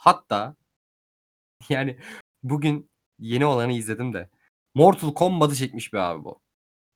Hatta 0.08 0.56
yani 1.70 1.98
bugün 2.44 2.90
yeni 3.20 3.46
olanı 3.46 3.72
izledim 3.72 4.14
de 4.14 4.30
Mortal 4.76 5.14
Kombat'ı 5.14 5.56
çekmiş 5.56 5.94
bir 5.94 5.98
abi 5.98 6.24
bu. 6.24 6.42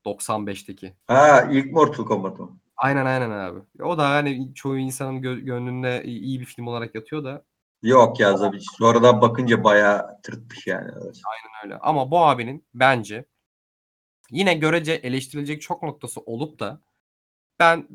95'teki. 0.06 0.94
Ha 1.08 1.48
ilk 1.52 1.72
Mortal 1.72 2.06
Kombat 2.06 2.40
mı? 2.40 2.60
Aynen 2.78 3.06
aynen 3.06 3.30
abi. 3.30 3.60
O 3.84 3.98
da 3.98 4.10
hani 4.10 4.54
çoğu 4.56 4.78
insanın 4.78 5.22
gö- 5.22 5.40
gönlünde 5.40 6.04
iyi 6.04 6.40
bir 6.40 6.46
film 6.46 6.68
olarak 6.68 6.96
yatıyor 6.96 7.24
da. 7.24 7.46
Yok 7.84 8.20
ya 8.20 8.36
tabii. 8.36 8.60
Sonradan 8.78 9.22
bakınca 9.22 9.64
bayağı 9.64 10.22
tırtmış 10.22 10.68
yani. 10.68 10.92
Aynen 11.02 11.64
öyle. 11.64 11.78
Ama 11.78 12.12
bu 12.12 12.20
abinin 12.26 12.66
bence 12.74 13.26
yine 14.30 14.54
görece 14.54 14.94
eleştirilecek 14.94 15.62
çok 15.62 15.84
noktası 15.84 16.22
olup 16.22 16.60
da 16.60 16.82
ben 17.60 17.88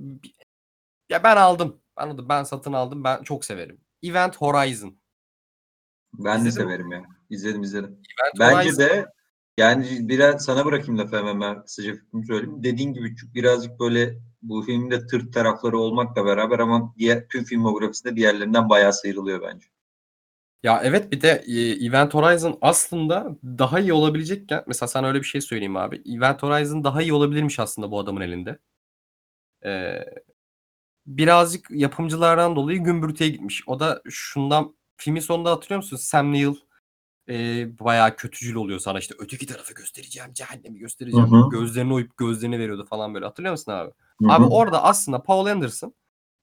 ya 1.08 1.24
ben 1.24 1.36
aldım. 1.36 1.80
Anladım. 1.96 2.26
Ben 2.28 2.42
satın 2.42 2.72
aldım. 2.72 3.04
Ben 3.04 3.22
çok 3.22 3.44
severim. 3.44 3.80
Event 4.02 4.36
Horizon. 4.36 4.98
Ben 6.18 6.44
de 6.44 6.50
severim 6.50 6.92
ya. 6.92 7.02
İzledim 7.30 7.62
izledim. 7.62 7.90
Event 7.90 8.40
Bence 8.40 8.78
de 8.78 9.06
yani 9.58 9.86
biraz 10.00 10.44
sana 10.44 10.64
bırakayım 10.64 10.98
lafı 10.98 11.16
hemen 11.16 11.40
ben 11.40 11.62
kısaca 11.62 11.94
fikrimi 11.94 12.26
söyleyeyim. 12.26 12.62
Dediğin 12.62 12.92
gibi 12.92 13.14
birazcık 13.34 13.80
böyle 13.80 14.18
bu 14.42 14.62
filmin 14.62 14.90
de 14.90 15.06
tırt 15.06 15.34
tarafları 15.34 15.78
olmakla 15.78 16.26
beraber 16.26 16.58
ama 16.58 16.94
diğer 16.98 17.28
tüm 17.28 17.44
filmografisinde 17.44 18.16
diğerlerinden 18.16 18.68
bayağı 18.68 18.92
sıyrılıyor 18.92 19.42
bence. 19.42 19.66
Ya 20.62 20.80
evet 20.84 21.12
bir 21.12 21.20
de 21.20 21.44
e, 21.46 21.86
Event 21.86 22.14
Horizon 22.14 22.58
aslında 22.60 23.36
daha 23.44 23.80
iyi 23.80 23.92
olabilecekken 23.92 24.64
mesela 24.66 24.88
sana 24.88 25.08
öyle 25.08 25.18
bir 25.18 25.24
şey 25.24 25.40
söyleyeyim 25.40 25.76
abi. 25.76 26.02
Event 26.16 26.42
Horizon 26.42 26.84
daha 26.84 27.02
iyi 27.02 27.12
olabilirmiş 27.12 27.58
aslında 27.58 27.90
bu 27.90 27.98
adamın 27.98 28.20
elinde. 28.20 28.58
Ee, 29.64 30.04
birazcık 31.06 31.70
yapımcılardan 31.70 32.56
dolayı 32.56 32.78
gümbürtüye 32.78 33.30
gitmiş. 33.30 33.62
O 33.66 33.80
da 33.80 34.02
şundan 34.10 34.76
filmin 34.96 35.20
sonunda 35.20 35.50
hatırlıyor 35.50 35.76
musun? 35.76 35.96
Sam 35.96 36.32
Neill 36.32 36.54
e, 37.28 37.68
bayağı 37.78 38.16
kötücül 38.16 38.54
oluyor 38.54 38.78
sana 38.78 38.98
işte 38.98 39.14
öteki 39.18 39.46
tarafı 39.46 39.74
göstereceğim, 39.74 40.32
cehennemi 40.32 40.78
göstereceğim. 40.78 41.32
Hı 41.32 41.36
hı. 41.36 41.50
Gözlerini 41.50 41.94
oyup 41.94 42.16
gözlerini 42.16 42.58
veriyordu 42.58 42.86
falan 42.90 43.14
böyle. 43.14 43.26
Hatırlıyor 43.26 43.52
musun 43.52 43.72
abi? 43.72 43.90
Hı 44.20 44.26
Abi 44.28 44.44
orada 44.44 44.84
aslında 44.84 45.22
Paul 45.22 45.46
Anderson 45.46 45.94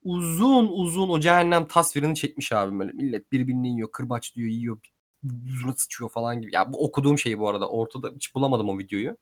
uzun 0.04 0.68
uzun 0.68 1.10
o 1.10 1.20
cehennem 1.20 1.68
tasvirini 1.68 2.16
çekmiş 2.16 2.52
abi 2.52 2.80
böyle. 2.80 2.92
Millet 2.92 3.32
birbirini 3.32 3.70
yiyor, 3.70 3.92
kırbaç 3.92 4.36
diyor, 4.36 4.50
yiyor, 4.50 4.78
yüzüne 5.24 5.74
sıçıyor 5.74 6.10
falan 6.10 6.42
gibi. 6.42 6.56
Ya 6.56 6.74
bu 6.74 6.86
okuduğum 6.86 7.20
şey 7.20 7.40
bu 7.40 7.50
arada. 7.50 7.70
Ortada 7.70 8.12
hiç 8.16 8.36
bulamadım 8.36 8.70
o 8.70 8.80
videoyu. 8.80 9.18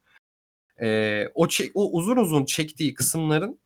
Ee, 0.81 1.27
o, 1.35 1.47
çek- 1.47 1.71
o 1.73 1.91
uzun 1.91 2.17
uzun 2.17 2.45
çektiği 2.45 2.93
kısımların 2.93 3.59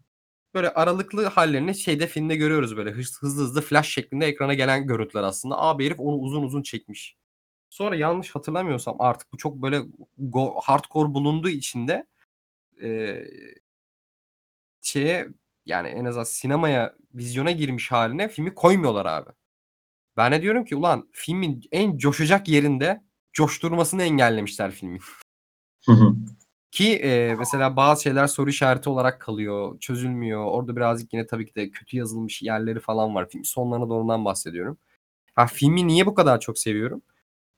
böyle 0.55 0.69
aralıklı 0.69 1.25
hallerini 1.25 1.75
şeyde 1.75 2.07
filmde 2.07 2.35
görüyoruz 2.35 2.77
böyle 2.77 2.91
hız- 2.91 3.21
hızlı 3.21 3.43
hızlı 3.43 3.61
flash 3.61 3.89
şeklinde 3.89 4.25
ekrana 4.25 4.53
gelen 4.53 4.87
görüntüler 4.87 5.23
aslında. 5.23 5.57
Abi 5.61 5.85
herif 5.85 5.99
onu 5.99 6.15
uzun 6.15 6.43
uzun 6.43 6.61
çekmiş. 6.61 7.17
Sonra 7.69 7.95
yanlış 7.95 8.35
hatırlamıyorsam 8.35 8.95
artık 8.99 9.33
bu 9.33 9.37
çok 9.37 9.55
böyle 9.61 9.81
go- 10.19 10.61
hardcore 10.63 11.13
bulunduğu 11.13 11.49
için 11.49 11.87
de 11.87 12.07
e, 12.83 13.19
şeye 14.81 15.27
yani 15.65 15.87
en 15.87 16.05
azından 16.05 16.23
sinemaya 16.23 16.95
vizyona 17.13 17.51
girmiş 17.51 17.91
haline 17.91 18.29
filmi 18.29 18.53
koymuyorlar 18.55 19.05
abi. 19.05 19.29
Ben 20.17 20.31
de 20.31 20.41
diyorum 20.41 20.65
ki 20.65 20.75
ulan 20.75 21.09
filmin 21.11 21.61
en 21.71 21.97
coşacak 21.97 22.47
yerinde 22.47 23.03
coşturmasını 23.33 24.03
engellemişler 24.03 24.71
filmin. 24.71 25.01
Hı 25.85 25.91
hı. 25.91 26.15
Ki 26.75 26.95
e, 26.95 27.35
mesela 27.35 27.75
bazı 27.75 28.03
şeyler 28.03 28.27
soru 28.27 28.49
işareti 28.49 28.89
olarak 28.89 29.21
kalıyor, 29.21 29.79
çözülmüyor. 29.79 30.45
Orada 30.45 30.75
birazcık 30.75 31.13
yine 31.13 31.27
tabii 31.27 31.45
ki 31.45 31.55
de 31.55 31.69
kötü 31.69 31.97
yazılmış 31.97 32.41
yerleri 32.41 32.79
falan 32.79 33.15
var. 33.15 33.29
Film 33.29 33.45
sonlarına 33.45 33.89
doğrudan 33.89 34.25
bahsediyorum. 34.25 34.77
Ha 35.35 35.47
filmi 35.47 35.87
niye 35.87 36.05
bu 36.05 36.13
kadar 36.15 36.39
çok 36.39 36.59
seviyorum? 36.59 37.01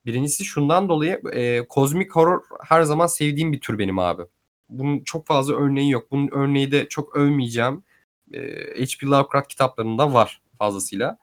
Birincisi 0.06 0.46
şundan 0.46 0.90
dolayı 0.90 1.22
e, 1.34 1.68
kozmik 1.68 2.16
horror 2.16 2.42
her 2.64 2.84
zaman 2.84 3.08
sevdiğim 3.08 3.54
bir 3.54 3.62
tür 3.62 3.80
benim 3.80 4.00
abi. 4.00 4.24
Bunun 4.70 5.00
çok 5.04 5.28
fazla 5.28 5.56
örneği 5.56 5.92
yok. 5.92 6.12
Bunun 6.12 6.30
örneği 6.32 6.72
de 6.72 6.90
çok 6.90 7.16
övmeyeceğim. 7.16 7.84
E, 8.34 8.40
H.P. 8.86 9.08
Lovecraft 9.08 9.48
kitaplarında 9.48 10.14
var 10.14 10.42
fazlasıyla. 10.60 11.18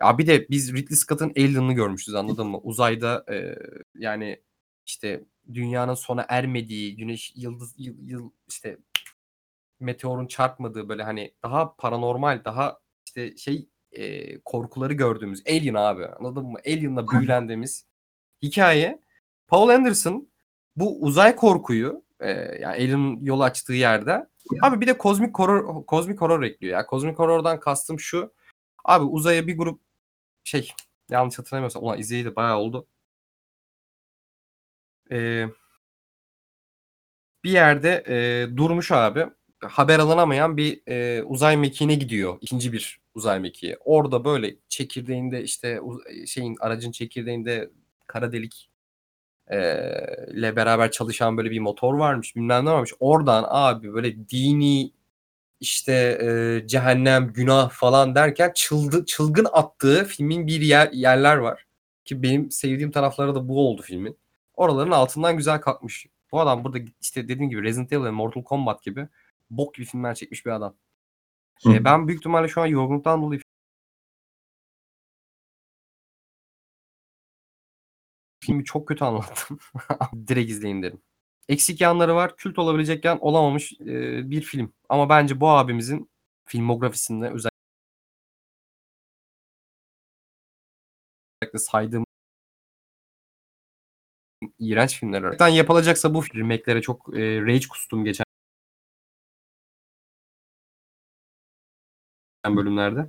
Ya 0.00 0.18
bir 0.18 0.26
de 0.26 0.48
biz 0.50 0.74
Ridley 0.74 0.96
Scott'ın 0.96 1.30
Alien'ını 1.36 1.72
görmüşüz 1.72 2.14
anladın 2.14 2.46
mı? 2.46 2.58
Uzayda 2.58 3.24
e, 3.32 3.58
yani 3.98 4.40
işte 4.86 5.24
dünyanın 5.54 5.94
sona 5.94 6.26
ermediği, 6.28 6.96
güneş 6.96 7.32
yıldız 7.36 7.74
yıl, 7.78 7.94
yıl 8.00 8.30
işte 8.48 8.78
meteorun 9.80 10.26
çarpmadığı 10.26 10.88
böyle 10.88 11.02
hani 11.02 11.34
daha 11.42 11.76
paranormal, 11.76 12.44
daha 12.44 12.78
işte 13.06 13.36
şey 13.36 13.68
e, 13.92 14.38
korkuları 14.40 14.92
gördüğümüz 14.92 15.42
Alien 15.48 15.74
abi. 15.74 16.06
Anladın 16.06 16.46
mı? 16.46 16.58
Alien'la 16.66 17.08
büyülendiğimiz 17.08 17.86
hikaye. 18.42 19.00
Paul 19.48 19.68
Anderson 19.68 20.28
bu 20.76 21.02
uzay 21.02 21.36
korkuyu 21.36 22.04
e, 22.20 22.30
yani 22.30 22.66
Alien'ın 22.66 23.24
yol 23.24 23.40
açtığı 23.40 23.72
yerde 23.72 24.26
abi 24.62 24.80
bir 24.80 24.86
de 24.86 24.98
kozmik 24.98 25.38
horror 25.38 25.86
kozmik 25.86 26.20
horror 26.20 26.42
ekliyor 26.42 26.78
ya. 26.78 26.86
Kozmik 26.86 27.18
horror'dan 27.18 27.60
kastım 27.60 28.00
şu. 28.00 28.32
Abi 28.84 29.04
uzaya 29.04 29.46
bir 29.46 29.58
grup 29.58 29.80
şey 30.44 30.72
yanlış 31.10 31.38
hatırlamıyorsam 31.38 31.82
ulan 31.82 31.98
izleyeli 31.98 32.36
bayağı 32.36 32.58
oldu. 32.58 32.86
Ee, 35.12 35.46
bir 37.44 37.50
yerde 37.50 38.04
e, 38.08 38.56
durmuş 38.56 38.92
abi. 38.92 39.26
Haber 39.60 39.98
alınamayan 39.98 40.56
bir 40.56 40.80
e, 40.88 41.22
uzay 41.22 41.56
mekiğine 41.56 41.94
gidiyor. 41.94 42.38
İkinci 42.40 42.72
bir 42.72 43.00
uzay 43.14 43.40
mekiği. 43.40 43.76
Orada 43.84 44.24
böyle 44.24 44.56
çekirdeğinde 44.68 45.42
işte 45.42 45.80
şeyin 46.26 46.56
aracın 46.60 46.92
çekirdeğinde 46.92 47.70
kara 48.06 48.32
delik 48.32 48.70
e, 49.50 49.58
ile 50.32 50.56
beraber 50.56 50.90
çalışan 50.90 51.36
böyle 51.36 51.50
bir 51.50 51.60
motor 51.60 51.94
varmış. 51.94 52.36
Bilmem 52.36 52.66
ne 52.66 52.70
varmış. 52.70 52.92
Oradan 53.00 53.44
abi 53.48 53.94
böyle 53.94 54.28
dini 54.28 54.92
işte 55.60 55.92
e, 56.22 56.68
cehennem, 56.68 57.32
günah 57.32 57.70
falan 57.70 58.14
derken 58.14 58.52
çıldı, 58.54 59.04
çılgın 59.06 59.46
attığı 59.52 60.04
filmin 60.04 60.46
bir 60.46 60.60
yer, 60.60 60.90
yerler 60.92 61.36
var. 61.36 61.66
Ki 62.04 62.22
benim 62.22 62.50
sevdiğim 62.50 62.90
tarafları 62.90 63.34
da 63.34 63.48
bu 63.48 63.68
oldu 63.68 63.82
filmin. 63.82 64.18
Oraların 64.56 64.90
altından 64.90 65.36
güzel 65.36 65.60
kalkmış. 65.60 66.06
Bu 66.32 66.40
adam 66.40 66.64
burada 66.64 66.78
işte 67.00 67.28
dediğim 67.28 67.50
gibi 67.50 67.62
Resident 67.62 67.92
Evil 67.92 68.04
ve 68.04 68.10
Mortal 68.10 68.42
Kombat 68.44 68.82
gibi 68.82 69.08
bok 69.50 69.74
gibi 69.74 69.86
filmler 69.86 70.14
çekmiş 70.14 70.46
bir 70.46 70.50
adam. 70.50 70.76
Hı. 71.64 71.72
E, 71.72 71.84
ben 71.84 72.08
büyük 72.08 72.20
ihtimalle 72.20 72.48
şu 72.48 72.60
an 72.62 72.66
yorgunluktan 72.66 73.22
dolayı 73.22 73.40
filmi 78.40 78.64
çok 78.64 78.88
kötü 78.88 79.04
anlattım. 79.04 79.58
Direkt 80.28 80.50
izleyin 80.50 80.82
derim. 80.82 81.02
Eksik 81.48 81.80
yanları 81.80 82.14
var. 82.14 82.36
Kült 82.36 82.58
olabilecek 82.58 83.04
yan 83.04 83.18
olamamış 83.20 83.72
e, 83.80 84.30
bir 84.30 84.42
film. 84.42 84.72
Ama 84.88 85.08
bence 85.08 85.40
bu 85.40 85.48
abimizin 85.50 86.10
filmografisinde 86.46 87.30
özellikle 87.30 87.50
saydığım 91.58 92.06
iğrenç 94.58 95.00
filmler 95.00 95.22
arasında 95.22 95.48
yapılacaksa 95.48 96.14
bu 96.14 96.24
remake'lere 96.34 96.82
çok 96.82 97.16
e, 97.16 97.40
rage 97.40 97.68
kustum 97.68 98.04
geçen 98.04 98.26
bölümlerde. 102.56 103.08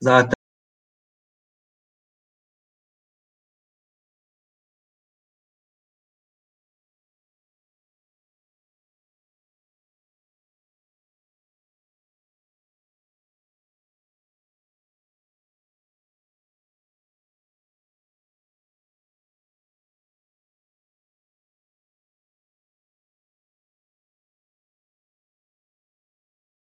Zaten 0.00 0.41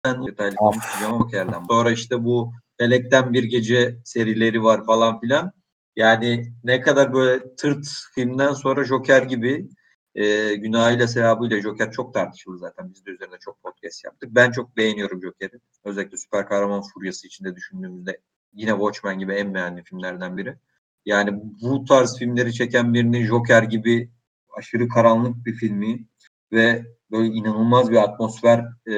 ben 0.05 0.27
detaylı 0.27 0.55
konuşacağım 0.55 1.13
ama 1.13 1.29
yerden. 1.31 1.63
Sonra 1.69 1.91
işte 1.91 2.23
bu 2.23 2.53
Felekten 2.77 3.33
Bir 3.33 3.43
Gece 3.43 3.97
serileri 4.05 4.63
var 4.63 4.85
falan 4.85 5.19
filan. 5.19 5.51
Yani 5.95 6.53
ne 6.63 6.81
kadar 6.81 7.13
böyle 7.13 7.55
tırt 7.55 7.85
filmden 8.15 8.53
sonra 8.53 8.83
Joker 8.83 9.21
gibi 9.21 9.69
e, 10.15 10.55
günahıyla 10.55 11.07
sevabıyla 11.07 11.61
Joker 11.61 11.91
çok 11.91 12.13
tartışılır 12.13 12.57
zaten. 12.57 12.93
Biz 12.93 13.05
de 13.05 13.11
üzerine 13.11 13.35
çok 13.39 13.63
podcast 13.63 14.05
yaptık. 14.05 14.29
Ben 14.35 14.51
çok 14.51 14.77
beğeniyorum 14.77 15.21
Joker'i. 15.21 15.59
Özellikle 15.83 16.17
süper 16.17 16.47
kahraman 16.47 16.83
furyası 16.93 17.27
içinde 17.27 17.55
düşündüğümüzde 17.55 18.19
yine 18.53 18.71
Watchmen 18.71 19.19
gibi 19.19 19.33
en 19.33 19.53
beğendiğim 19.53 19.83
filmlerden 19.83 20.37
biri. 20.37 20.55
Yani 21.05 21.39
bu 21.61 21.85
tarz 21.85 22.17
filmleri 22.17 22.53
çeken 22.53 22.93
birinin 22.93 23.25
Joker 23.25 23.63
gibi 23.63 24.09
aşırı 24.57 24.87
karanlık 24.87 25.45
bir 25.45 25.53
filmi 25.53 26.07
ve 26.51 26.85
böyle 27.13 27.27
inanılmaz 27.27 27.91
bir 27.91 27.95
atmosfer 27.95 28.59
e, 28.87 28.95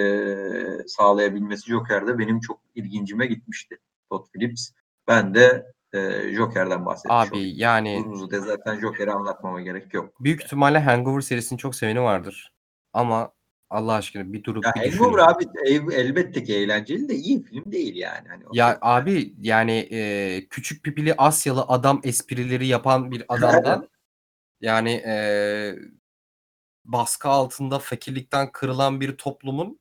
sağlayabilmesi 0.88 1.70
Joker'de 1.70 2.20
benim 2.20 2.40
çok 2.40 2.60
ilgincime 2.76 3.26
gitmişti 3.26 3.78
Todd 4.10 4.26
Phillips. 4.34 4.70
Ben 5.08 5.34
de 5.34 5.66
e, 5.94 6.32
Joker'den 6.34 6.86
bahsetmiş 6.86 7.30
Abi 7.30 7.36
olayım. 7.36 7.58
yani 7.58 8.06
Uzun 8.08 8.32
da 8.32 8.40
zaten 8.40 8.80
Joker'i 8.80 9.12
anlatmama 9.12 9.62
gerek 9.62 9.94
yok. 9.94 10.24
büyük 10.24 10.44
ihtimalle 10.44 10.80
Hangover 10.80 11.22
serisinin 11.22 11.58
çok 11.58 11.76
seveni 11.76 12.02
vardır. 12.02 12.54
Ama 12.94 13.32
Allah 13.70 13.94
aşkına 13.94 14.34
bir 14.34 14.44
durup 14.44 14.66
Ya 14.66 14.74
bir. 14.76 14.92
Hangover 14.92 15.24
abi 15.24 15.46
elbette 15.94 16.44
ki 16.44 16.56
eğlenceli 16.56 17.10
de 17.10 17.16
iyi 17.16 17.44
film 17.44 17.72
değil 17.72 17.96
yani. 17.96 18.28
Hani 18.28 18.44
Ya 18.54 18.78
abi 18.82 19.34
yani 19.42 19.88
e, 19.92 20.48
küçük 20.50 20.84
pipili 20.84 21.14
Asyalı 21.18 21.62
adam 21.68 22.02
esprileri 22.04 22.68
yapan 22.68 23.12
bir 23.12 23.26
adamdan 23.28 23.90
yani 24.62 24.92
e, 24.92 25.76
baskı 26.86 27.30
altında 27.30 27.80
fakirlikten 27.80 28.52
kırılan 28.52 29.02
bir 29.02 29.18
toplumun 29.18 29.80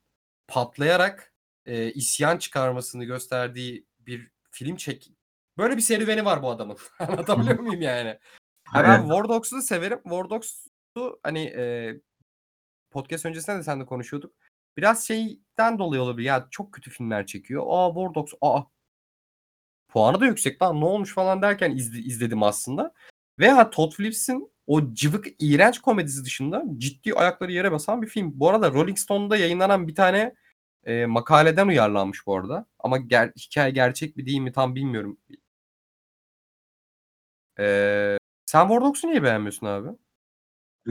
patlayarak 0.48 1.32
e, 1.66 1.92
isyan 1.92 2.38
çıkarmasını 2.38 3.04
gösterdiği 3.04 3.86
bir 3.98 4.30
film 4.50 4.76
çek. 4.76 5.12
Böyle 5.58 5.76
bir 5.76 5.82
serüveni 5.82 6.24
var 6.24 6.42
bu 6.42 6.50
adamın. 6.50 6.76
Anlatabiliyor 6.98 7.58
muyum 7.58 7.82
yani? 7.82 8.18
Ha, 8.64 8.84
ben 8.84 8.98
Evet. 8.98 9.08
War 9.08 9.28
Dogs'u 9.28 9.62
severim. 9.62 10.00
War 10.02 10.30
Dogs'u 10.30 11.20
hani 11.22 11.44
e, 11.44 11.94
podcast 12.90 13.26
öncesinde 13.26 13.58
de 13.58 13.62
seninle 13.62 13.86
konuşuyorduk. 13.86 14.34
Biraz 14.76 15.06
şeyden 15.06 15.78
dolayı 15.78 16.02
olabilir. 16.02 16.26
Ya 16.26 16.48
çok 16.50 16.72
kötü 16.72 16.90
filmler 16.90 17.26
çekiyor. 17.26 17.64
Aa 17.66 17.88
War 17.94 18.14
Dogs. 18.14 18.32
Aa 18.40 18.62
puanı 19.88 20.20
da 20.20 20.26
yüksek 20.26 20.62
lan 20.62 20.80
ne 20.80 20.84
olmuş 20.84 21.14
falan 21.14 21.42
derken 21.42 21.70
izle- 21.70 22.02
izledim 22.02 22.42
aslında. 22.42 22.94
Ve 23.38 23.50
ha 23.50 23.70
Todd 23.70 23.92
Phillips'in 23.92 24.53
o 24.66 24.92
cıvık 24.94 25.26
iğrenç 25.38 25.78
komedisi 25.78 26.24
dışında 26.24 26.64
ciddi 26.78 27.14
ayakları 27.14 27.52
yere 27.52 27.72
basan 27.72 28.02
bir 28.02 28.06
film. 28.06 28.32
Bu 28.34 28.50
arada 28.50 28.72
Rolling 28.72 28.98
Stone'da 28.98 29.36
yayınlanan 29.36 29.88
bir 29.88 29.94
tane 29.94 30.34
e, 30.84 31.06
makaleden 31.06 31.68
uyarlanmış 31.68 32.26
bu 32.26 32.36
arada. 32.36 32.66
Ama 32.78 32.98
ger- 32.98 33.32
hikaye 33.38 33.70
gerçek 33.70 34.16
mi 34.16 34.26
değil 34.26 34.38
mi 34.40 34.52
tam 34.52 34.74
bilmiyorum. 34.74 35.18
E, 37.58 38.18
sen 38.46 38.68
War 38.68 38.80
Dogs'u 38.80 39.08
niye 39.08 39.22
beğenmiyorsun 39.22 39.66
abi? 39.66 39.88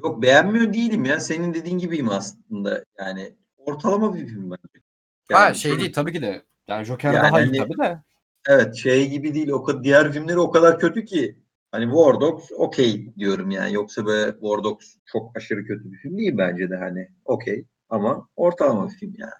Yok 0.04 0.22
beğenmiyor 0.22 0.74
değilim 0.74 1.06
ya. 1.06 1.20
Senin 1.20 1.54
dediğin 1.54 1.78
gibiyim 1.78 2.10
aslında. 2.10 2.86
Yani 3.00 3.36
ortalama 3.58 4.16
bir 4.16 4.28
film 4.28 4.52
bence. 4.52 4.86
ha 5.32 5.46
Yani 5.46 5.56
şey 5.56 5.80
değil 5.80 5.94
tabii 5.94 6.14
ki 6.14 6.22
de. 6.22 6.46
Yani 6.68 6.86
Joker 6.86 7.14
Yani 7.14 7.24
daha 7.24 7.42
iyi 7.42 7.46
hani- 7.46 7.58
tabii 7.58 7.78
de. 7.78 8.04
Evet 8.48 8.76
şey 8.76 9.10
gibi 9.10 9.34
değil. 9.34 9.50
O 9.50 9.64
kadar, 9.64 9.84
diğer 9.84 10.12
filmleri 10.12 10.40
o 10.40 10.52
kadar 10.52 10.80
kötü 10.80 11.06
ki. 11.06 11.43
Hani 11.74 11.86
War 11.86 12.22
Dogs 12.22 12.52
okey 12.52 13.16
diyorum 13.18 13.52
yani. 13.52 13.74
Yoksa 13.74 14.06
böyle 14.06 14.32
War 14.32 14.64
Dogs 14.64 14.96
çok 15.06 15.38
aşırı 15.38 15.66
kötü 15.66 15.92
bir 15.92 15.98
film 15.98 16.18
değil 16.18 16.38
bence 16.38 16.70
de 16.70 16.76
hani. 16.78 17.08
Okey. 17.26 17.66
Ama 17.90 18.28
ortalama 18.36 18.90
bir 18.90 18.94
film 18.94 19.14
yani. 19.18 19.32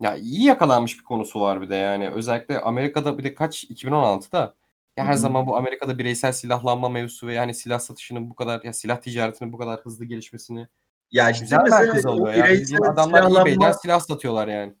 Ya 0.00 0.16
iyi 0.16 0.44
yakalanmış 0.44 0.98
bir 0.98 1.04
konusu 1.04 1.40
var 1.40 1.60
bir 1.60 1.70
de 1.70 1.74
yani. 1.74 2.10
Özellikle 2.10 2.60
Amerika'da 2.60 3.18
bir 3.18 3.24
de 3.24 3.34
kaç 3.34 3.64
2016'da 3.64 4.54
ya 4.96 5.04
her 5.04 5.14
zaman 5.14 5.46
bu 5.46 5.56
Amerika'da 5.56 5.98
bireysel 5.98 6.32
silahlanma 6.32 6.88
mevzusu 6.88 7.26
ve 7.26 7.34
yani 7.34 7.54
silah 7.54 7.78
satışının 7.78 8.30
bu 8.30 8.34
kadar 8.34 8.62
ya 8.64 8.72
silah 8.72 9.00
ticaretinin 9.00 9.52
bu 9.52 9.58
kadar 9.58 9.80
hızlı 9.80 10.04
gelişmesini 10.04 10.68
Ya 11.10 11.30
işte 11.30 11.44
güzel 11.44 11.58
merkez 11.70 12.06
alıyor 12.06 12.34
ya. 12.34 12.44
bireysel 12.44 12.78
adamlar 12.82 13.18
silahlanma, 13.18 13.50
eBay'den 13.50 13.72
silah 13.72 14.00
satıyorlar 14.00 14.48
yani. 14.48 14.74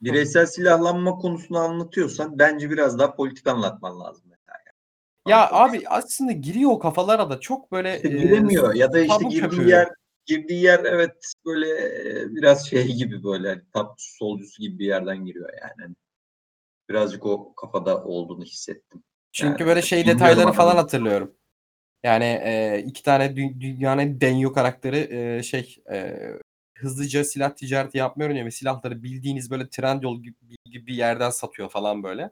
bireysel 0.00 0.46
silahlanma 0.46 1.16
konusunu 1.16 1.58
anlatıyorsan 1.58 2.38
bence 2.38 2.70
biraz 2.70 2.98
daha 2.98 3.14
politik 3.14 3.46
anlatman 3.46 4.00
lazım. 4.00 4.29
Ya 5.28 5.50
abi 5.50 5.82
aslında 5.88 6.32
giriyor 6.32 6.70
o 6.70 6.78
kafalara 6.78 7.30
da 7.30 7.40
çok 7.40 7.72
böyle 7.72 7.96
İşte 7.96 8.08
giremiyor 8.08 8.74
ya 8.74 8.92
da 8.92 9.00
işte 9.00 9.14
tabu 9.14 9.28
girdiği 9.28 9.40
köpüğü. 9.40 9.68
yer 9.68 9.88
girdiği 10.26 10.62
yer 10.62 10.84
evet 10.84 11.32
böyle 11.46 11.68
e, 12.20 12.34
biraz 12.34 12.68
şey 12.70 12.86
gibi 12.94 13.24
böyle 13.24 13.48
hani 13.48 13.62
tap 13.72 13.94
solcusu 13.98 14.62
gibi 14.62 14.78
bir 14.78 14.86
yerden 14.86 15.24
giriyor 15.24 15.50
yani. 15.62 15.72
Hani 15.82 15.94
birazcık 16.90 17.26
o 17.26 17.54
kafada 17.54 18.04
olduğunu 18.04 18.44
hissettim. 18.44 19.02
Çünkü 19.32 19.62
Yani 19.62 19.68
böyle 19.68 19.82
şey 19.82 19.98
bilmiyorum 19.98 20.20
detayları 20.20 20.52
falan 20.52 20.76
hatırlıyorum. 20.76 21.34
Yani 22.04 22.24
e, 22.24 22.82
iki 22.86 23.02
tane 23.02 23.24
dü- 23.26 23.60
dünyanın 23.60 24.02
en 24.02 24.20
denyo 24.20 24.52
karakteri 24.52 25.08
e, 25.10 25.42
şey 25.42 25.76
e, 25.92 26.18
hızlıca 26.76 27.24
silah 27.24 27.50
ticareti 27.50 27.98
yapmıyor 27.98 28.30
ya 28.30 28.44
ve 28.44 28.50
silahları 28.50 29.02
bildiğiniz 29.02 29.50
böyle 29.50 29.68
Trendyol 29.68 30.22
gibi, 30.22 30.36
gibi 30.64 30.86
bir 30.86 30.94
yerden 30.94 31.30
satıyor 31.30 31.68
falan 31.68 32.02
böyle. 32.02 32.30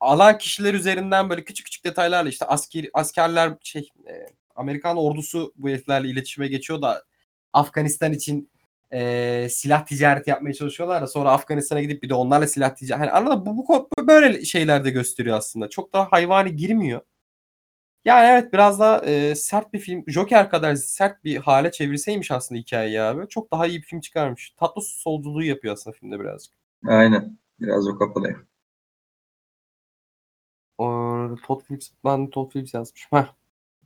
Alan 0.00 0.38
kişiler 0.38 0.74
üzerinden 0.74 1.30
böyle 1.30 1.44
küçük 1.44 1.66
küçük 1.66 1.84
detaylarla 1.84 2.28
işte 2.28 2.44
asker 2.46 2.86
askerler 2.94 3.52
şey 3.62 3.88
e, 4.08 4.26
Amerikan 4.56 4.96
ordusu 4.96 5.52
bu 5.56 5.68
heriflerle 5.68 6.08
iletişime 6.08 6.48
geçiyor 6.48 6.82
da 6.82 7.04
Afganistan 7.52 8.12
için 8.12 8.50
e, 8.92 9.48
silah 9.50 9.86
ticareti 9.86 10.30
yapmaya 10.30 10.52
çalışıyorlar 10.54 11.02
da 11.02 11.06
sonra 11.06 11.30
Afganistan'a 11.30 11.82
gidip 11.82 12.02
bir 12.02 12.08
de 12.08 12.14
onlarla 12.14 12.46
silah 12.46 12.74
ticareti. 12.74 13.10
Hani 13.10 13.26
mı? 13.26 13.46
Bu, 13.46 13.56
bu 13.56 13.62
ko- 13.62 14.06
böyle 14.06 14.44
şeyler 14.44 14.84
de 14.84 14.90
gösteriyor 14.90 15.36
aslında. 15.36 15.68
Çok 15.68 15.92
daha 15.92 16.12
hayvani 16.12 16.56
girmiyor. 16.56 17.00
Yani 18.04 18.26
evet 18.26 18.52
biraz 18.52 18.80
daha 18.80 18.98
e, 18.98 19.34
sert 19.34 19.72
bir 19.72 19.78
film. 19.78 20.04
Joker 20.06 20.50
kadar 20.50 20.74
sert 20.74 21.24
bir 21.24 21.36
hale 21.36 21.70
çevirseymiş 21.70 22.30
aslında 22.30 22.60
hikayeyi 22.60 23.00
abi. 23.00 23.28
Çok 23.28 23.52
daha 23.52 23.66
iyi 23.66 23.78
bir 23.78 23.86
film 23.86 24.00
çıkarmış. 24.00 24.50
Tatlı 24.56 24.82
solculuğu 24.82 25.42
yapıyor 25.42 25.74
aslında 25.74 25.96
filmde 25.96 26.20
birazcık. 26.20 26.54
Aynen. 26.86 27.38
Biraz 27.60 27.88
o 27.88 27.98
kafadayım. 27.98 28.46
O, 31.30 31.36
Todd 31.36 31.60
Phillips, 31.64 31.90
ben 32.04 32.30
Todd 32.30 32.50
Phillips 32.50 32.74
yazmışım. 32.74 33.18
Heh. 33.18 33.26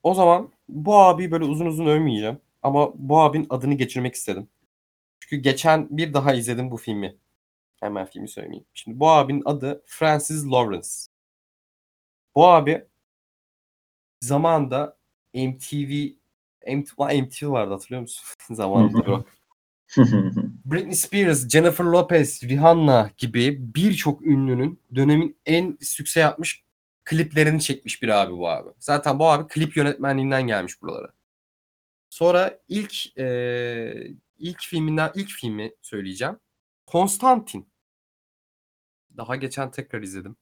O 0.02 0.14
zaman 0.14 0.52
bu 0.68 0.98
abi 0.98 1.30
böyle 1.30 1.44
uzun 1.44 1.66
uzun 1.66 1.86
övmeyeceğim. 1.86 2.38
Ama 2.62 2.92
bu 2.94 3.20
abinin 3.20 3.46
adını 3.50 3.74
geçirmek 3.74 4.14
istedim. 4.14 4.48
Çünkü 5.20 5.36
geçen 5.36 5.88
bir 5.90 6.14
daha 6.14 6.34
izledim 6.34 6.70
bu 6.70 6.76
filmi. 6.76 7.16
Hemen 7.80 8.06
filmi 8.06 8.28
söyleyeyim. 8.28 8.64
Şimdi 8.74 9.00
bu 9.00 9.10
abinin 9.10 9.42
adı 9.44 9.82
Francis 9.86 10.44
Lawrence. 10.46 10.88
Bu 12.34 12.46
abi 12.46 12.84
zamanında 14.20 14.96
MTV 15.34 16.20
MTV, 16.66 17.22
MTV 17.22 17.50
vardı 17.50 17.72
hatırlıyor 17.72 18.00
musun? 18.02 18.24
zamanında. 18.54 19.24
Britney 20.64 20.94
Spears, 20.94 21.48
Jennifer 21.48 21.84
Lopez, 21.84 22.42
Rihanna 22.42 23.10
gibi 23.18 23.74
birçok 23.74 24.26
ünlünün 24.26 24.80
dönemin 24.94 25.36
en 25.46 25.78
sükse 25.80 26.20
yapmış 26.20 26.64
kliplerini 27.10 27.60
çekmiş 27.62 28.02
bir 28.02 28.08
abi 28.08 28.32
bu 28.32 28.48
abi. 28.48 28.70
Zaten 28.78 29.18
bu 29.18 29.30
abi 29.30 29.48
klip 29.48 29.76
yönetmenliğinden 29.76 30.46
gelmiş 30.46 30.82
buralara. 30.82 31.12
Sonra 32.10 32.60
ilk 32.68 33.18
e, 33.18 34.14
ilk 34.38 34.60
filminden 34.62 35.12
ilk 35.14 35.28
filmi 35.30 35.72
söyleyeceğim. 35.82 36.40
Konstantin. 36.86 37.72
Daha 39.16 39.36
geçen 39.36 39.70
tekrar 39.70 40.02
izledim. 40.02 40.36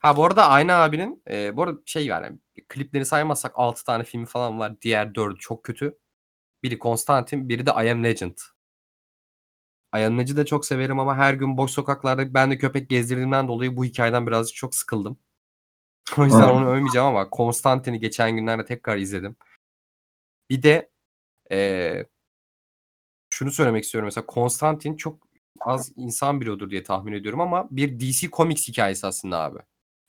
Ha 0.00 0.16
bu 0.16 0.24
arada 0.24 0.48
aynı 0.48 0.74
abinin 0.74 1.22
e, 1.30 1.56
bu 1.56 1.62
arada 1.62 1.80
şey 1.86 2.06
yani 2.06 2.38
klipleri 2.68 3.06
saymazsak 3.06 3.52
6 3.54 3.84
tane 3.84 4.04
filmi 4.04 4.26
falan 4.26 4.58
var. 4.58 4.80
Diğer 4.82 5.06
4'ü 5.06 5.38
çok 5.38 5.64
kötü. 5.64 5.98
Biri 6.62 6.78
Konstantin, 6.78 7.48
biri 7.48 7.66
de 7.66 7.70
I 7.70 7.90
Am 7.90 8.04
Legend. 8.04 8.38
Am 9.92 10.18
Legend'i 10.18 10.36
de 10.36 10.46
çok 10.46 10.66
severim 10.66 11.00
ama 11.00 11.16
her 11.16 11.34
gün 11.34 11.56
boş 11.56 11.70
sokaklarda 11.70 12.34
ben 12.34 12.50
de 12.50 12.58
köpek 12.58 12.90
gezdirdiğimden 12.90 13.48
dolayı 13.48 13.76
bu 13.76 13.84
hikayeden 13.84 14.26
birazcık 14.26 14.56
çok 14.56 14.74
sıkıldım. 14.74 15.18
O 16.18 16.24
yüzden 16.24 16.48
onu 16.48 16.68
övmeyeceğim 16.70 17.06
ama 17.06 17.30
Konstantin'i 17.30 18.00
geçen 18.00 18.36
günlerde 18.36 18.64
tekrar 18.64 18.96
izledim. 18.96 19.36
Bir 20.50 20.62
de 20.62 20.90
eee, 21.50 22.06
şunu 23.30 23.50
söylemek 23.50 23.84
istiyorum 23.84 24.06
mesela 24.06 24.26
Konstantin 24.26 24.96
çok 24.96 25.26
az 25.60 25.92
insan 25.96 26.40
biliyordur 26.40 26.70
diye 26.70 26.82
tahmin 26.82 27.12
ediyorum 27.12 27.40
ama 27.40 27.68
bir 27.70 28.00
DC 28.00 28.30
Comics 28.30 28.68
hikayesi 28.68 29.06
aslında 29.06 29.38
abi. 29.38 29.58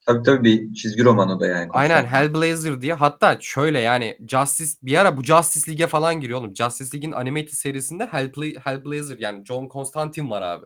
tabii 0.06 0.24
tabii 0.24 0.44
bir 0.44 0.74
çizgi 0.74 1.04
romanı 1.04 1.40
da 1.40 1.48
yani. 1.48 1.70
Aynen 1.74 2.06
Hellblazer 2.06 2.82
diye. 2.82 2.94
Hatta 2.94 3.38
şöyle 3.42 3.80
yani 3.80 4.18
Justice 4.28 4.72
bir 4.84 4.98
ara 4.98 5.18
bu 5.18 5.24
Justice 5.24 5.72
League'e 5.72 5.88
falan 5.88 6.20
giriyor 6.22 6.40
oğlum. 6.40 6.56
Justice 6.56 6.98
League'in 6.98 7.12
animated 7.12 7.54
serisinde 7.54 8.04
Hellbla- 8.04 8.60
Hellblazer 8.66 9.18
yani 9.20 9.46
John 9.46 9.70
Constantine 9.70 10.30
var 10.30 10.42
abi. 10.42 10.66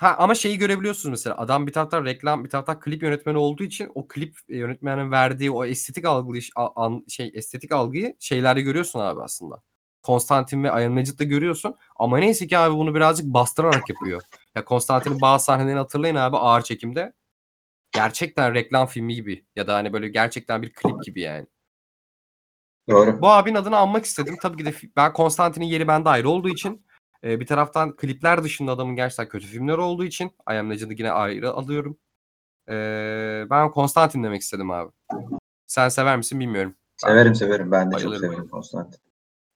Ha 0.00 0.14
ama 0.18 0.34
şeyi 0.34 0.58
görebiliyorsunuz 0.58 1.10
mesela 1.10 1.38
adam 1.38 1.66
bir 1.66 1.72
taraftan 1.72 2.04
reklam 2.04 2.44
bir 2.44 2.50
taraftan 2.50 2.80
klip 2.80 3.02
yönetmeni 3.02 3.38
olduğu 3.38 3.62
için 3.62 3.90
o 3.94 4.08
klip 4.08 4.38
yönetmenin 4.48 5.10
verdiği 5.10 5.50
o 5.50 5.64
estetik 5.64 6.04
algıyı 6.04 6.42
an, 6.56 7.04
şey 7.08 7.30
estetik 7.34 7.72
algıyı 7.72 8.16
şeylerde 8.20 8.60
görüyorsun 8.62 9.00
abi 9.00 9.22
aslında. 9.22 9.62
Konstantin 10.02 10.64
ve 10.64 10.68
Iron 10.68 10.96
Legit'te 10.96 11.24
görüyorsun. 11.24 11.74
Ama 11.96 12.18
neyse 12.18 12.46
ki 12.46 12.58
abi 12.58 12.74
bunu 12.74 12.94
birazcık 12.94 13.26
bastırarak 13.26 13.88
yapıyor. 13.90 14.22
Ya 14.54 14.64
Konstantin'in 14.64 15.20
bazı 15.20 15.44
sahnelerini 15.44 15.78
hatırlayın 15.78 16.14
abi 16.14 16.36
ağır 16.36 16.62
çekimde. 16.62 17.12
Gerçekten 17.92 18.54
reklam 18.54 18.86
filmi 18.86 19.14
gibi 19.14 19.44
ya 19.56 19.66
da 19.66 19.74
hani 19.74 19.92
böyle 19.92 20.08
gerçekten 20.08 20.62
bir 20.62 20.72
klip 20.72 21.02
gibi 21.02 21.20
yani. 21.20 21.46
Doğru. 22.88 23.22
Bu 23.22 23.28
abinin 23.28 23.54
adını 23.54 23.76
anmak 23.76 24.04
istedim. 24.04 24.36
Tabii 24.42 24.56
ki 24.56 24.64
de 24.64 24.74
ben 24.96 25.12
Konstantin'in 25.12 25.66
yeri 25.66 25.88
bende 25.88 26.08
ayrı 26.08 26.28
olduğu 26.28 26.48
için 26.48 26.84
e, 27.24 27.40
bir 27.40 27.46
taraftan 27.46 27.96
klipler 27.96 28.44
dışında 28.44 28.72
adamın 28.72 28.96
gerçekten 28.96 29.28
kötü 29.28 29.46
filmleri 29.46 29.80
olduğu 29.80 30.04
için 30.04 30.26
I 30.50 30.52
Am 30.54 30.70
Legend'ı 30.70 30.94
yine 30.94 31.10
ayrı 31.10 31.50
alıyorum. 31.50 31.98
E, 32.68 32.74
ben 33.50 33.70
Konstantin 33.70 34.24
demek 34.24 34.40
istedim 34.40 34.70
abi. 34.70 34.90
Sen 35.66 35.88
sever 35.88 36.16
misin 36.16 36.40
bilmiyorum. 36.40 36.74
Ben- 37.04 37.08
Severim 37.08 37.34
severim. 37.34 37.70
Ben 37.72 37.86
de 37.92 37.96
çok 37.98 38.00
Bayılırım. 38.10 38.20
severim 38.30 38.48
Konstantin. 38.48 39.00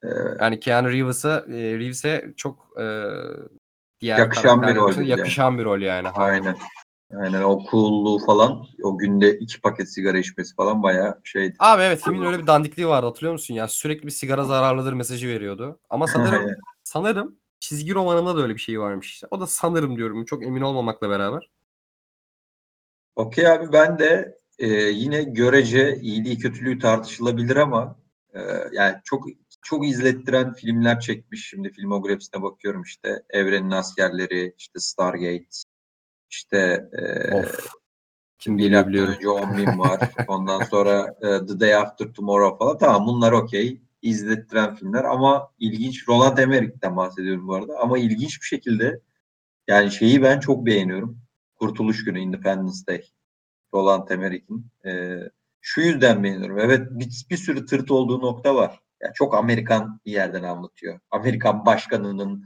Ee, 0.05 0.09
Yani 0.41 0.61
Keanu 0.61 0.91
Reeves'a 0.91 1.45
e, 1.49 1.53
Reeves'e 1.53 2.35
çok 2.37 2.69
e, 2.81 2.85
diğer 4.01 4.19
Yakışan 4.19 4.63
bir 4.63 4.77
rol 4.77 4.97
yakışan 5.03 5.59
bir 5.59 5.65
rol 5.65 5.81
yani. 5.81 6.09
aynen. 6.09 6.57
Aynen 7.17 7.43
o 7.43 7.63
cool'luğu 7.71 8.19
falan 8.27 8.67
o 8.83 8.99
günde 8.99 9.39
iki 9.39 9.61
paket 9.61 9.93
sigara 9.93 10.19
içmesi 10.19 10.55
falan 10.55 10.83
bayağı 10.83 11.21
şeydi. 11.25 11.57
Abi 11.59 11.83
evet 11.83 12.01
filmin 12.05 12.23
öyle 12.23 12.39
bir 12.39 12.47
dandikliği 12.47 12.89
vardı 12.89 13.07
hatırlıyor 13.07 13.33
musun 13.33 13.55
ya? 13.55 13.69
Sürekli 13.69 14.07
bir 14.07 14.11
sigara 14.11 14.45
zararlıdır 14.45 14.93
mesajı 14.93 15.29
veriyordu. 15.29 15.81
Ama 15.91 16.07
sanırım 16.07 16.51
sanırım 16.85 17.37
çizgi 17.69 17.95
romanında 17.95 18.37
da 18.37 18.43
öyle 18.43 18.55
bir 18.55 18.61
şey 18.61 18.81
varmış 18.81 19.11
işte. 19.11 19.27
O 19.31 19.41
da 19.41 19.47
sanırım 19.47 19.97
diyorum 19.97 20.25
çok 20.25 20.43
emin 20.43 20.61
olmamakla 20.61 21.11
beraber. 21.11 21.51
Okey 23.17 23.49
abi 23.49 23.73
ben 23.73 23.99
de 23.99 24.39
e, 24.59 24.69
yine 24.73 25.23
görece 25.23 25.97
iyiliği 25.97 26.39
kötülüğü 26.39 26.79
tartışılabilir 26.79 27.57
ama 27.57 27.97
e, 28.35 28.41
yani 28.73 28.97
çok 29.05 29.25
çok 29.63 29.87
izlettiren 29.87 30.53
filmler 30.53 31.01
çekmiş. 31.01 31.49
Şimdi 31.49 31.73
filmografisine 31.73 32.43
bakıyorum 32.43 32.83
işte. 32.83 33.23
Evrenin 33.31 33.71
Askerleri, 33.71 34.55
işte 34.59 34.81
Stargate, 34.81 35.47
işte 36.31 36.89
e, 36.93 37.35
Of. 37.35 37.67
Kim 38.39 38.55
milattan 38.55 38.89
biliyor 38.89 39.09
önce 39.09 39.29
10 39.29 39.59
bin 39.59 39.79
var. 39.79 40.01
Ondan 40.29 40.63
sonra 40.65 41.15
e, 41.23 41.47
The 41.47 41.61
Day 41.61 41.75
After 41.75 42.13
Tomorrow 42.13 42.59
falan. 42.59 42.79
Tamam 42.79 43.07
bunlar 43.07 43.33
okey. 43.33 43.84
İzlettiren 44.05 44.75
filmler 44.75 45.05
ama 45.05 45.51
ilginç. 45.59 46.09
Roland 46.09 46.39
Emmerich'ten 46.39 46.97
bahsediyorum 46.97 47.49
bu 47.49 47.55
arada. 47.55 47.79
Ama 47.81 47.99
ilginç 47.99 48.41
bir 48.41 48.47
şekilde 48.47 49.01
yani 49.69 49.91
şeyi 49.91 50.23
ben 50.23 50.41
çok 50.41 50.67
beğeniyorum. 50.67 51.19
Kurtuluş 51.57 52.05
Günü, 52.05 52.21
Independence 52.21 52.79
Day. 52.89 53.03
Roland 53.75 54.09
Emmerich'in. 54.09 54.67
E, 54.87 55.19
şu 55.61 55.81
yüzden 55.81 56.23
beğeniyorum. 56.25 56.59
Evet 56.59 56.89
bir, 56.91 57.27
bir 57.31 57.37
sürü 57.37 57.67
tırt 57.67 57.91
olduğu 57.91 58.21
nokta 58.21 58.55
var. 58.55 58.81
Yani 59.03 59.15
çok 59.15 59.35
Amerikan 59.35 60.01
bir 60.07 60.13
yerden 60.13 60.43
anlatıyor. 60.43 61.01
Amerikan 61.11 61.67
başkanının 61.67 62.45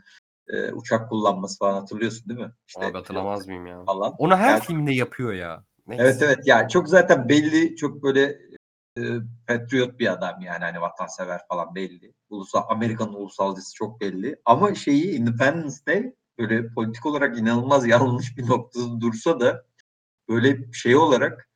e, 0.48 0.72
uçak 0.72 1.08
kullanması 1.08 1.58
falan 1.58 1.74
hatırlıyorsun 1.80 2.28
değil 2.28 2.40
mi? 2.40 2.52
İşte 2.68 2.86
Abi 2.86 2.92
hatırlamaz 2.92 3.46
mıyım 3.48 3.66
ya? 3.66 3.84
falan. 3.84 4.14
Onu 4.18 4.36
her 4.36 4.50
Yani- 4.50 4.60
filmde 4.60 4.92
yapıyor 4.92 5.32
ya. 5.32 5.64
Neyse. 5.86 6.04
Evet 6.04 6.22
evet 6.22 6.38
yani 6.44 6.68
çok 6.68 6.88
zaten 6.88 7.28
belli 7.28 7.76
çok 7.76 8.02
böyle 8.02 8.38
e, 8.98 9.20
patriot 9.46 9.98
bir 9.98 10.12
adam 10.12 10.40
yani 10.40 10.64
hani 10.64 10.80
vatansever 10.80 11.40
falan 11.48 11.74
belli. 11.74 12.14
Ulusal 12.30 12.62
Amerikan 12.68 13.14
ulusalcısı 13.14 13.74
çok 13.74 14.00
belli. 14.00 14.36
Ama 14.44 14.74
şeyi 14.74 15.10
Independence 15.10 15.76
Day 15.86 16.14
böyle 16.38 16.68
politik 16.68 17.06
olarak 17.06 17.38
inanılmaz 17.38 17.86
yanlış 17.86 18.36
bir 18.38 18.48
noktada 18.48 19.00
dursa 19.00 19.40
da 19.40 19.64
böyle 20.28 20.72
şey 20.72 20.96
olarak 20.96 21.48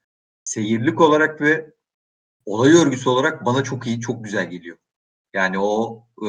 seyirlik 0.44 1.00
olarak 1.00 1.40
ve 1.40 1.72
olay 2.44 2.72
örgüsü 2.72 3.08
olarak 3.08 3.46
bana 3.46 3.64
çok 3.64 3.86
iyi 3.86 4.00
çok 4.00 4.24
güzel 4.24 4.50
geliyor. 4.50 4.76
Yani 5.34 5.58
o 5.58 6.04
e, 6.22 6.28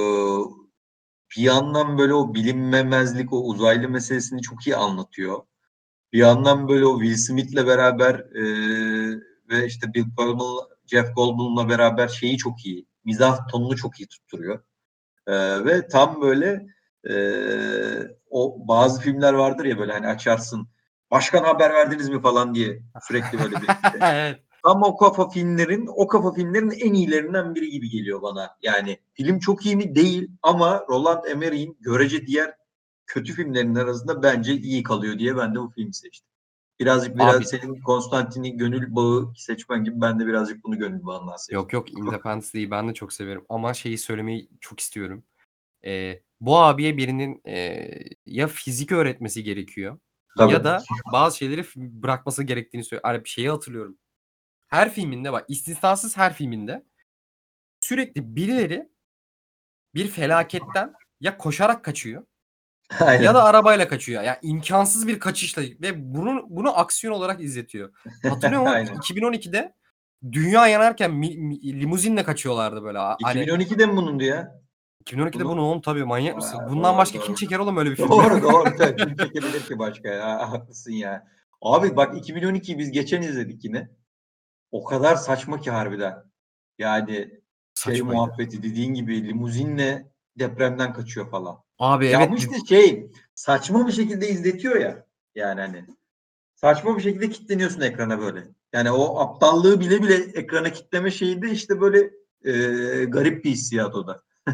bir 1.38 1.42
yandan 1.42 1.98
böyle 1.98 2.14
o 2.14 2.34
bilinmemezlik 2.34 3.34
o 3.34 3.44
uzaylı 3.44 3.90
meselesini 3.90 4.42
çok 4.42 4.68
iyi 4.68 4.76
anlatıyor. 4.76 5.42
Bir 6.14 6.18
yandan 6.18 6.68
böyle 6.70 6.86
o 6.86 7.00
Will 7.02 7.18
Smith'le 7.18 7.68
beraber 7.68 8.16
e, 8.16 8.44
ve 9.50 9.66
işte 9.66 9.94
Bill 9.94 10.06
Pullman, 10.18 10.73
Jeff 10.94 11.16
Goldblum'la 11.16 11.70
beraber 11.70 12.08
şeyi 12.08 12.38
çok 12.38 12.66
iyi. 12.66 12.86
Mizah 13.06 13.48
tonunu 13.48 13.76
çok 13.76 14.00
iyi 14.00 14.08
tutturuyor. 14.08 14.64
E, 15.28 15.66
ve 15.66 15.88
tam 15.88 16.22
böyle 16.22 16.66
e, 17.10 17.16
o 18.30 18.68
bazı 18.68 19.02
filmler 19.02 19.34
vardır 19.34 19.66
ya 19.66 19.80
böyle 19.80 19.92
hani 19.92 20.08
açarsın 20.08 20.68
başkan 21.12 21.44
haber 21.44 21.74
verdiniz 21.74 22.10
mi 22.10 22.22
falan 22.22 22.56
diye 22.56 22.82
sürekli 23.08 23.40
böyle 23.40 23.56
bir 23.56 23.68
evet. 24.02 24.40
Ama 24.64 24.88
o 24.88 24.98
kafa 24.98 25.30
filmlerin, 25.30 25.88
o 25.96 26.08
kafa 26.08 26.34
filmlerin 26.34 26.72
en 26.72 26.94
iyilerinden 26.94 27.56
biri 27.56 27.70
gibi 27.70 27.90
geliyor 27.90 28.22
bana. 28.22 28.58
Yani 28.62 28.98
film 29.14 29.40
çok 29.40 29.66
iyi 29.66 29.76
mi? 29.76 29.96
Değil. 29.96 30.32
Ama 30.42 30.86
Roland 30.90 31.24
Emmerich'in 31.26 31.78
görece 31.80 32.28
diğer 32.28 32.54
kötü 33.06 33.34
filmlerin 33.34 33.76
arasında 33.76 34.24
bence 34.24 34.54
iyi 34.54 34.84
kalıyor 34.84 35.20
diye 35.20 35.38
ben 35.38 35.56
de 35.56 35.60
bu 35.60 35.70
filmi 35.70 35.94
seçtim. 35.94 36.33
Birazcık 36.80 37.16
biraz 37.16 37.36
Abi- 37.36 37.46
senin 37.46 37.82
Konstantin'i 37.82 38.58
gönül 38.58 38.96
bağı 38.96 39.34
seçmen 39.36 39.84
gibi 39.84 40.02
ben 40.02 40.20
de 40.20 40.28
birazcık 40.28 40.64
bunu 40.64 40.78
gönül 40.80 41.06
bağından 41.06 41.36
seçtim. 41.36 41.56
Yok 41.56 41.74
yok 41.74 41.92
Independence 41.98 42.48
Day'i 42.54 42.72
ben 42.72 42.90
de 42.90 42.94
çok 42.94 43.14
severim. 43.14 43.46
Ama 43.50 43.74
şeyi 43.74 43.98
söylemeyi 43.98 44.50
çok 44.62 44.80
istiyorum. 44.80 45.24
Ee, 45.86 46.22
bu 46.42 46.58
abiye 46.58 46.98
birinin 46.98 47.42
e, 47.48 47.90
ya 48.26 48.48
fizik 48.48 48.92
öğretmesi 48.92 49.44
gerekiyor 49.44 50.00
Tabii. 50.38 50.54
ya 50.54 50.64
da 50.64 50.84
bazı 51.14 51.38
şeyleri 51.38 51.66
bırakması 51.76 52.44
gerektiğini 52.44 52.84
söylüyor. 52.84 53.24
Bir 53.24 53.30
şeyi 53.30 53.50
hatırlıyorum. 53.50 53.98
Her 54.68 54.94
filminde 54.94 55.32
bak 55.32 55.46
istisnasız 55.48 56.18
her 56.18 56.34
filminde 56.34 56.84
sürekli 57.82 58.36
birileri 58.36 58.90
bir 59.96 60.08
felaketten 60.08 60.94
ya 61.22 61.38
koşarak 61.38 61.84
kaçıyor 61.84 62.26
Aynen. 63.06 63.24
ya 63.24 63.34
da 63.36 63.44
arabayla 63.44 63.88
kaçıyor. 63.88 64.24
Yani 64.24 64.38
imkansız 64.42 65.08
bir 65.08 65.20
kaçışla 65.20 65.62
ve 65.62 66.14
bunu 66.16 66.46
bunu 66.50 66.78
aksiyon 66.80 67.14
olarak 67.14 67.42
izletiyor. 67.42 67.94
Hatırlıyor 68.30 68.62
musun? 68.62 68.74
Aynen. 68.76 68.94
2012'de 68.96 69.74
dünya 70.32 70.68
yanarken 70.68 71.12
mi- 71.12 71.38
mi- 71.38 71.80
limuzinle 71.82 72.24
kaçıyorlardı 72.24 72.84
böyle. 72.84 72.98
Hani 72.98 73.18
2012'de 73.44 73.86
mi 73.86 73.96
bunundu 73.96 74.24
ya? 74.24 74.62
2012'de 75.06 75.46
Bunu- 75.46 75.62
oğlum 75.62 75.82
tabii 75.82 76.04
manyak 76.04 76.36
mısın? 76.36 76.58
Aa, 76.60 76.70
Bundan 76.70 76.92
doğru, 76.92 76.98
başka 76.98 77.18
doğru. 77.20 77.26
kim 77.26 77.36
çeker 77.36 77.60
oğlum 77.60 77.78
öyle 77.78 77.92
bir 77.92 77.96
film? 77.96 78.10
Doğru 78.10 78.42
doğru. 78.44 78.76
Kim 78.96 79.16
çekebilir 79.18 79.62
ki 79.64 79.80
başka 79.80 80.10
ya? 80.10 80.52
Haklısın 80.52 80.92
ya. 80.92 81.28
Abi 81.62 81.96
bak 81.96 82.16
2012'yi 82.16 82.78
biz 82.78 82.92
geçen 82.92 83.22
izledik 83.22 83.66
yine. 83.66 83.90
O 84.72 84.84
kadar 84.84 85.16
saçma 85.16 85.60
ki 85.60 85.72
harbiden. 85.72 86.16
Yani 86.80 87.12
şey 87.16 87.96
Saçmaydı. 87.96 88.16
muhabbeti 88.16 88.64
dediğin 88.64 88.94
gibi 88.94 89.28
limuzinle 89.28 90.12
depremden 90.40 90.94
kaçıyor 90.94 91.32
falan. 91.32 91.63
Abi 91.84 92.08
Ya 92.08 92.22
evet 92.22 92.40
işte 92.40 92.56
şey 92.70 93.12
saçma 93.36 93.88
bir 93.88 93.92
şekilde 93.92 94.30
izletiyor 94.30 94.76
ya. 94.76 95.06
Yani 95.36 95.62
hani 95.62 95.86
saçma 96.56 96.98
bir 96.98 97.04
şekilde 97.04 97.30
kilitleniyorsun 97.30 97.82
ekrana 97.82 98.20
böyle. 98.20 98.44
Yani 98.74 98.92
o 98.92 99.20
aptallığı 99.20 99.80
bile 99.80 100.02
bile 100.02 100.14
ekrana 100.16 100.70
kitleme 100.70 101.12
şeyi 101.12 101.42
de 101.42 101.52
işte 101.52 101.82
böyle 101.82 102.00
e, 102.46 102.52
garip 103.06 103.46
bir 103.46 103.50
hissiyat 103.50 103.96
o 103.96 104.08
da. 104.08 104.24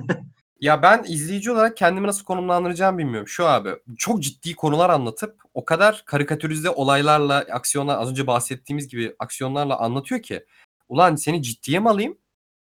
Ya 0.61 0.81
ben 0.81 1.03
izleyici 1.07 1.51
olarak 1.51 1.77
kendimi 1.77 2.07
nasıl 2.07 2.23
konumlandıracağımı 2.23 2.97
bilmiyorum. 2.97 3.27
Şu 3.27 3.45
abi 3.45 3.69
çok 3.97 4.23
ciddi 4.23 4.55
konular 4.55 4.89
anlatıp 4.89 5.41
o 5.53 5.65
kadar 5.65 6.03
karikatürize 6.05 6.69
olaylarla, 6.69 7.37
aksiyonlar 7.37 7.97
az 7.97 8.09
önce 8.09 8.27
bahsettiğimiz 8.27 8.87
gibi 8.87 9.15
aksiyonlarla 9.19 9.79
anlatıyor 9.79 10.21
ki 10.21 10.45
ulan 10.89 11.15
seni 11.15 11.43
ciddiye 11.43 11.79
mi 11.79 11.89
alayım? 11.89 12.17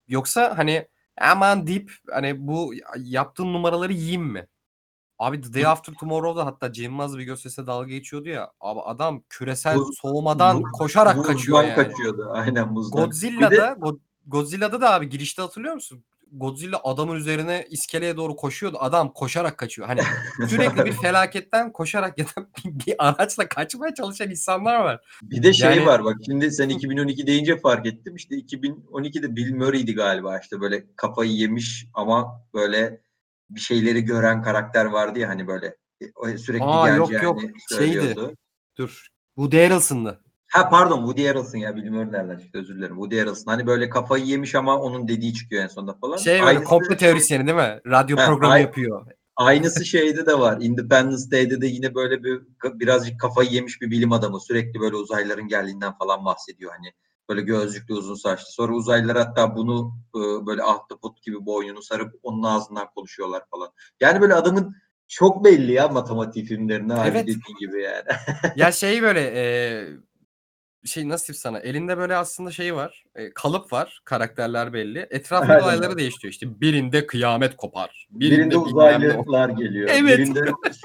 Yoksa 0.07 0.57
hani 0.57 0.87
aman 1.21 1.67
deyip 1.67 1.91
hani 2.11 2.47
bu 2.47 2.73
yaptığın 2.99 3.53
numaraları 3.53 3.93
yiyeyim 3.93 4.23
mi? 4.25 4.47
Abi 5.19 5.41
The 5.41 5.53
Day 5.53 5.65
After 5.65 5.93
Tomorrow'da 5.93 6.45
hatta 6.45 6.73
Cem 6.73 6.83
Yılmaz'la 6.83 7.17
bir 7.17 7.23
gösterisinde 7.23 7.67
dalga 7.67 7.87
geçiyordu 7.87 8.29
ya. 8.29 8.51
Abi 8.59 8.79
adam 8.81 9.23
küresel 9.29 9.75
Buz- 9.77 9.95
soğumadan 10.01 10.63
Bu- 10.63 10.71
koşarak 10.71 11.17
buzdan 11.17 11.33
kaçıyor 11.33 11.63
yani. 11.63 11.75
kaçıyordu. 11.75 12.29
Aynen 12.33 12.75
buzdan. 12.75 13.01
De- 13.01 13.05
Godzilla'da 13.05 13.67
Go- 13.71 13.99
Godzilla'da 14.27 14.81
da 14.81 14.93
abi 14.93 15.09
girişte 15.09 15.41
hatırlıyor 15.41 15.73
musun? 15.73 16.03
Godzilla 16.31 16.81
adamın 16.83 17.15
üzerine 17.15 17.65
iskeleye 17.69 18.17
doğru 18.17 18.35
koşuyordu. 18.35 18.77
Adam 18.79 19.13
koşarak 19.13 19.57
kaçıyor. 19.57 19.87
Hani 19.87 20.01
sürekli 20.49 20.85
bir 20.85 20.91
felaketten 21.01 21.71
koşarak 21.71 22.17
ya 22.17 22.25
da 22.25 22.47
bir, 22.65 22.85
bir 22.85 22.95
araçla 22.99 23.47
kaçmaya 23.49 23.93
çalışan 23.93 24.29
insanlar 24.29 24.79
var. 24.79 25.19
Bir 25.21 25.43
de 25.43 25.53
şey 25.53 25.69
Yani- 25.69 25.85
var 25.85 26.03
bak 26.03 26.15
şimdi 26.25 26.51
sen 26.51 26.69
2012 26.69 27.27
deyince 27.27 27.57
fark 27.57 27.85
ettim 27.85 28.15
işte 28.15 28.35
2012'de 28.35 29.35
Bill 29.35 29.55
Murray'di 29.55 29.93
galiba 29.95 30.39
işte 30.39 30.61
böyle 30.61 30.85
kafayı 30.95 31.31
yemiş 31.31 31.87
ama 31.93 32.41
böyle 32.53 33.01
bir 33.49 33.59
şeyleri 33.59 34.01
gören 34.01 34.41
karakter 34.41 34.85
vardı 34.85 35.19
ya 35.19 35.29
hani 35.29 35.47
böyle 35.47 35.75
e, 36.27 36.37
sürekli 36.37 36.65
Aa, 36.65 36.89
yok, 36.89 37.09
geleceğini 37.09 37.25
yok. 37.25 37.41
söylüyordu. 37.69 38.35
Dur. 38.77 39.07
Woody 39.35 39.57
Harrelson'dı. 39.63 40.24
Ha 40.55 40.69
pardon 40.69 40.97
Woody 40.97 41.27
Harrelson 41.27 41.57
ya 41.59 41.73
Murray 41.73 42.11
nereden 42.11 42.37
çıktı 42.39 42.59
özür 42.59 42.75
dilerim. 42.75 42.95
Woody 42.95 43.19
Harrelson 43.19 43.51
hani 43.51 43.67
böyle 43.67 43.89
kafayı 43.89 44.25
yemiş 44.25 44.55
ama 44.55 44.77
onun 44.79 45.07
dediği 45.07 45.33
çıkıyor 45.33 45.63
en 45.63 45.67
sonunda 45.67 45.93
falan. 45.93 46.17
Şey 46.17 46.33
böyle 46.33 46.45
Aynısı- 46.45 46.65
komplo 46.65 46.95
teorisyeni 46.95 47.47
değil 47.47 47.57
mi? 47.57 47.79
Radyo 47.87 48.17
Ha, 48.17 48.25
programı 48.25 48.53
ay- 48.53 48.61
yapıyor. 48.61 49.05
Aynısı 49.35 49.85
şeyde 49.85 50.25
de 50.25 50.39
var. 50.39 50.57
Independence 50.61 51.31
Day'de 51.31 51.61
de 51.61 51.67
yine 51.67 51.95
böyle 51.95 52.23
bir 52.23 52.41
birazcık 52.63 53.19
kafayı 53.19 53.49
yemiş 53.49 53.81
bir 53.81 53.91
bilim 53.91 54.11
adamı. 54.11 54.39
Sürekli 54.41 54.79
böyle 54.79 54.95
uzaylıların 54.95 55.47
geldiğinden 55.47 55.97
falan 55.97 56.25
bahsediyor. 56.25 56.71
Hani 56.77 56.91
böyle 57.29 57.41
gözlüklü 57.41 57.93
uzun 57.93 58.15
saçlı. 58.15 58.45
Sonra 58.51 58.73
uzaylılar 58.73 59.17
hatta 59.17 59.55
bunu 59.55 59.91
e, 60.15 60.45
böyle 60.45 60.63
ahtapot 60.63 61.21
gibi 61.23 61.45
boynunu 61.45 61.81
sarıp 61.81 62.13
onun 62.23 62.43
ağzından 62.43 62.87
konuşuyorlar 62.95 63.43
falan. 63.51 63.69
Yani 64.01 64.21
böyle 64.21 64.33
adamın 64.33 64.75
çok 65.07 65.45
belli 65.45 65.71
ya 65.71 65.87
matematik 65.87 66.47
filmlerinde 66.47 66.93
abi 66.93 67.07
Evet. 67.09 67.21
dediğin 67.23 67.57
gibi 67.59 67.81
yani. 67.83 68.03
ya 68.55 68.71
şey 68.71 69.01
böyle 69.01 69.21
e, 69.21 69.87
şey 70.85 71.09
nasıl 71.09 71.33
sana 71.33 71.59
elinde 71.59 71.97
böyle 71.97 72.15
aslında 72.15 72.51
şey 72.51 72.75
var 72.75 73.03
e, 73.15 73.33
kalıp 73.33 73.73
var 73.73 74.01
karakterler 74.05 74.73
belli 74.73 75.07
etrafında 75.09 75.53
Aynen. 75.53 75.63
olayları 75.63 75.97
değiştiriyor 75.97 76.31
işte 76.31 76.61
birinde 76.61 77.07
kıyamet 77.07 77.57
kopar 77.57 78.07
birinde, 78.11 78.39
Birinde 78.39 78.57
uzaylılar 78.57 79.49
geliyor. 79.49 79.89
Evet. 79.93 80.17
Birinde 80.19 80.41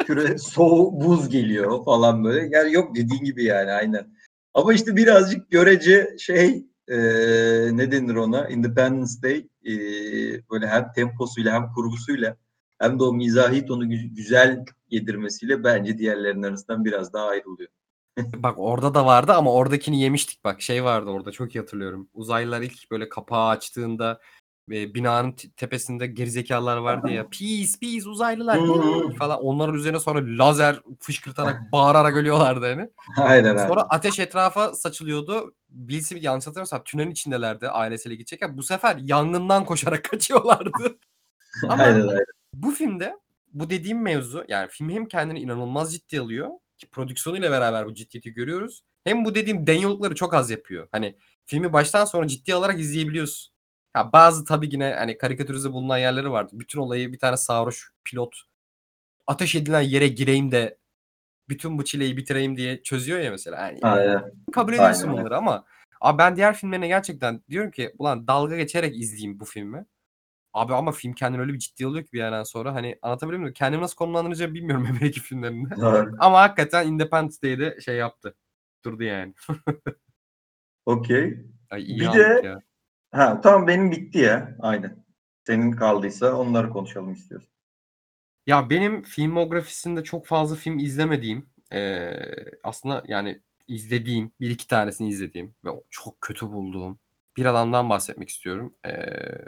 küre 0.07 0.39
soğuk 0.39 1.05
buz 1.05 1.29
geliyor 1.29 1.85
falan 1.85 2.25
böyle. 2.25 2.57
Yani 2.57 2.73
yok 2.73 2.97
dediğin 2.97 3.25
gibi 3.25 3.45
yani 3.45 3.73
aynen. 3.73 4.07
Ama 4.55 4.75
işte 4.75 4.97
birazcık 4.97 5.51
görece 5.51 6.17
şey 6.19 6.67
e, 6.89 6.97
ne 7.73 7.93
denir 7.93 8.15
ona 8.15 8.49
Independence 8.49 9.13
Day 9.23 9.49
e, 9.67 9.73
böyle 10.51 10.67
hem 10.67 10.93
temposuyla 10.93 11.55
hem 11.55 11.73
kurgusuyla 11.73 12.37
hem 12.79 12.99
de 12.99 13.03
o 13.03 13.13
mizahi 13.13 13.67
tonu 13.67 13.85
gü- 13.85 14.15
güzel 14.15 14.65
yedirmesiyle 14.91 15.65
bence 15.65 15.99
diğerlerinin 15.99 16.43
arasından 16.43 16.85
biraz 16.85 17.13
daha 17.13 17.27
ayrılıyor. 17.27 17.71
Bak 18.37 18.55
orada 18.59 18.95
da 18.95 19.07
vardı 19.07 19.33
ama 19.33 19.53
oradakini 19.53 20.01
yemiştik 20.01 20.45
bak 20.45 20.63
şey 20.63 20.85
vardı 20.85 21.11
orada 21.11 21.33
çok 21.33 21.55
iyi 21.55 21.61
hatırlıyorum. 21.61 22.09
Uzaylılar 22.15 22.61
ilk 22.61 22.91
böyle 22.91 23.09
kapağı 23.09 23.49
açtığında 23.49 24.21
e, 24.71 24.95
binanın 24.95 25.37
tepesinde 25.57 26.07
gerizekalılar 26.07 26.77
vardı 26.77 27.11
ya. 27.11 27.23
Peace 27.39 27.73
peace 27.81 28.09
uzaylılar 28.09 28.59
falan. 29.19 29.43
Onların 29.43 29.75
üzerine 29.75 30.01
sonra 30.01 30.21
lazer 30.45 30.81
fışkırtarak 31.01 31.61
bağırarak 31.73 32.17
ölüyorlardı 32.17 32.67
hani. 32.67 32.91
Aynen 33.17 33.57
abi. 33.57 33.69
Sonra 33.69 33.81
ateş 33.81 34.19
etrafa 34.19 34.75
saçılıyordu. 34.75 35.55
Bill 35.69 36.01
Smith 36.01 36.25
yanlış 36.25 36.47
hatırlamıyorsam 36.47 36.85
tünelin 36.85 37.11
içindelerdi 37.11 37.69
ailesiyle 37.69 38.17
gidecekken. 38.17 38.57
Bu 38.57 38.63
sefer 38.63 38.97
yangından 38.97 39.65
koşarak 39.65 40.05
kaçıyorlardı. 40.11 40.99
Ama 41.69 41.83
Aynen 41.83 42.09
aynen. 42.09 42.25
bu 42.55 42.71
filmde 42.71 43.17
bu 43.53 43.71
dediğim 43.71 44.03
mevzu 44.03 44.45
yani 44.49 44.69
film 44.71 44.91
hem 44.91 45.07
kendini 45.07 45.41
inanılmaz 45.41 45.93
ciddi 45.93 46.21
alıyor 46.21 46.49
prodüksiyonuyla 46.89 47.51
beraber 47.51 47.87
bu 47.87 47.95
ciddiyeti 47.95 48.33
görüyoruz. 48.33 48.85
Hem 49.05 49.25
bu 49.25 49.35
dediğim 49.35 49.67
denyolukları 49.67 50.15
çok 50.15 50.35
az 50.35 50.51
yapıyor. 50.51 50.89
Hani 50.93 51.17
filmi 51.47 51.73
baştan 51.73 52.05
sona 52.05 52.29
ciddi 52.29 52.55
alarak 52.55 52.81
izleyebiliyorsun. 52.81 53.53
Ya 53.97 54.13
bazı 54.13 54.45
tabii 54.45 54.69
yine 54.73 54.95
hani 54.99 55.19
karikatürize 55.19 55.73
bulunan 55.73 55.99
yerleri 55.99 56.31
vardı. 56.31 56.51
Bütün 56.53 56.81
olayı 56.81 57.13
bir 57.13 57.19
tane 57.19 57.37
sarhoş 57.37 57.91
pilot 58.05 58.37
ateş 59.27 59.55
edilen 59.55 59.81
yere 59.81 60.09
gireyim 60.09 60.53
de 60.53 60.79
bütün 61.49 61.79
bu 61.79 61.85
çileyi 61.85 62.17
bitireyim 62.17 62.57
diye 62.57 62.83
çözüyor 62.83 63.21
ya 63.21 63.31
mesela. 63.31 63.67
Yani 63.67 63.79
Aynen. 63.83 64.33
kabul 64.53 64.73
ediyorsun 64.73 65.09
Aynen. 65.09 65.21
bunları 65.21 65.37
ama 65.37 65.65
abi 66.01 66.19
ben 66.19 66.37
diğer 66.37 66.55
filmlerine 66.55 66.89
gerçekten 66.89 67.43
diyorum 67.51 67.71
ki 67.71 67.93
ulan 67.99 68.27
dalga 68.27 68.57
geçerek 68.57 68.97
izleyeyim 68.97 69.41
bu 69.41 69.45
filmi. 69.45 69.87
Abi 70.55 70.75
ama 70.75 70.93
film 70.93 71.13
kendini 71.13 71.41
öyle 71.41 71.53
bir 71.53 71.59
ciddi 71.59 71.87
alıyor 71.87 72.05
ki 72.05 72.13
bir 72.13 72.19
yerden 72.19 72.43
sonra 72.43 72.75
hani 72.75 72.99
anlatabiliyor 73.03 73.41
muyum? 73.41 73.55
Kendimi 73.55 73.83
nasıl 73.83 73.97
konumlandıracağımı 73.97 74.55
bilmiyorum 74.55 74.87
Emre'deki 74.91 75.21
filmlerinde. 75.21 75.75
Ama 76.19 76.41
hakikaten 76.41 76.87
Independence 76.89 77.37
Day'de 77.43 77.81
şey 77.81 77.97
yaptı. 77.97 78.35
Durdu 78.85 79.03
yani. 79.05 79.35
Okey. 80.87 81.47
Bir 81.73 82.13
de- 82.13 82.41
ya. 82.45 82.61
Ha 83.13 83.41
tamam 83.41 83.67
benim 83.69 83.91
bitti 83.91 84.19
ya. 84.19 84.57
Aynen. 84.61 85.05
Senin 85.47 85.73
kaldıysa 85.73 86.35
onları 86.35 86.71
konuşalım 86.71 87.13
istiyoruz. 87.13 87.49
Ya 88.47 88.71
benim 88.71 89.03
filmografisinde 89.03 90.05
çok 90.05 90.27
fazla 90.27 90.57
film 90.57 90.79
izlemediğim 90.79 91.47
eee, 91.73 92.35
aslında 92.63 93.03
yani 93.09 93.41
izlediğim 93.69 94.33
bir 94.41 94.51
iki 94.51 94.67
tanesini 94.67 95.09
izlediğim 95.09 95.55
ve 95.65 95.71
çok 95.91 96.21
kötü 96.21 96.47
bulduğum 96.53 96.99
bir 97.37 97.45
adamdan 97.47 97.91
bahsetmek 97.91 98.29
istiyorum. 98.29 98.75
Eee, 98.87 99.45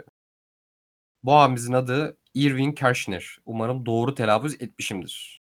bu 1.23 1.33
abimizin 1.35 1.73
adı 1.73 2.17
Irving 2.33 2.77
Kershner. 2.77 3.37
Umarım 3.45 3.85
doğru 3.85 4.15
telaffuz 4.15 4.53
etmişimdir. 4.53 5.41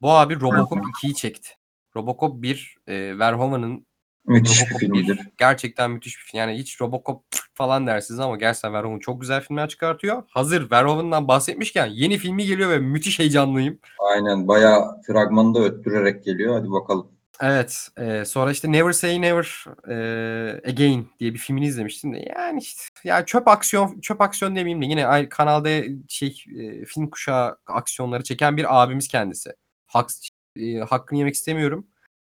Bu 0.00 0.10
abi 0.10 0.40
Robocop 0.40 0.84
2'yi 1.02 1.14
çekti. 1.14 1.48
Robocop 1.96 2.42
1 2.42 2.76
eee 2.88 3.18
Verhoeven'ın 3.18 3.86
Müthiş 4.26 4.58
bir 4.60 4.64
Robocop 4.64 4.80
filmidir. 4.80 5.18
1 5.18 5.32
gerçekten 5.38 5.90
müthiş 5.90 6.18
bir 6.18 6.22
film. 6.22 6.38
Yani 6.38 6.58
hiç 6.58 6.80
Robocop 6.80 7.22
falan 7.54 7.86
dersiniz 7.86 8.20
ama 8.20 8.36
gerçekten 8.36 8.72
Verhoeven 8.72 8.98
çok 8.98 9.20
güzel 9.20 9.40
filmler 9.40 9.68
çıkartıyor. 9.68 10.22
Hazır 10.28 10.70
Verhoeven'dan 10.70 11.28
bahsetmişken 11.28 11.86
yeni 11.86 12.18
filmi 12.18 12.46
geliyor 12.46 12.70
ve 12.70 12.78
müthiş 12.78 13.18
heyecanlıyım. 13.18 13.78
Aynen 13.98 14.48
bayağı 14.48 15.02
fragmanı 15.06 15.54
da 15.54 15.60
öttürerek 15.60 16.24
geliyor. 16.24 16.54
Hadi 16.58 16.70
bakalım. 16.70 17.12
Evet. 17.40 17.88
e, 17.96 18.24
sonra 18.24 18.50
işte 18.50 18.72
Never 18.72 18.92
Say 18.92 19.20
Never 19.20 19.64
e, 19.88 20.70
Again 20.70 21.06
diye 21.20 21.34
bir 21.34 21.38
filmini 21.38 21.66
izlemiştim 21.66 22.14
de. 22.14 22.32
Yani 22.36 22.58
işte 22.58 22.82
ya 23.04 23.24
çöp 23.26 23.48
aksiyon 23.48 24.00
çöp 24.00 24.20
aksiyon 24.20 24.56
demeyeyim 24.56 24.82
de 24.82 24.86
yine 24.86 25.28
kanalda 25.28 25.68
şey 26.08 26.44
e, 26.58 26.84
film 26.84 27.10
kuşağı 27.10 27.58
aksiyonları 27.66 28.22
çeken 28.22 28.56
bir 28.56 28.82
abimiz 28.82 29.08
kendisi. 29.08 29.50
Hak, 29.86 30.10
e, 30.56 30.78
hakkını 30.78 31.18
yemek 31.18 31.34
istemiyorum. 31.34 31.86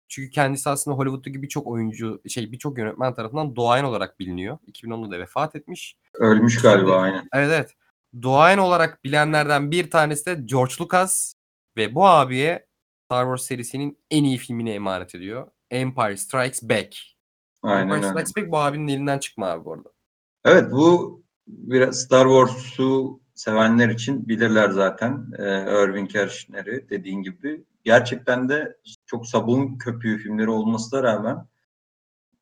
Çünkü 0.09 0.31
kendisi 0.31 0.71
aslında 0.71 0.97
Hollywood'daki 0.97 1.43
birçok 1.43 1.67
oyuncu 1.67 2.23
şey 2.29 2.53
birçok 2.53 2.79
yönetmen 2.79 3.15
tarafından 3.15 3.57
doğayan 3.57 3.85
olarak 3.85 4.21
biliniyor. 4.21 4.59
2010'da 4.73 5.11
da 5.11 5.19
vefat 5.19 5.57
etmiş. 5.57 5.97
Ölmüş 6.15 6.63
galiba 6.63 6.97
aynen. 6.97 7.29
Evet 7.35 7.51
evet. 7.53 7.75
Doğayan 8.23 8.59
olarak 8.59 9.05
bilenlerden 9.05 9.71
bir 9.71 9.91
tanesi 9.91 10.27
de 10.27 10.35
George 10.45 10.75
Lucas 10.81 11.35
ve 11.77 11.95
bu 11.95 12.07
abiye 12.07 12.70
Star 13.11 13.25
Wars 13.25 13.43
serisinin 13.43 13.99
en 14.11 14.25
iyi 14.25 14.39
filmini 14.39 14.71
emanet 14.71 15.15
ediyor. 15.15 15.47
Empire 15.71 16.17
Strikes 16.17 16.63
Back. 16.63 16.97
Aynen 17.63 17.83
Empire 17.83 17.97
öyle. 17.97 18.07
Strikes 18.07 18.37
Back 18.37 18.53
bu 18.53 18.59
abinin 18.59 18.89
elinden 18.89 19.19
çıkma 19.19 19.47
abi 19.47 19.65
bu 19.65 19.73
arada. 19.73 19.89
Evet 20.45 20.73
bu 20.73 21.23
biraz 21.47 22.01
Star 22.01 22.27
Wars'u 22.29 23.21
sevenler 23.35 23.89
için 23.89 24.29
bilirler 24.29 24.71
zaten. 24.71 25.27
Ee, 25.39 25.45
Irving 25.85 26.11
Kershner'i 26.11 26.91
dediğin 26.91 27.23
gibi. 27.23 27.65
Gerçekten 27.85 28.49
de 28.49 28.77
çok 29.07 29.27
sabun 29.27 29.79
köpüğü 29.79 30.19
filmleri 30.19 30.51
olmasına 30.51 31.03
rağmen 31.03 31.47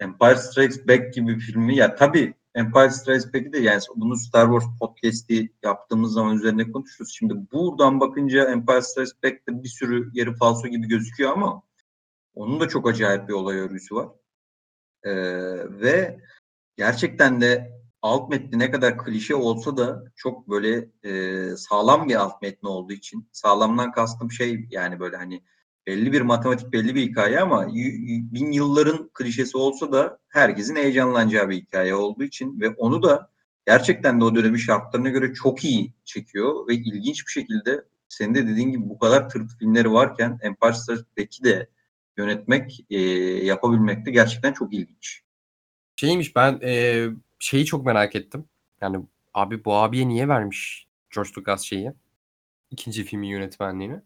Empire 0.00 0.36
Strikes 0.36 0.88
Back 0.88 1.14
gibi 1.14 1.38
filmi 1.38 1.76
ya 1.76 1.94
tabii 1.94 2.34
Empire 2.58 2.90
Strikes 2.90 3.34
Back'i 3.34 3.52
de 3.52 3.58
yani 3.58 3.80
bunu 3.96 4.16
Star 4.16 4.46
Wars 4.46 4.78
podcast'i 4.80 5.52
yaptığımız 5.62 6.12
zaman 6.12 6.36
üzerine 6.36 6.72
konuşuruz. 6.72 7.14
Şimdi 7.18 7.34
buradan 7.52 8.00
bakınca 8.00 8.50
Empire 8.50 8.82
Strikes 8.82 9.22
Back'te 9.22 9.62
bir 9.62 9.68
sürü 9.68 10.10
yeri 10.12 10.34
falso 10.34 10.68
gibi 10.68 10.88
gözüküyor 10.88 11.32
ama 11.32 11.62
onun 12.34 12.60
da 12.60 12.68
çok 12.68 12.88
acayip 12.88 13.28
bir 13.28 13.32
olay 13.32 13.56
örgüsü 13.56 13.94
var. 13.94 14.08
Ee, 15.04 15.12
ve 15.80 16.20
gerçekten 16.76 17.40
de 17.40 17.78
alt 18.02 18.30
metni 18.30 18.58
ne 18.58 18.70
kadar 18.70 18.98
klişe 18.98 19.34
olsa 19.34 19.76
da 19.76 20.04
çok 20.16 20.48
böyle 20.48 20.88
e, 21.02 21.56
sağlam 21.56 22.08
bir 22.08 22.14
alt 22.14 22.42
metni 22.42 22.68
olduğu 22.68 22.92
için 22.92 23.28
sağlamdan 23.32 23.92
kastım 23.92 24.30
şey 24.30 24.66
yani 24.70 25.00
böyle 25.00 25.16
hani 25.16 25.42
belli 25.88 26.12
bir 26.12 26.20
matematik 26.20 26.72
belli 26.72 26.94
bir 26.94 27.02
hikaye 27.02 27.40
ama 27.40 27.66
bin 28.32 28.52
yılların 28.52 29.10
klişesi 29.14 29.56
olsa 29.56 29.92
da 29.92 30.18
herkesin 30.28 30.76
heyecanlanacağı 30.76 31.48
bir 31.48 31.56
hikaye 31.56 31.94
olduğu 31.94 32.24
için 32.24 32.60
ve 32.60 32.70
onu 32.70 33.02
da 33.02 33.30
gerçekten 33.66 34.20
de 34.20 34.24
o 34.24 34.34
dönemin 34.34 34.58
şartlarına 34.58 35.08
göre 35.08 35.34
çok 35.34 35.64
iyi 35.64 35.92
çekiyor 36.04 36.68
ve 36.68 36.74
ilginç 36.74 37.26
bir 37.26 37.32
şekilde 37.32 37.84
senin 38.08 38.34
de 38.34 38.48
dediğin 38.48 38.70
gibi 38.70 38.88
bu 38.88 38.98
kadar 38.98 39.28
tırt 39.28 39.50
filmleri 39.58 39.92
varken 39.92 40.38
Empire 40.42 40.96
Back'i 41.18 41.44
de 41.44 41.68
yönetmek, 42.16 42.86
e, 42.90 43.00
yapabilmek 43.44 44.06
de 44.06 44.10
gerçekten 44.10 44.52
çok 44.52 44.74
ilginç. 44.74 45.22
Şeymiş 45.96 46.36
ben 46.36 46.60
e, 46.62 47.04
şeyi 47.38 47.64
çok 47.64 47.86
merak 47.86 48.16
ettim. 48.16 48.44
Yani 48.80 49.06
abi 49.34 49.64
bu 49.64 49.74
abiye 49.74 50.08
niye 50.08 50.28
vermiş 50.28 50.86
George 51.14 51.30
Lucas 51.38 51.62
şeyi? 51.62 51.92
İkinci 52.70 53.04
filmin 53.04 53.28
yönetmenliğini. 53.28 54.00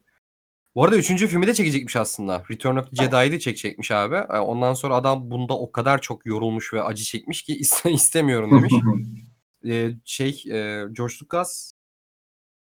Bu 0.75 0.85
arada 0.85 0.97
üçüncü 0.97 1.27
filmi 1.29 1.47
de 1.47 1.55
çekecekmiş 1.55 1.97
aslında. 1.97 2.45
Return 2.51 2.77
of 2.77 2.91
the 2.91 3.05
Jedi'yi 3.05 3.33
de 3.33 3.39
çekecekmiş 3.39 3.91
abi. 3.91 4.15
E, 4.15 4.39
Ondan 4.39 4.75
sonra 4.75 4.95
adam 4.95 5.31
bunda 5.31 5.59
o 5.59 5.73
kadar 5.73 6.01
çok 6.01 6.27
yorulmuş 6.27 6.75
ve 6.75 6.83
acı 6.83 7.05
çekmiş 7.05 7.43
ki 7.43 7.53
iste- 7.61 7.91
istemiyorum 7.91 8.51
demiş. 8.51 8.73
e, 9.69 9.91
şey 10.05 10.31
e, 10.51 10.85
George 10.93 11.15
Lucas 11.23 11.73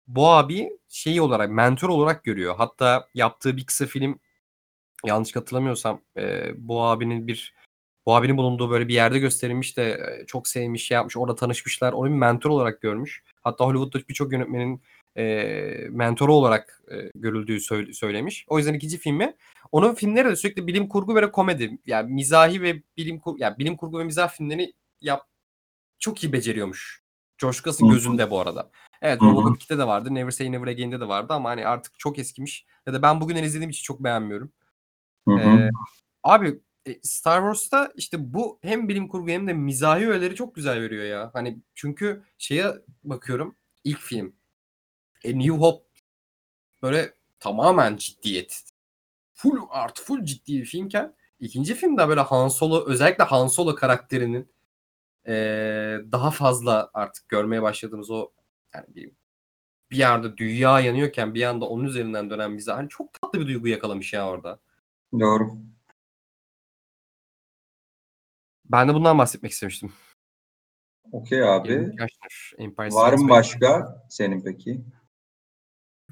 bu 0.07 0.29
abi 0.29 0.69
şey 0.89 1.21
olarak 1.21 1.49
mentor 1.49 1.89
olarak 1.89 2.23
görüyor. 2.23 2.55
Hatta 2.57 3.07
yaptığı 3.13 3.57
bir 3.57 3.65
kısa 3.65 3.85
film 3.85 4.19
yanlış 5.05 5.35
hatırlamıyorsam 5.35 6.01
e, 6.17 6.51
bu 6.57 6.83
abinin 6.83 7.27
bir 7.27 7.53
bu 8.05 8.15
abinin 8.15 8.37
bulunduğu 8.37 8.69
böyle 8.69 8.87
bir 8.87 8.93
yerde 8.93 9.19
gösterilmiş 9.19 9.77
de 9.77 9.91
e, 9.91 10.25
çok 10.25 10.47
sevmiş 10.47 10.85
şey 10.87 10.95
yapmış 10.95 11.17
orada 11.17 11.35
tanışmışlar 11.35 11.93
onu 11.93 12.05
bir 12.09 12.15
mentor 12.15 12.49
olarak 12.49 12.81
görmüş. 12.81 13.23
Hatta 13.41 13.65
Hollywood'da 13.65 14.07
birçok 14.09 14.31
yönetmenin 14.31 14.81
e, 15.17 15.23
mentoru 15.89 16.33
olarak 16.33 16.81
e, 16.91 17.11
görüldüğü 17.15 17.59
söyle- 17.59 17.93
söylemiş. 17.93 18.45
O 18.47 18.57
yüzden 18.57 18.73
ikinci 18.73 18.97
filmi 18.97 19.35
onun 19.71 19.93
filmleri 19.95 20.29
de 20.29 20.35
sürekli 20.35 20.67
bilim 20.67 20.87
kurgu 20.87 21.15
ve 21.15 21.31
komedi 21.31 21.77
yani 21.85 22.13
mizahi 22.13 22.61
ve 22.61 22.81
bilim 22.97 23.19
kurgu 23.19 23.37
yani 23.39 23.57
bilim 23.57 23.77
kurgu 23.77 23.99
ve 23.99 24.03
mizah 24.03 24.29
filmlerini 24.29 24.73
yap 25.01 25.27
çok 25.99 26.23
iyi 26.23 26.33
beceriyormuş. 26.33 27.03
George 27.41 27.57
Lucas'ın 27.57 27.89
gözünde 27.89 28.31
bu 28.31 28.39
arada. 28.39 28.71
Evet. 29.01 29.21
Robocop 29.21 29.61
2'de 29.61 29.77
de 29.77 29.87
vardı. 29.87 30.15
Never 30.15 30.31
Say 30.31 30.51
Never 30.51 30.67
Again'de 30.67 30.99
de 30.99 31.07
vardı 31.07 31.33
ama 31.33 31.49
hani 31.49 31.67
artık 31.67 31.99
çok 31.99 32.19
eskimiş. 32.19 32.65
Ya 32.85 32.93
da 32.93 33.01
ben 33.01 33.21
bugünden 33.21 33.43
izlediğim 33.43 33.69
için 33.69 33.83
çok 33.83 34.03
beğenmiyorum. 34.03 34.51
Hı 35.27 35.33
hı. 35.33 35.39
Ee, 35.59 35.69
abi 36.23 36.59
e, 36.85 36.99
Star 37.03 37.39
Wars'ta 37.39 37.91
işte 37.95 38.33
bu 38.33 38.59
hem 38.61 38.87
bilim 38.89 39.07
kurgu 39.07 39.29
hem 39.29 39.47
de 39.47 39.53
mizahi 39.53 40.09
öğeleri 40.09 40.35
çok 40.35 40.55
güzel 40.55 40.81
veriyor 40.81 41.05
ya. 41.05 41.29
Hani 41.33 41.57
çünkü 41.75 42.23
şeye 42.37 42.67
bakıyorum 43.03 43.55
ilk 43.83 43.99
film 43.99 44.35
A 45.25 45.27
New 45.27 45.55
Hope 45.57 45.85
böyle 46.83 47.13
tamamen 47.39 47.97
ciddiyet. 47.97 48.63
Full 49.33 49.57
art, 49.69 49.99
full 49.99 50.25
ciddi 50.25 50.59
bir 50.59 50.65
filmken 50.65 51.15
ikinci 51.39 51.75
filmde 51.75 52.07
böyle 52.07 52.21
Han 52.21 52.47
Solo 52.47 52.85
özellikle 52.87 53.23
Han 53.23 53.47
Solo 53.47 53.75
karakterinin 53.75 54.51
eee, 55.27 56.01
daha 56.11 56.31
fazla 56.31 56.89
artık 56.93 57.29
görmeye 57.29 57.61
başladığımız 57.61 58.11
o 58.11 58.31
yani 58.73 58.85
bir, 58.95 59.11
bir 59.91 59.97
yerde 59.97 60.37
dünya 60.37 60.79
yanıyorken 60.79 61.33
bir 61.33 61.39
yanda 61.39 61.65
onun 61.65 61.83
üzerinden 61.83 62.29
dönen 62.29 62.57
bize 62.57 62.71
hani 62.71 62.89
çok 62.89 63.13
tatlı 63.13 63.39
bir 63.39 63.47
duygu 63.47 63.67
yakalamış 63.67 64.13
ya 64.13 64.29
orada. 64.29 64.59
Doğru. 65.19 65.57
Ben 68.65 68.89
de 68.89 68.93
bundan 68.93 69.17
bahsetmek 69.17 69.51
istemiştim. 69.51 69.93
Okey 71.11 71.43
abi. 71.43 71.95
Empire 72.57 72.93
Var 72.93 73.13
mı 73.13 73.29
başka 73.29 74.01
senin 74.09 74.41
peki? 74.41 74.81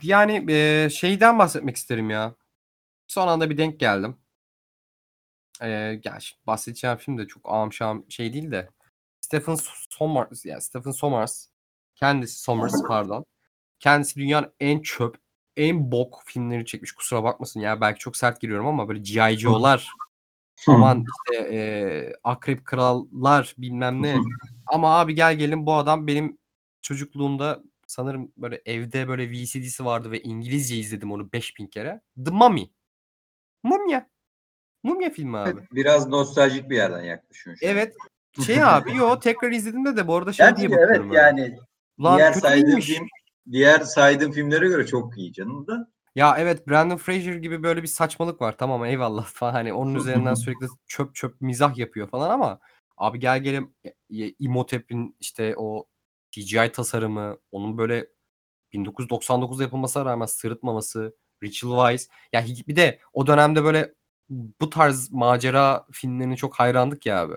Yani 0.01 0.45
eee, 0.49 0.89
şeyden 0.91 1.39
bahsetmek 1.39 1.75
isterim 1.75 2.09
ya. 2.09 2.35
Son 3.07 3.27
anda 3.27 3.49
bir 3.49 3.57
denk 3.57 3.79
geldim. 3.79 4.17
Ya 6.03 6.19
şimdi 6.19 6.41
bahsedeceğim 6.47 6.97
film 6.97 7.17
de 7.17 7.27
çok 7.27 7.41
ağam 7.45 7.73
şam 7.73 8.05
şey 8.09 8.33
değil 8.33 8.51
de 8.51 8.69
Stephen 9.21 9.55
Sommers 9.89 10.45
yani 10.45 10.61
Stephen 10.61 10.91
Sommers 10.91 11.47
kendisi 11.95 12.41
Sommers 12.41 12.73
pardon. 12.87 13.25
Kendisi 13.79 14.15
dünyanın 14.19 14.53
en 14.59 14.81
çöp, 14.81 15.17
en 15.57 15.91
bok 15.91 16.21
filmleri 16.25 16.65
çekmiş. 16.65 16.91
Kusura 16.91 17.23
bakmasın 17.23 17.59
ya 17.59 17.81
belki 17.81 17.99
çok 17.99 18.17
sert 18.17 18.41
giriyorum 18.41 18.67
ama 18.67 18.87
böyle 18.87 18.99
G.I. 18.99 19.37
Joe'lar 19.37 19.87
aman 20.67 21.05
işte 21.29 21.49
eee, 21.51 22.13
Akrep 22.23 22.65
Krallar 22.65 23.55
bilmem 23.57 24.01
ne. 24.03 24.17
Ama 24.67 24.99
abi 24.99 25.15
gel 25.15 25.35
gelin 25.37 25.65
bu 25.65 25.73
adam 25.73 26.07
benim 26.07 26.37
çocukluğumda 26.81 27.63
sanırım 27.87 28.31
böyle 28.37 28.61
evde 28.65 29.07
böyle 29.07 29.31
VCD'si 29.31 29.85
vardı 29.85 30.11
ve 30.11 30.21
İngilizce 30.21 30.75
izledim 30.75 31.11
onu 31.11 31.31
5000 31.31 31.67
kere. 31.67 32.01
The 32.25 32.31
Mummy. 32.31 32.69
Mumya. 33.63 34.09
Mumya 34.83 35.09
filmi 35.09 35.37
abi. 35.37 35.61
Biraz 35.71 36.07
nostaljik 36.07 36.69
bir 36.69 36.75
yerden 36.75 37.03
yaklaşıyorsun. 37.03 37.67
Evet. 37.67 37.95
Şey 38.45 38.63
abi 38.63 38.95
yo 38.95 39.19
tekrar 39.19 39.51
izlediğimde 39.51 39.97
de 39.97 40.07
bu 40.07 40.15
arada 40.15 40.33
şey 40.33 40.45
Gerçi 40.45 40.59
diye 40.59 40.69
bakıyorum. 40.69 40.95
evet 40.95 41.09
böyle. 41.09 41.17
yani 41.17 41.57
Lan 41.99 42.17
diğer 42.17 42.33
saydığım 42.33 42.79
film 42.79 43.07
diğer 43.51 43.79
saydığım 43.79 44.31
filmlere 44.31 44.67
göre 44.67 44.85
çok 44.85 45.17
iyi 45.17 45.33
canım 45.33 45.67
da. 45.67 45.91
Ya 46.15 46.35
evet 46.37 46.67
Brandon 46.67 46.97
Fraser 46.97 47.35
gibi 47.35 47.63
böyle 47.63 47.83
bir 47.83 47.87
saçmalık 47.87 48.41
var. 48.41 48.57
Tamam 48.57 48.85
eyvallah 48.85 49.25
falan. 49.25 49.51
Hani 49.51 49.73
onun 49.73 49.95
üzerinden 49.99 50.33
sürekli 50.33 50.67
çöp 50.87 51.15
çöp 51.15 51.41
mizah 51.41 51.77
yapıyor 51.77 52.09
falan 52.09 52.29
ama 52.29 52.59
abi 52.97 53.19
gel 53.19 53.43
gelelim 53.43 53.73
e, 53.83 53.89
e, 53.89 54.33
Imhotep'in 54.39 55.15
işte 55.19 55.53
o 55.57 55.85
CGI 56.41 56.71
tasarımı, 56.71 57.37
onun 57.51 57.77
böyle 57.77 58.07
1999'da 58.73 59.63
yapılmasına 59.63 60.05
rağmen 60.05 60.25
sırıtmaması, 60.25 61.15
Rachel 61.43 61.69
Weisz. 61.69 62.09
Ya 62.33 62.41
hi- 62.41 62.67
bir 62.67 62.75
de 62.75 62.99
o 63.13 63.27
dönemde 63.27 63.63
böyle 63.63 63.93
bu 64.29 64.69
tarz 64.69 65.11
macera 65.11 65.85
filmlerine 65.91 66.35
çok 66.35 66.55
hayrandık 66.55 67.05
ya 67.05 67.21
abi. 67.21 67.35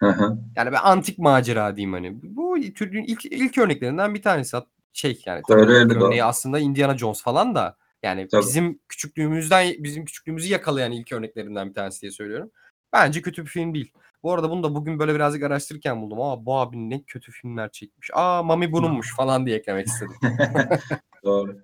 Hı 0.00 0.08
hı. 0.08 0.38
Yani 0.56 0.72
ben 0.72 0.80
antik 0.82 1.18
macera 1.18 1.76
diyeyim 1.76 1.92
hani. 1.92 2.18
Bu 2.22 2.56
türün 2.74 3.04
ilk 3.04 3.24
ilk 3.24 3.58
örneklerinden 3.58 4.14
bir 4.14 4.22
tanesi. 4.22 4.56
Şey 4.92 5.22
yani 5.26 5.42
Öyle 5.48 5.72
örneği 5.72 6.24
aslında 6.24 6.58
Indiana 6.58 6.98
Jones 6.98 7.22
falan 7.22 7.54
da 7.54 7.76
yani 8.02 8.28
Tabii. 8.28 8.42
bizim 8.42 8.80
küçüklüğümüzden 8.88 9.74
bizim 9.78 10.04
küçüklüğümüzü 10.04 10.52
yakalayan 10.52 10.92
ilk 10.92 11.12
örneklerinden 11.12 11.68
bir 11.68 11.74
tanesi 11.74 12.00
diye 12.02 12.12
söylüyorum. 12.12 12.50
Bence 12.92 13.22
kötü 13.22 13.42
bir 13.44 13.50
film 13.50 13.74
değil. 13.74 13.92
Bu 14.24 14.32
arada 14.32 14.50
bunu 14.50 14.62
da 14.62 14.74
bugün 14.74 14.98
böyle 14.98 15.14
birazcık 15.14 15.42
araştırırken 15.42 16.02
buldum. 16.02 16.20
Aa 16.20 16.46
bu 16.46 16.58
abi 16.58 16.90
ne 16.90 17.02
kötü 17.02 17.32
filmler 17.32 17.70
çekmiş. 17.72 18.10
Aa 18.14 18.42
Mami 18.42 18.72
bununmuş 18.72 19.16
falan 19.16 19.46
diye 19.46 19.56
eklemek 19.56 19.86
istedim. 19.86 20.14
Doğru. 21.24 21.58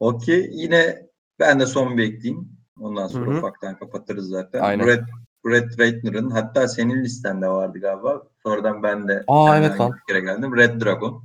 Okey. 0.00 0.50
Yine 0.52 1.06
ben 1.38 1.60
de 1.60 1.66
son 1.66 1.96
bir 1.96 2.04
ekleyeyim. 2.12 2.48
Ondan 2.80 3.06
sonra 3.06 3.30
Hı 3.30 3.34
hı. 3.34 3.38
ufaktan 3.38 3.78
kapatırız 3.78 4.28
zaten. 4.28 4.60
Aynen. 4.60 4.86
Brad, 4.86 5.04
Brad 5.44 5.78
Ratner'ın 5.78 6.30
hatta 6.30 6.68
senin 6.68 7.04
listende 7.04 7.48
vardı 7.48 7.78
galiba. 7.78 8.22
Sonradan 8.42 8.82
ben 8.82 9.08
de 9.08 9.24
Aa, 9.26 9.58
evet 9.58 9.80
lan. 9.80 9.92
bir 9.92 10.14
kere 10.14 10.24
geldim. 10.24 10.56
Red 10.56 10.80
Dragon. 10.80 11.24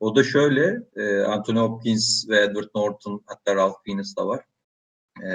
O 0.00 0.16
da 0.16 0.24
şöyle 0.24 0.82
e, 0.96 1.22
Anthony 1.22 1.58
Hopkins 1.58 2.28
ve 2.28 2.40
Edward 2.40 2.68
Norton 2.74 3.22
hatta 3.26 3.54
Ralph 3.54 3.76
Fiennes 3.84 4.16
da 4.16 4.26
var. 4.26 4.44
E, 5.22 5.30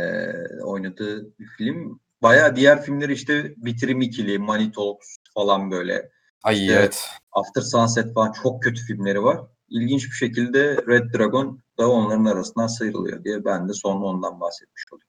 oynadığı 0.63 1.39
bir 1.39 1.45
film. 1.57 1.99
Bayağı 2.21 2.55
diğer 2.55 2.81
filmleri 2.81 3.13
işte 3.13 3.53
Bitirim 3.57 4.01
İkili, 4.01 4.39
Money 4.39 4.71
Talks 4.71 5.17
falan 5.33 5.71
böyle. 5.71 6.09
Ay 6.43 6.61
İşte- 6.61 6.73
evet. 6.73 7.09
After 7.31 7.61
Sunset 7.61 8.13
falan 8.13 8.31
çok 8.31 8.63
kötü 8.63 8.81
filmleri 8.81 9.23
var. 9.23 9.41
İlginç 9.69 10.05
bir 10.05 10.15
şekilde 10.15 10.77
Red 10.87 11.13
Dragon 11.13 11.59
da 11.77 11.91
onların 11.91 12.25
arasından 12.25 12.67
sıyrılıyor 12.67 13.23
diye 13.23 13.45
ben 13.45 13.69
de 13.69 13.73
sonra 13.73 14.05
ondan 14.05 14.39
bahsetmiş 14.39 14.83
olayım. 14.91 15.07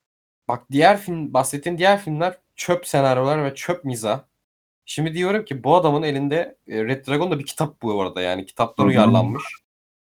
Bak 0.49 0.71
diğer 0.71 1.01
film 1.01 1.35
bahsettiğin 1.35 1.79
diğer 1.79 2.01
filmler 2.01 2.39
çöp 2.57 2.87
senaryolar 2.87 3.45
ve 3.45 3.55
çöp 3.55 3.85
mizah. 3.85 4.21
Şimdi 4.85 5.15
diyorum 5.15 5.45
ki 5.45 5.65
bu 5.65 5.77
adamın 5.77 6.03
elinde 6.03 6.59
e, 6.69 6.85
Red 6.85 7.07
Dragon 7.07 7.31
da 7.31 7.39
bir 7.39 7.47
kitap 7.47 7.83
bu 7.83 8.03
arada 8.03 8.21
yani 8.21 8.47
kitaptan 8.47 8.87
uyarlanmış. 8.87 9.43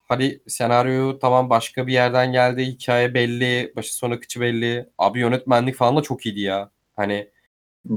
Hani 0.08 0.40
senaryo 0.46 1.18
tamam 1.18 1.50
başka 1.50 1.86
bir 1.86 1.92
yerden 1.92 2.32
geldi, 2.32 2.66
hikaye 2.66 3.14
belli, 3.14 3.72
başı 3.76 3.94
sonu 3.94 4.20
kıçı 4.20 4.40
belli. 4.40 4.88
Abi 4.98 5.20
yönetmenlik 5.20 5.76
falan 5.76 5.96
da 5.96 6.02
çok 6.02 6.26
iyiydi 6.26 6.40
ya. 6.40 6.70
Hani 6.98 7.30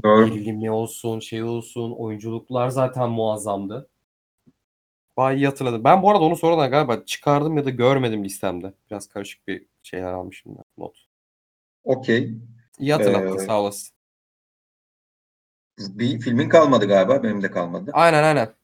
Doğru. 0.02 0.26
gerilimi 0.26 0.70
olsun, 0.70 1.20
şey 1.20 1.42
olsun, 1.42 1.92
oyunculuklar 1.92 2.68
zaten 2.68 3.10
muazzamdı. 3.10 3.88
Vay 5.18 5.36
iyi 5.36 5.46
hatırladım. 5.46 5.84
Ben 5.84 6.02
bu 6.02 6.10
arada 6.10 6.24
onu 6.24 6.36
sonradan 6.36 6.70
galiba 6.70 7.04
çıkardım 7.04 7.56
ya 7.56 7.64
da 7.64 7.70
görmedim 7.70 8.24
listemde. 8.24 8.72
Biraz 8.90 9.08
karışık 9.08 9.48
bir 9.48 9.66
şeyler 9.82 10.12
almışım 10.12 10.54
ben. 10.56 10.64
Not. 10.78 10.96
Okey. 11.84 12.34
İyi 12.78 12.92
hatırlattın 12.92 13.38
Ee, 13.38 13.46
sağ 13.46 13.60
olasın. 13.60 13.94
Bir 15.78 16.20
filmin 16.20 16.48
kalmadı 16.48 16.88
galiba. 16.88 17.22
Benim 17.22 17.42
de 17.42 17.50
kalmadı. 17.50 17.90
Aynen 17.94 18.22
aynen. 18.22 18.54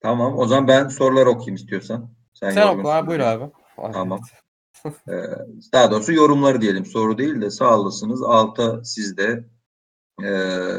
Tamam. 0.00 0.38
O 0.38 0.46
zaman 0.46 0.68
ben 0.68 0.88
soruları 0.88 1.30
okuyayım 1.30 1.54
istiyorsan. 1.54 2.10
Sen, 2.34 2.50
Sen 2.50 2.78
oku 2.78 2.90
abi 2.90 3.06
buyur 3.06 3.20
abi. 3.20 3.52
Tamam. 3.92 4.20
Ee, 4.86 5.12
daha 5.72 5.90
doğrusu 5.90 6.12
yorumları 6.12 6.60
diyelim. 6.60 6.86
Soru 6.86 7.18
değil 7.18 7.40
de 7.40 7.50
sağ 7.50 7.78
olasınız. 7.80 8.22
Alta 8.22 8.84
siz 8.84 9.16
de 9.16 9.44
ee, 10.24 10.78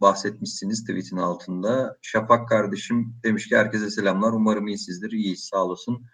bahsetmişsiniz 0.00 0.84
tweetin 0.84 1.16
altında. 1.16 1.96
Şafak 2.02 2.48
kardeşim 2.48 3.14
demiş 3.24 3.48
ki 3.48 3.56
herkese 3.56 3.90
selamlar. 3.90 4.32
Umarım 4.32 4.66
iyisizdir. 4.66 5.12
İyiyiz 5.12 5.44
sağ 5.44 5.64
olasın. 5.64 6.06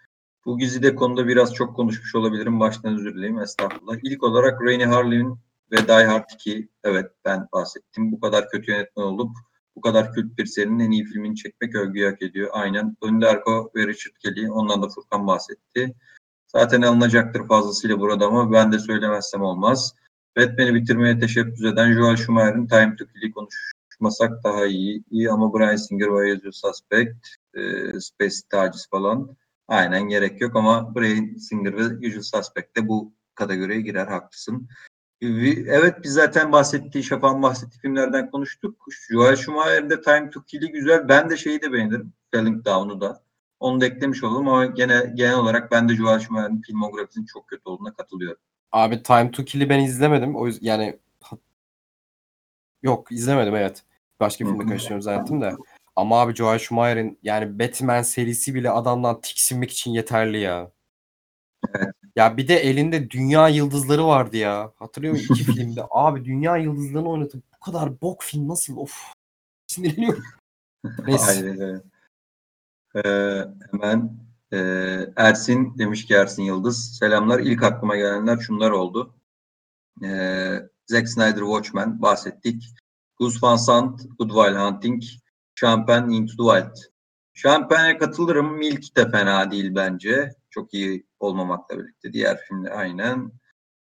Bu 0.45 0.57
Güzide 0.57 0.95
konuda 0.95 1.27
biraz 1.27 1.53
çok 1.53 1.75
konuşmuş 1.75 2.15
olabilirim. 2.15 2.59
Baştan 2.59 2.93
özür 2.93 3.15
dileyim. 3.15 3.39
Estağfurullah. 3.39 3.97
İlk 4.03 4.23
olarak 4.23 4.61
Rainy 4.61 4.83
Harlin 4.83 5.39
ve 5.71 5.87
Die 5.87 6.05
Hard 6.05 6.29
2. 6.33 6.69
Evet 6.83 7.11
ben 7.25 7.47
bahsettim. 7.53 8.11
Bu 8.11 8.19
kadar 8.19 8.49
kötü 8.49 8.71
yönetmen 8.71 9.03
olup 9.03 9.37
bu 9.75 9.81
kadar 9.81 10.13
kült 10.13 10.37
bir 10.37 10.45
serinin 10.45 10.79
en 10.79 10.91
iyi 10.91 11.05
filmini 11.05 11.35
çekmek 11.35 11.75
övgüyü 11.75 12.09
hak 12.09 12.21
ediyor. 12.21 12.49
Aynen. 12.53 12.97
Önde 13.01 13.27
Arko 13.27 13.71
ve 13.75 13.87
Richard 13.87 14.15
Kelly. 14.19 14.51
Ondan 14.51 14.81
da 14.83 14.89
Furkan 14.89 15.27
bahsetti. 15.27 15.95
Zaten 16.55 16.81
alınacaktır 16.81 17.47
fazlasıyla 17.47 17.99
burada 17.99 18.25
ama 18.25 18.51
ben 18.51 18.71
de 18.71 18.79
söylemezsem 18.79 19.41
olmaz. 19.41 19.95
Batman'i 20.37 20.75
bitirmeye 20.75 21.19
teşebbüs 21.19 21.63
eden 21.63 21.93
Joel 21.93 22.15
Schumacher'ın 22.15 22.67
Time 22.67 22.95
to 22.95 23.05
Kill'i 23.05 23.31
konuşmasak 23.31 24.43
daha 24.43 24.65
iyi. 24.65 25.03
İyi 25.11 25.31
ama 25.31 25.53
Bryan 25.53 25.75
Singer 25.75 26.15
ve 26.15 26.29
yazıyor 26.29 26.53
Suspect, 26.53 27.27
e, 27.53 27.61
Space 27.99 28.35
taciz 28.49 28.89
falan. 28.89 29.37
Aynen 29.67 30.01
gerek 30.01 30.41
yok 30.41 30.55
ama 30.55 30.95
Bryan 30.95 31.37
Singer 31.37 31.77
ve 31.77 32.07
Usual 32.07 32.41
Suspect 32.43 32.77
de 32.77 32.87
bu 32.87 33.13
kategoriye 33.35 33.81
girer 33.81 34.07
haklısın. 34.07 34.67
Evet 35.21 35.95
biz 36.03 36.13
zaten 36.13 36.51
bahsettiği, 36.51 37.03
Şafak'ın 37.03 37.41
bahsettiği 37.41 37.81
filmlerden 37.81 38.31
konuştuk. 38.31 38.85
Joel 39.09 39.35
Schumacher'in 39.35 39.89
de 39.89 40.01
Time 40.01 40.29
to 40.29 40.43
Kill'i 40.43 40.71
güzel. 40.71 41.07
Ben 41.07 41.29
de 41.29 41.37
şeyi 41.37 41.61
de 41.61 41.71
beğenirim. 41.71 42.13
Falling 42.33 42.65
Down'u 42.65 43.01
da. 43.01 43.24
Onu 43.65 43.81
da 43.81 43.85
eklemiş 43.85 44.23
oldum 44.23 44.47
ama 44.47 44.65
gene 44.65 45.13
genel 45.15 45.35
olarak 45.35 45.71
ben 45.71 45.89
de 45.89 45.95
Joel 45.95 46.19
Schumacher'in 46.19 46.61
filmografisinin 46.61 47.25
çok 47.25 47.47
kötü 47.47 47.61
olduğuna 47.65 47.93
katılıyorum. 47.93 48.41
Abi 48.71 49.03
Time 49.03 49.31
to 49.31 49.45
Kill'i 49.45 49.69
ben 49.69 49.79
izlemedim. 49.79 50.35
O 50.35 50.47
yüzden 50.47 50.65
yani 50.67 50.99
yok 52.83 53.11
izlemedim 53.11 53.55
evet. 53.55 53.83
Başka 54.19 54.45
bir 54.45 54.49
filmde 54.49 54.65
karıştırıyorum 54.65 55.01
zannettim 55.01 55.41
de. 55.41 55.55
Ama 55.95 56.21
abi 56.21 56.35
Joel 56.35 56.59
Schumacher'in 56.59 57.19
yani 57.23 57.59
Batman 57.59 58.01
serisi 58.01 58.55
bile 58.55 58.69
adamdan 58.69 59.21
tiksinmek 59.21 59.71
için 59.71 59.91
yeterli 59.91 60.39
ya. 60.39 60.71
Evet. 61.75 61.89
Ya 62.15 62.37
bir 62.37 62.47
de 62.47 62.55
elinde 62.55 63.09
dünya 63.09 63.47
yıldızları 63.47 64.07
vardı 64.07 64.37
ya. 64.37 64.71
Hatırlıyor 64.75 65.13
musun 65.13 65.35
iki 65.35 65.43
filmde? 65.53 65.83
Abi 65.89 66.25
dünya 66.25 66.57
yıldızlarını 66.57 67.09
oynatıp 67.09 67.43
bu 67.55 67.59
kadar 67.71 68.01
bok 68.01 68.23
film 68.23 68.47
nasıl? 68.47 68.77
Of. 68.77 69.13
Sinirleniyorum. 69.67 70.23
Neyse. 71.07 71.31
Aynen 71.31 71.61
öyle. 71.61 71.94
Ee, 72.95 73.45
hemen 73.71 74.19
e, 74.53 74.57
Ersin 75.15 75.77
demiş 75.77 76.05
ki 76.05 76.13
Ersin 76.13 76.43
Yıldız. 76.43 76.97
Selamlar. 76.99 77.39
İlk 77.39 77.63
aklıma 77.63 77.95
gelenler 77.95 78.37
şunlar 78.37 78.71
oldu. 78.71 79.15
Ee, 80.03 80.59
Zack 80.87 81.09
Snyder 81.09 81.41
Watchmen 81.41 82.01
bahsettik. 82.01 82.63
Gus 83.19 83.43
Van 83.43 83.55
Sant, 83.55 84.01
Good 84.19 84.29
Will 84.29 84.55
Hunting, 84.55 85.03
Champagne 85.55 86.15
Into 86.15 86.33
the 86.37 86.59
Wild. 86.59 86.95
Champagne'e 87.33 87.97
katılırım. 87.97 88.57
Milk 88.57 88.97
de 88.97 89.11
fena 89.11 89.51
değil 89.51 89.75
bence. 89.75 90.35
Çok 90.49 90.73
iyi 90.73 91.05
olmamakla 91.19 91.77
birlikte. 91.79 92.13
Diğer 92.13 92.37
filmler 92.37 92.71
aynen. 92.71 93.31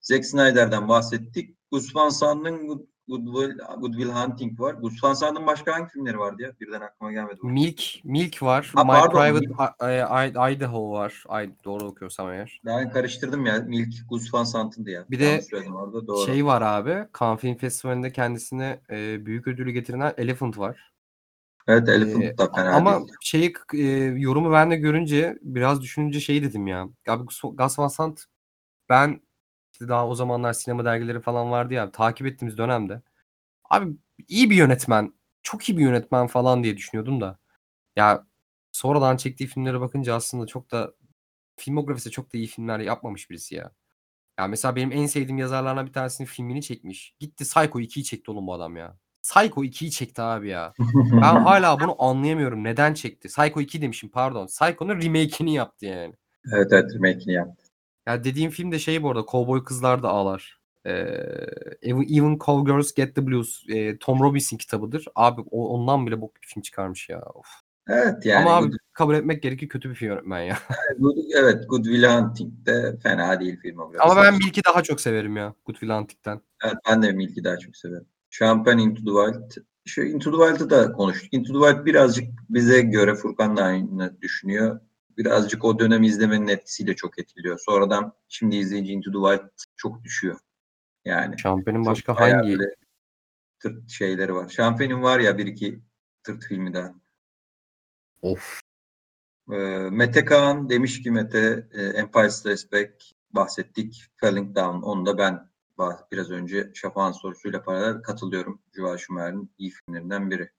Zack 0.00 0.26
Snyder'den 0.26 0.88
bahsettik. 0.88 1.56
Gus 1.70 1.96
Van 1.96 2.08
Sant'ın 2.08 2.88
Good, 3.08 3.24
Will, 3.24 3.58
Good 3.80 3.92
Will 3.92 4.10
Hunting 4.10 4.60
var. 4.60 4.74
Gus 4.74 5.04
Van 5.04 5.14
Sant'ın 5.14 5.46
başka 5.46 5.74
hangi 5.74 5.88
filmleri 5.88 6.18
vardı 6.18 6.42
ya? 6.42 6.52
Birden 6.60 6.80
aklıma 6.80 7.12
gelmedi. 7.12 7.38
bu. 7.42 7.46
Milk, 7.46 7.82
Milk 8.04 8.42
var. 8.42 8.70
Ha, 8.74 8.84
My 8.84 8.90
pardon, 8.90 9.10
Private 9.10 9.46
Milk. 9.46 9.60
I- 9.82 10.50
I- 10.50 10.54
Idaho 10.54 10.90
var. 10.90 11.24
Ay, 11.28 11.50
doğru 11.64 11.84
okuyorsam 11.84 12.30
eğer. 12.32 12.60
Ben 12.64 12.90
karıştırdım 12.90 13.46
ya. 13.46 13.58
Milk 13.66 13.94
Gus 14.08 14.34
Van 14.34 14.44
Sant'ındı 14.44 14.90
ya. 14.90 15.04
Bir 15.10 15.20
de 15.20 15.40
orada. 15.74 16.06
Doğru. 16.06 16.26
Şey 16.26 16.44
var 16.46 16.62
abi. 16.62 17.08
Cannes 17.20 17.40
Film 17.40 17.56
Festivali'nde 17.56 18.12
kendisine 18.12 18.80
e, 18.90 19.26
büyük 19.26 19.46
ödülü 19.46 19.70
getiren 19.70 20.14
Elephant 20.16 20.58
var. 20.58 20.92
evet 21.66 21.88
Elephant 21.88 22.24
Ee, 22.24 22.38
da 22.38 22.50
fena 22.52 22.70
Ama 22.70 22.98
değildi. 23.00 23.12
şeyi 23.20 23.54
e, 23.74 23.78
yorumu 24.04 24.52
ben 24.52 24.70
de 24.70 24.76
görünce 24.76 25.38
biraz 25.42 25.82
düşününce 25.82 26.20
şey 26.20 26.42
dedim 26.42 26.66
ya. 26.66 26.88
Abi 27.08 27.24
Gus 27.24 27.44
Van 27.78 27.88
Sant 27.88 28.24
ben 28.88 29.20
işte 29.74 29.88
daha 29.88 30.08
o 30.08 30.14
zamanlar 30.14 30.52
sinema 30.52 30.84
dergileri 30.84 31.20
falan 31.20 31.50
vardı 31.50 31.74
ya 31.74 31.90
takip 31.90 32.26
ettiğimiz 32.26 32.58
dönemde. 32.58 33.02
Abi 33.70 33.96
iyi 34.28 34.50
bir 34.50 34.56
yönetmen. 34.56 35.14
Çok 35.42 35.68
iyi 35.68 35.78
bir 35.78 35.82
yönetmen 35.82 36.26
falan 36.26 36.64
diye 36.64 36.76
düşünüyordum 36.76 37.20
da. 37.20 37.38
Ya 37.96 38.26
sonradan 38.72 39.16
çektiği 39.16 39.46
filmlere 39.46 39.80
bakınca 39.80 40.14
aslında 40.14 40.46
çok 40.46 40.70
da 40.70 40.94
filmografisi 41.56 42.10
çok 42.10 42.34
da 42.34 42.38
iyi 42.38 42.46
filmler 42.46 42.78
yapmamış 42.78 43.30
birisi 43.30 43.54
ya. 43.54 43.72
Ya 44.38 44.46
mesela 44.48 44.76
benim 44.76 44.92
en 44.92 45.06
sevdiğim 45.06 45.38
yazarlardan 45.38 45.86
bir 45.86 45.92
tanesinin 45.92 46.28
filmini 46.28 46.62
çekmiş. 46.62 47.14
Gitti 47.20 47.44
Psycho 47.44 47.80
2'yi 47.80 48.04
çekti 48.04 48.30
oğlum 48.30 48.46
bu 48.46 48.54
adam 48.54 48.76
ya. 48.76 48.98
Psycho 49.22 49.64
2'yi 49.64 49.90
çekti 49.90 50.22
abi 50.22 50.48
ya. 50.48 50.74
Ben 51.12 51.20
hala 51.44 51.80
bunu 51.80 52.02
anlayamıyorum. 52.02 52.64
Neden 52.64 52.94
çekti? 52.94 53.28
Psycho 53.28 53.60
2 53.60 53.82
demişim 53.82 54.10
pardon. 54.10 54.46
Psycho'nun 54.46 55.02
remake'ini 55.02 55.54
yaptı 55.54 55.86
yani. 55.86 56.14
evet 56.52 56.68
evet 56.72 56.94
remake'ini 56.94 57.32
yaptı. 57.32 57.63
Ya 58.06 58.24
dediğim 58.24 58.50
film 58.50 58.72
de 58.72 58.78
şey 58.78 59.02
bu 59.02 59.10
arada 59.10 59.24
Cowboy 59.30 59.64
Kızlar 59.64 60.02
da 60.02 60.08
Ağlar. 60.08 60.58
Ee, 60.86 60.90
Even, 61.82 62.16
Even 62.16 62.38
Cowgirls 62.38 62.94
Get 62.94 63.14
the 63.14 63.26
Blues. 63.26 63.64
Ee, 63.68 63.98
Tom 63.98 64.20
Robbins'in 64.20 64.56
kitabıdır. 64.56 65.04
Abi 65.14 65.40
o, 65.50 65.68
ondan 65.68 66.06
bile 66.06 66.20
bok 66.20 66.42
bir 66.42 66.46
film 66.46 66.62
çıkarmış 66.62 67.08
ya. 67.08 67.22
Of. 67.34 67.46
Evet 67.88 68.26
yani 68.26 68.44
Ama 68.44 68.56
abi 68.56 68.66
Good, 68.66 68.78
kabul 68.92 69.14
etmek 69.14 69.42
gerekir 69.42 69.68
kötü 69.68 69.90
bir 69.90 69.94
film 69.94 70.10
yönetmen 70.10 70.40
ya. 70.40 70.58
Good, 70.98 71.16
evet 71.36 71.68
Good 71.68 71.84
Will 71.84 72.04
Hunting 72.04 72.66
de 72.66 72.98
fena 73.02 73.40
değil 73.40 73.60
filmografi. 73.60 74.02
Ama 74.02 74.22
ben 74.22 74.34
Milk'i 74.34 74.64
daha 74.64 74.82
çok 74.82 75.00
severim 75.00 75.36
ya. 75.36 75.54
Good 75.64 75.74
Will 75.74 75.94
Hunting'den. 75.94 76.40
Evet, 76.64 76.76
ben 76.88 77.02
de 77.02 77.12
Milk'i 77.12 77.44
daha 77.44 77.56
çok 77.56 77.76
severim. 77.76 78.06
Champagne 78.30 78.82
Into 78.82 79.00
the 79.04 79.32
Wild. 79.32 79.64
Şu 79.84 80.02
Into 80.02 80.30
the 80.30 80.36
Wild'ı 80.36 80.70
da 80.70 80.92
konuştuk. 80.92 81.34
Into 81.34 81.52
the 81.52 81.68
Wild 81.68 81.86
birazcık 81.86 82.24
bize 82.50 82.80
göre 82.80 83.14
Furkan 83.14 83.56
da 83.56 83.64
aynı 83.64 84.20
düşünüyor. 84.20 84.80
Birazcık 85.18 85.64
o 85.64 85.78
dönem 85.78 86.02
izlemenin 86.02 86.48
etkisiyle 86.48 86.96
çok 86.96 87.18
etkiliyor. 87.18 87.58
Sonradan 87.58 88.12
şimdi 88.28 88.56
izleyince 88.56 88.92
Into 88.92 89.10
the 89.10 89.36
Wild 89.36 89.50
çok 89.76 90.04
düşüyor. 90.04 90.38
Yani 91.04 91.38
Şampiyonun 91.38 91.86
başka 91.86 92.20
hangi? 92.20 92.58
tırt 93.64 93.90
şeyleri 93.90 94.34
var. 94.34 94.48
Champagne'in 94.48 95.02
var 95.02 95.20
ya 95.20 95.38
bir 95.38 95.46
iki 95.46 95.80
tırt 96.22 96.44
filmi 96.44 96.74
daha. 96.74 96.94
Of. 98.22 98.60
Ee, 99.52 99.56
Mete 99.90 100.24
Kaan 100.24 100.68
demiş 100.68 101.02
ki 101.02 101.10
Mete 101.10 101.68
e, 101.72 101.82
Empire 101.82 102.30
Strikes 102.30 102.72
Back 102.72 102.92
bahsettik. 103.30 104.04
Falling 104.16 104.56
Down 104.56 104.82
onu 104.82 105.06
da 105.06 105.18
ben 105.18 105.50
biraz 106.12 106.30
önce 106.30 106.70
Şafak'ın 106.74 107.12
sorusuyla 107.12 107.62
paralel 107.62 108.02
katılıyorum. 108.02 108.62
Juval 108.72 108.96
Schumacher'in 108.96 109.52
iyi 109.58 109.70
filmlerinden 109.70 110.30
biri. 110.30 110.50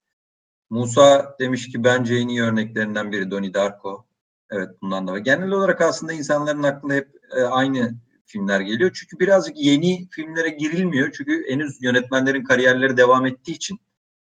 Musa 0.69 1.35
demiş 1.39 1.71
ki 1.71 1.83
bence 1.83 2.15
en 2.15 2.27
iyi 2.27 2.41
örneklerinden 2.41 3.11
biri 3.11 3.31
Donnie 3.31 3.53
Darko. 3.53 4.04
Evet 4.51 4.69
bundan 4.81 5.07
da 5.07 5.11
var. 5.11 5.17
Genel 5.17 5.51
olarak 5.51 5.81
aslında 5.81 6.13
insanların 6.13 6.63
aklına 6.63 6.93
hep 6.93 7.09
e, 7.37 7.41
aynı 7.41 7.95
filmler 8.25 8.59
geliyor. 8.59 8.91
Çünkü 8.93 9.19
birazcık 9.19 9.57
yeni 9.57 10.07
filmlere 10.09 10.49
girilmiyor. 10.49 11.11
Çünkü 11.11 11.45
henüz 11.49 11.83
yönetmenlerin 11.83 12.43
kariyerleri 12.43 12.97
devam 12.97 13.25
ettiği 13.25 13.51
için 13.51 13.79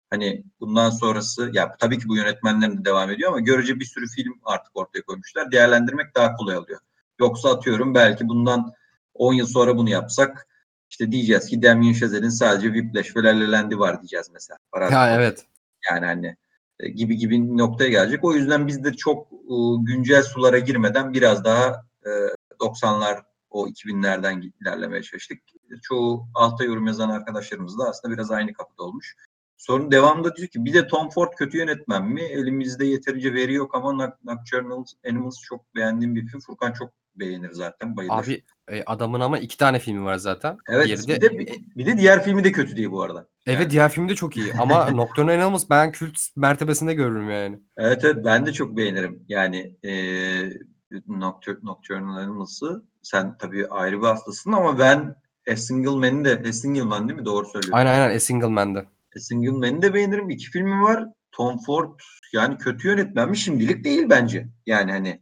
hani 0.09 0.43
bundan 0.59 0.89
sonrası 0.89 1.49
ya 1.53 1.75
tabii 1.79 1.99
ki 1.99 2.07
bu 2.07 2.15
yönetmenlerin 2.15 2.77
de 2.77 2.85
devam 2.85 3.09
ediyor 3.09 3.29
ama 3.29 3.39
görece 3.39 3.79
bir 3.79 3.85
sürü 3.85 4.05
film 4.07 4.33
artık 4.43 4.77
ortaya 4.77 5.01
koymuşlar. 5.01 5.51
Değerlendirmek 5.51 6.15
daha 6.15 6.35
kolay 6.35 6.57
oluyor. 6.57 6.79
Yoksa 7.19 7.49
atıyorum 7.49 7.95
belki 7.95 8.27
bundan 8.27 8.73
10 9.13 9.33
yıl 9.33 9.47
sonra 9.47 9.77
bunu 9.77 9.89
yapsak 9.89 10.47
işte 10.89 11.11
diyeceğiz 11.11 11.45
ki 11.45 11.61
Damien 11.61 11.93
Chazelle'in 11.93 12.29
sadece 12.29 12.67
Whiplash 12.67 13.15
ve 13.15 13.23
La 13.23 13.39
La 13.39 13.51
Land'i 13.51 13.79
var 13.79 14.01
diyeceğiz 14.01 14.29
mesela. 14.33 14.57
Ya 14.75 14.99
artık. 14.99 15.19
evet. 15.19 15.45
Yani 15.91 16.05
hani 16.05 16.35
gibi 16.95 17.17
gibi 17.17 17.57
noktaya 17.57 17.89
gelecek. 17.89 18.23
O 18.23 18.33
yüzden 18.33 18.67
biz 18.67 18.83
de 18.83 18.93
çok 18.93 19.27
e, 19.33 19.55
güncel 19.79 20.23
sulara 20.23 20.59
girmeden 20.59 21.13
biraz 21.13 21.43
daha 21.43 21.85
e, 22.05 22.09
90'lar 22.59 23.23
o 23.49 23.67
2000'lerden 23.67 24.53
ilerlemeye 24.61 25.03
çalıştık. 25.03 25.39
Çoğu 25.81 26.27
alta 26.35 26.63
yorum 26.63 26.87
yazan 26.87 27.09
arkadaşlarımız 27.09 27.79
da 27.79 27.83
aslında 27.89 28.13
biraz 28.13 28.31
aynı 28.31 28.53
kapıda 28.53 28.83
olmuş. 28.83 29.15
Sorun 29.57 29.91
devamında 29.91 30.35
diyor 30.35 30.47
ki 30.47 30.65
bir 30.65 30.73
de 30.73 30.87
Tom 30.87 31.09
Ford 31.09 31.33
kötü 31.37 31.57
yönetmen 31.57 32.05
mi? 32.05 32.21
Elimizde 32.21 32.85
yeterince 32.85 33.33
veri 33.33 33.53
yok 33.53 33.75
ama 33.75 33.89
Noc- 33.89 34.17
Nocturnal 34.23 34.85
Animals 35.09 35.41
çok 35.41 35.75
beğendiğim 35.75 36.15
bir 36.15 36.27
film. 36.27 36.41
Furkan 36.41 36.71
çok 36.71 36.93
beğenir 37.15 37.51
zaten. 37.51 37.97
Bayılır. 37.97 38.13
Abi 38.13 38.43
e, 38.71 38.83
adamın 38.83 39.19
ama 39.19 39.39
iki 39.39 39.57
tane 39.57 39.79
filmi 39.79 40.03
var 40.05 40.15
zaten. 40.17 40.57
evet 40.69 40.85
Diğeri 40.85 41.01
bir, 41.07 41.21
de, 41.21 41.47
de, 41.47 41.55
bir 41.75 41.85
de 41.85 41.97
diğer 41.97 42.23
filmi 42.23 42.43
de 42.43 42.51
kötü 42.51 42.75
değil 42.75 42.91
bu 42.91 43.03
arada. 43.03 43.27
evet 43.47 43.59
yani. 43.59 43.69
diğer 43.69 43.89
film 43.91 44.09
de 44.09 44.15
çok 44.15 44.37
iyi. 44.37 44.53
Ama 44.53 44.89
Nocturnal 44.91 45.33
Animals 45.33 45.69
ben 45.69 45.91
kült 45.91 46.17
mertebesinde 46.35 46.93
görürüm 46.93 47.29
yani. 47.29 47.59
Evet 47.77 48.03
evet 48.03 48.25
ben 48.25 48.45
de 48.45 48.53
çok 48.53 48.77
beğenirim. 48.77 49.25
Yani 49.27 49.75
e, 49.83 49.91
Noctur- 51.07 51.65
Nocturnal 51.65 52.17
Animals'ı 52.17 52.83
sen 53.01 53.37
tabii 53.37 53.67
ayrı 53.67 54.01
bir 54.01 54.07
hastasın 54.07 54.51
ama 54.51 54.79
ben 54.79 55.15
A 55.51 55.55
Single 55.55 55.89
Man'i 56.11 56.25
de 56.25 56.43
A 56.49 56.53
Single 56.53 56.83
Man 56.83 57.09
değil 57.09 57.19
mi? 57.19 57.25
Doğru 57.25 57.45
söylüyorum. 57.45 57.77
Aynen 57.77 57.93
aynen 57.93 58.15
A 58.15 58.19
Single 58.19 58.47
Man'de. 58.47 58.79
A 59.17 59.19
Single 59.19 59.51
Man'i 59.51 59.81
de 59.81 59.93
beğenirim. 59.93 60.29
İki 60.29 60.51
filmi 60.51 60.81
var. 60.83 61.05
Tom 61.31 61.57
Ford 61.57 61.99
yani 62.33 62.57
kötü 62.57 62.87
yönetmen 62.87 63.29
mi? 63.29 63.37
Şimdilik 63.37 63.83
değil 63.83 64.05
bence. 64.09 64.47
Yani 64.65 64.91
hani 64.91 65.21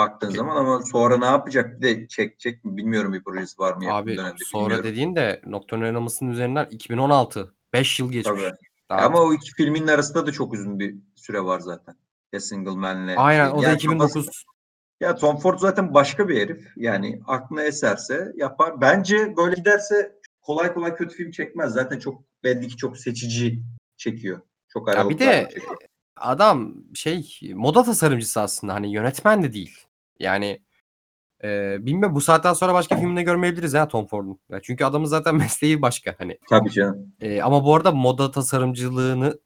baktığın 0.00 0.30
zaman 0.30 0.56
ama 0.56 0.82
sonra 0.82 1.16
ne 1.18 1.24
yapacak? 1.24 1.80
Bir 1.80 1.82
de 1.82 2.08
çekecek 2.08 2.64
mi? 2.64 2.76
Bilmiyorum 2.76 3.12
bir 3.12 3.24
projesi 3.24 3.58
var 3.58 3.72
mı? 3.76 3.94
Abi 3.94 4.16
dönemde, 4.16 4.44
sonra 4.44 4.64
bilmiyorum. 4.64 4.84
dediğin 4.84 5.16
de 5.16 5.40
Nocturnal 5.46 5.88
Animals'ın 5.88 6.28
üzerinden 6.28 6.66
2016. 6.70 7.54
5 7.72 8.00
yıl 8.00 8.12
geçmiş. 8.12 8.42
Tabii. 8.42 8.56
Daha- 8.90 9.00
Ama 9.00 9.20
o 9.22 9.32
iki 9.32 9.50
filmin 9.54 9.86
arasında 9.86 10.26
da 10.26 10.32
çok 10.32 10.52
uzun 10.52 10.78
bir 10.78 10.96
süre 11.14 11.44
var 11.44 11.60
zaten. 11.60 11.94
A 12.36 12.40
Single 12.40 12.76
Man'le. 12.76 13.14
Aynen 13.16 13.50
şey. 13.50 13.58
o 13.58 13.62
da 13.62 13.66
Yani 13.66 13.76
2009. 13.76 14.44
Ya 15.00 15.14
Tom 15.16 15.36
Ford 15.36 15.58
zaten 15.58 15.94
başka 15.94 16.28
bir 16.28 16.40
herif. 16.40 16.72
Yani 16.76 17.20
aklına 17.26 17.62
eserse 17.62 18.32
yapar. 18.36 18.80
Bence 18.80 19.36
böyle 19.36 19.54
giderse 19.54 20.12
kolay 20.40 20.74
kolay 20.74 20.96
kötü 20.96 21.16
film 21.16 21.30
çekmez. 21.30 21.72
Zaten 21.72 21.98
çok 21.98 22.22
belli 22.44 22.68
ki 22.68 22.76
çok 22.76 22.98
seçici 22.98 23.62
çekiyor. 23.96 24.40
Çok 24.68 24.88
Ya 24.94 25.08
bir 25.08 25.18
de 25.18 25.48
çekiyor. 25.52 25.76
adam 26.16 26.74
şey 26.94 27.38
moda 27.54 27.82
tasarımcısı 27.82 28.40
aslında 28.40 28.74
hani 28.74 28.92
yönetmen 28.92 29.42
de 29.42 29.52
değil. 29.52 29.78
Yani 30.20 30.62
e, 31.44 31.76
bilmem 31.86 32.14
bu 32.14 32.20
saatten 32.20 32.52
sonra 32.52 32.74
başka 32.74 32.96
filmde 32.96 33.22
görmeyebiliriz 33.22 33.72
ya 33.72 33.88
Tom 33.88 34.06
Ford'un. 34.06 34.40
Ya 34.50 34.60
çünkü 34.62 34.84
adamın 34.84 35.06
zaten 35.06 35.34
mesleği 35.36 35.82
başka 35.82 36.14
hani. 36.18 36.38
Tabii 36.48 36.70
canım. 36.70 37.12
E, 37.20 37.42
ama 37.42 37.64
bu 37.64 37.74
arada 37.74 37.92
moda 37.92 38.30
tasarımcılığını 38.30 39.38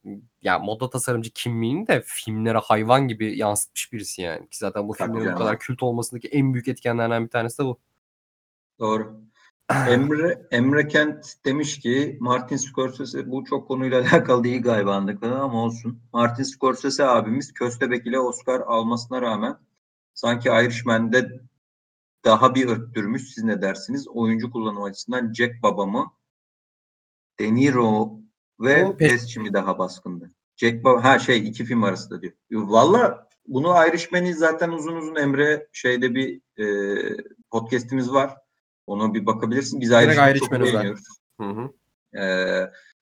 ya 0.42 0.58
moda 0.58 0.90
tasarımcı 0.90 1.30
kimliğini 1.30 1.86
de 1.86 2.02
filmlere 2.06 2.58
hayvan 2.58 3.08
gibi 3.08 3.38
yansıtmış 3.38 3.92
birisi 3.92 4.22
yani. 4.22 4.48
Ki 4.48 4.58
zaten 4.58 4.88
bu 4.88 4.92
Tabii 4.92 5.06
filmlerin 5.06 5.24
bu 5.24 5.28
canım. 5.28 5.38
kadar 5.38 5.58
kült 5.58 5.82
olmasındaki 5.82 6.28
en 6.28 6.54
büyük 6.54 6.68
etkenlerden 6.68 7.24
bir 7.24 7.30
tanesi 7.30 7.58
de 7.58 7.64
bu. 7.64 7.78
Doğru. 8.80 9.20
Emre 9.88 10.46
Emre 10.50 10.88
Kent 10.88 11.26
demiş 11.44 11.78
ki 11.78 12.16
Martin 12.20 12.56
Scorsese 12.56 13.30
bu 13.30 13.44
çok 13.44 13.68
konuyla 13.68 14.00
alakalı 14.12 14.44
değil 14.44 14.62
galiba 14.62 14.94
anladıkları 14.94 15.38
ama 15.38 15.64
olsun. 15.64 15.98
Martin 16.12 16.42
Scorsese 16.42 17.04
abimiz 17.04 17.52
Köstebek 17.52 18.06
ile 18.06 18.18
Oscar 18.18 18.60
almasına 18.60 19.22
rağmen 19.22 19.56
sanki 20.14 20.48
Irishman'de 20.48 21.40
daha 22.24 22.54
bir 22.54 22.68
öttürmüş. 22.68 23.34
Siz 23.34 23.44
ne 23.44 23.62
dersiniz? 23.62 24.08
Oyuncu 24.08 24.50
kullanım 24.50 24.82
açısından 24.82 25.32
Jack 25.32 25.62
Baba 25.62 25.86
mı? 25.86 26.12
De 27.38 27.54
Niro 27.54 28.18
ve 28.60 28.96
Pesci 28.96 29.40
mi 29.40 29.52
daha 29.52 29.78
baskındı? 29.78 30.30
Jack 30.56 30.84
Baba 30.84 31.04
ha 31.04 31.18
şey 31.18 31.48
iki 31.48 31.64
film 31.64 31.84
arasında 31.84 32.22
diyor. 32.22 32.32
Valla 32.52 33.28
bunu 33.46 33.68
Irishman'i 33.88 34.34
zaten 34.34 34.70
uzun 34.70 34.96
uzun 34.96 35.16
Emre 35.16 35.68
şeyde 35.72 36.14
bir 36.14 36.40
e, 36.58 36.66
podcast'imiz 37.50 38.12
var. 38.12 38.36
Ona 38.86 39.14
bir 39.14 39.26
bakabilirsin. 39.26 39.80
Biz 39.80 39.90
Irishman'i 39.90 40.38
çok 40.38 40.52
beğeniyoruz. 40.52 41.04
Hı 41.40 41.46
hı. 41.46 41.70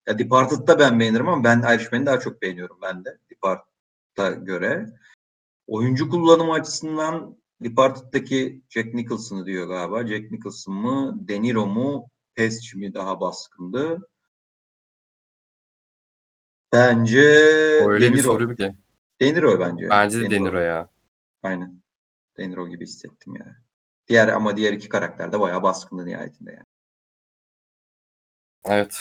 Ya 0.06 0.18
Departed'da 0.18 0.78
ben 0.78 1.00
beğenirim 1.00 1.28
ama 1.28 1.44
ben 1.44 1.74
Irishman'i 1.74 2.06
daha 2.06 2.20
çok 2.20 2.42
beğeniyorum 2.42 2.78
ben 2.82 3.04
de 3.04 3.18
Departed'a 3.30 4.30
göre. 4.30 4.86
Oyuncu 5.72 6.10
kullanımı 6.10 6.52
açısından 6.52 7.36
Departed'daki 7.60 8.62
Jack 8.68 8.94
Nicholson'ı 8.94 9.46
diyor 9.46 9.68
galiba. 9.68 10.06
Jack 10.06 10.30
Nicholson 10.30 10.74
mı, 10.74 11.28
De 11.28 11.42
Niro 11.42 11.66
mu, 11.66 12.10
Pesci 12.34 12.78
mi 12.78 12.94
daha 12.94 13.20
baskındı? 13.20 14.08
Bence 16.72 17.20
Öyle 17.86 18.06
De 18.08 18.12
bir 18.12 18.22
soru 18.22 18.56
ki. 18.56 18.74
De 19.20 19.34
Niro 19.34 19.60
bence. 19.60 19.88
Bence 19.90 20.20
de 20.20 20.30
De. 20.30 20.44
Niro 20.44 20.58
ya. 20.60 20.88
Aynen. 21.42 21.82
De 22.38 22.50
Niro 22.50 22.68
gibi 22.68 22.84
hissettim 22.84 23.34
yani. 23.36 23.54
Diğer 24.08 24.28
ama 24.28 24.56
diğer 24.56 24.72
iki 24.72 24.88
karakter 24.88 25.32
de 25.32 25.40
bayağı 25.40 25.62
baskındı 25.62 26.06
nihayetinde 26.06 26.50
yani. 26.50 26.66
Evet. 28.64 28.96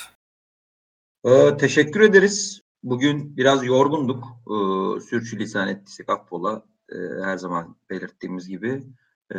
Ee, 1.26 1.58
teşekkür 1.58 2.02
ederiz. 2.02 2.62
Bugün 2.84 3.38
biraz 3.38 3.66
yorgunduk. 3.66 4.24
Ee, 4.48 5.00
sürçülisan 5.02 5.68
ettiysek 5.68 6.10
affola. 6.10 6.66
Ee, 6.92 6.96
her 7.24 7.38
zaman 7.38 7.76
belirttiğimiz 7.90 8.48
gibi. 8.48 8.84
Ee, 9.36 9.38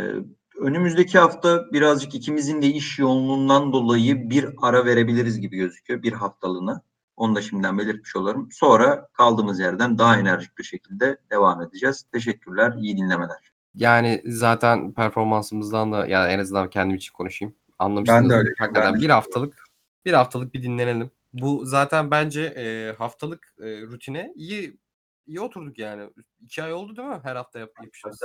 önümüzdeki 0.61 1.19
hafta 1.19 1.73
birazcık 1.73 2.15
ikimizin 2.15 2.63
de 2.63 2.67
iş 2.67 2.99
yoğunluğundan 2.99 3.73
dolayı 3.73 4.31
bir 4.31 4.49
ara 4.63 4.85
verebiliriz 4.85 5.41
gibi 5.41 5.57
gözüküyor. 5.57 6.03
Bir 6.03 6.13
haftalığına. 6.13 6.83
Onu 7.17 7.35
da 7.35 7.43
şimdiden 7.43 7.79
belirtmiş 7.79 8.17
olalım. 8.17 8.49
Sonra 8.53 9.09
kaldığımız 9.13 9.61
yerden 9.61 9.99
daha 9.99 10.17
enerjik 10.19 10.59
bir 10.59 10.65
şekilde 10.65 11.19
devam 11.31 11.63
edeceğiz. 11.63 12.05
Teşekkürler. 12.13 12.75
iyi 12.79 12.97
dinlemeler. 12.97 13.53
Yani 13.75 14.23
zaten 14.27 14.93
performansımızdan 14.93 15.93
da 15.93 16.07
yani 16.07 16.33
en 16.33 16.39
azından 16.39 16.71
kendim 16.71 16.97
için 16.97 17.13
konuşayım. 17.13 17.55
Ben 17.81 17.85
Anlamışsınız. 17.85 18.31
de 18.31 18.35
öyle. 18.35 18.51
Hakikaten 18.59 18.93
Ben 18.93 19.01
de. 19.01 19.05
bir 19.05 19.11
haftalık 19.11 19.65
bir 20.05 20.13
haftalık 20.13 20.55
bir 20.55 20.63
dinlenelim. 20.63 21.11
Bu 21.33 21.67
zaten 21.67 22.11
bence 22.11 22.43
e, 22.43 22.93
haftalık 22.99 23.55
e, 23.61 23.83
rutine 23.83 24.33
iyi 24.37 24.79
iyi 25.27 25.41
oturduk 25.41 25.79
yani. 25.79 26.11
İki 26.41 26.63
ay 26.63 26.73
oldu 26.73 26.97
değil 26.97 27.09
mi? 27.09 27.21
Her 27.23 27.37
hafta 27.37 27.59
yap, 27.59 27.71
yapışımız. 27.83 28.21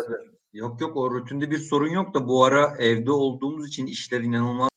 Yok 0.53 0.81
yok 0.81 0.97
o 0.97 1.11
rutinde 1.11 1.51
bir 1.51 1.57
sorun 1.57 1.89
yok 1.89 2.13
da 2.13 2.27
bu 2.27 2.43
ara 2.45 2.75
evde 2.79 3.11
olduğumuz 3.11 3.67
için 3.67 3.85
işler 3.87 4.21
inanılmaz 4.21 4.69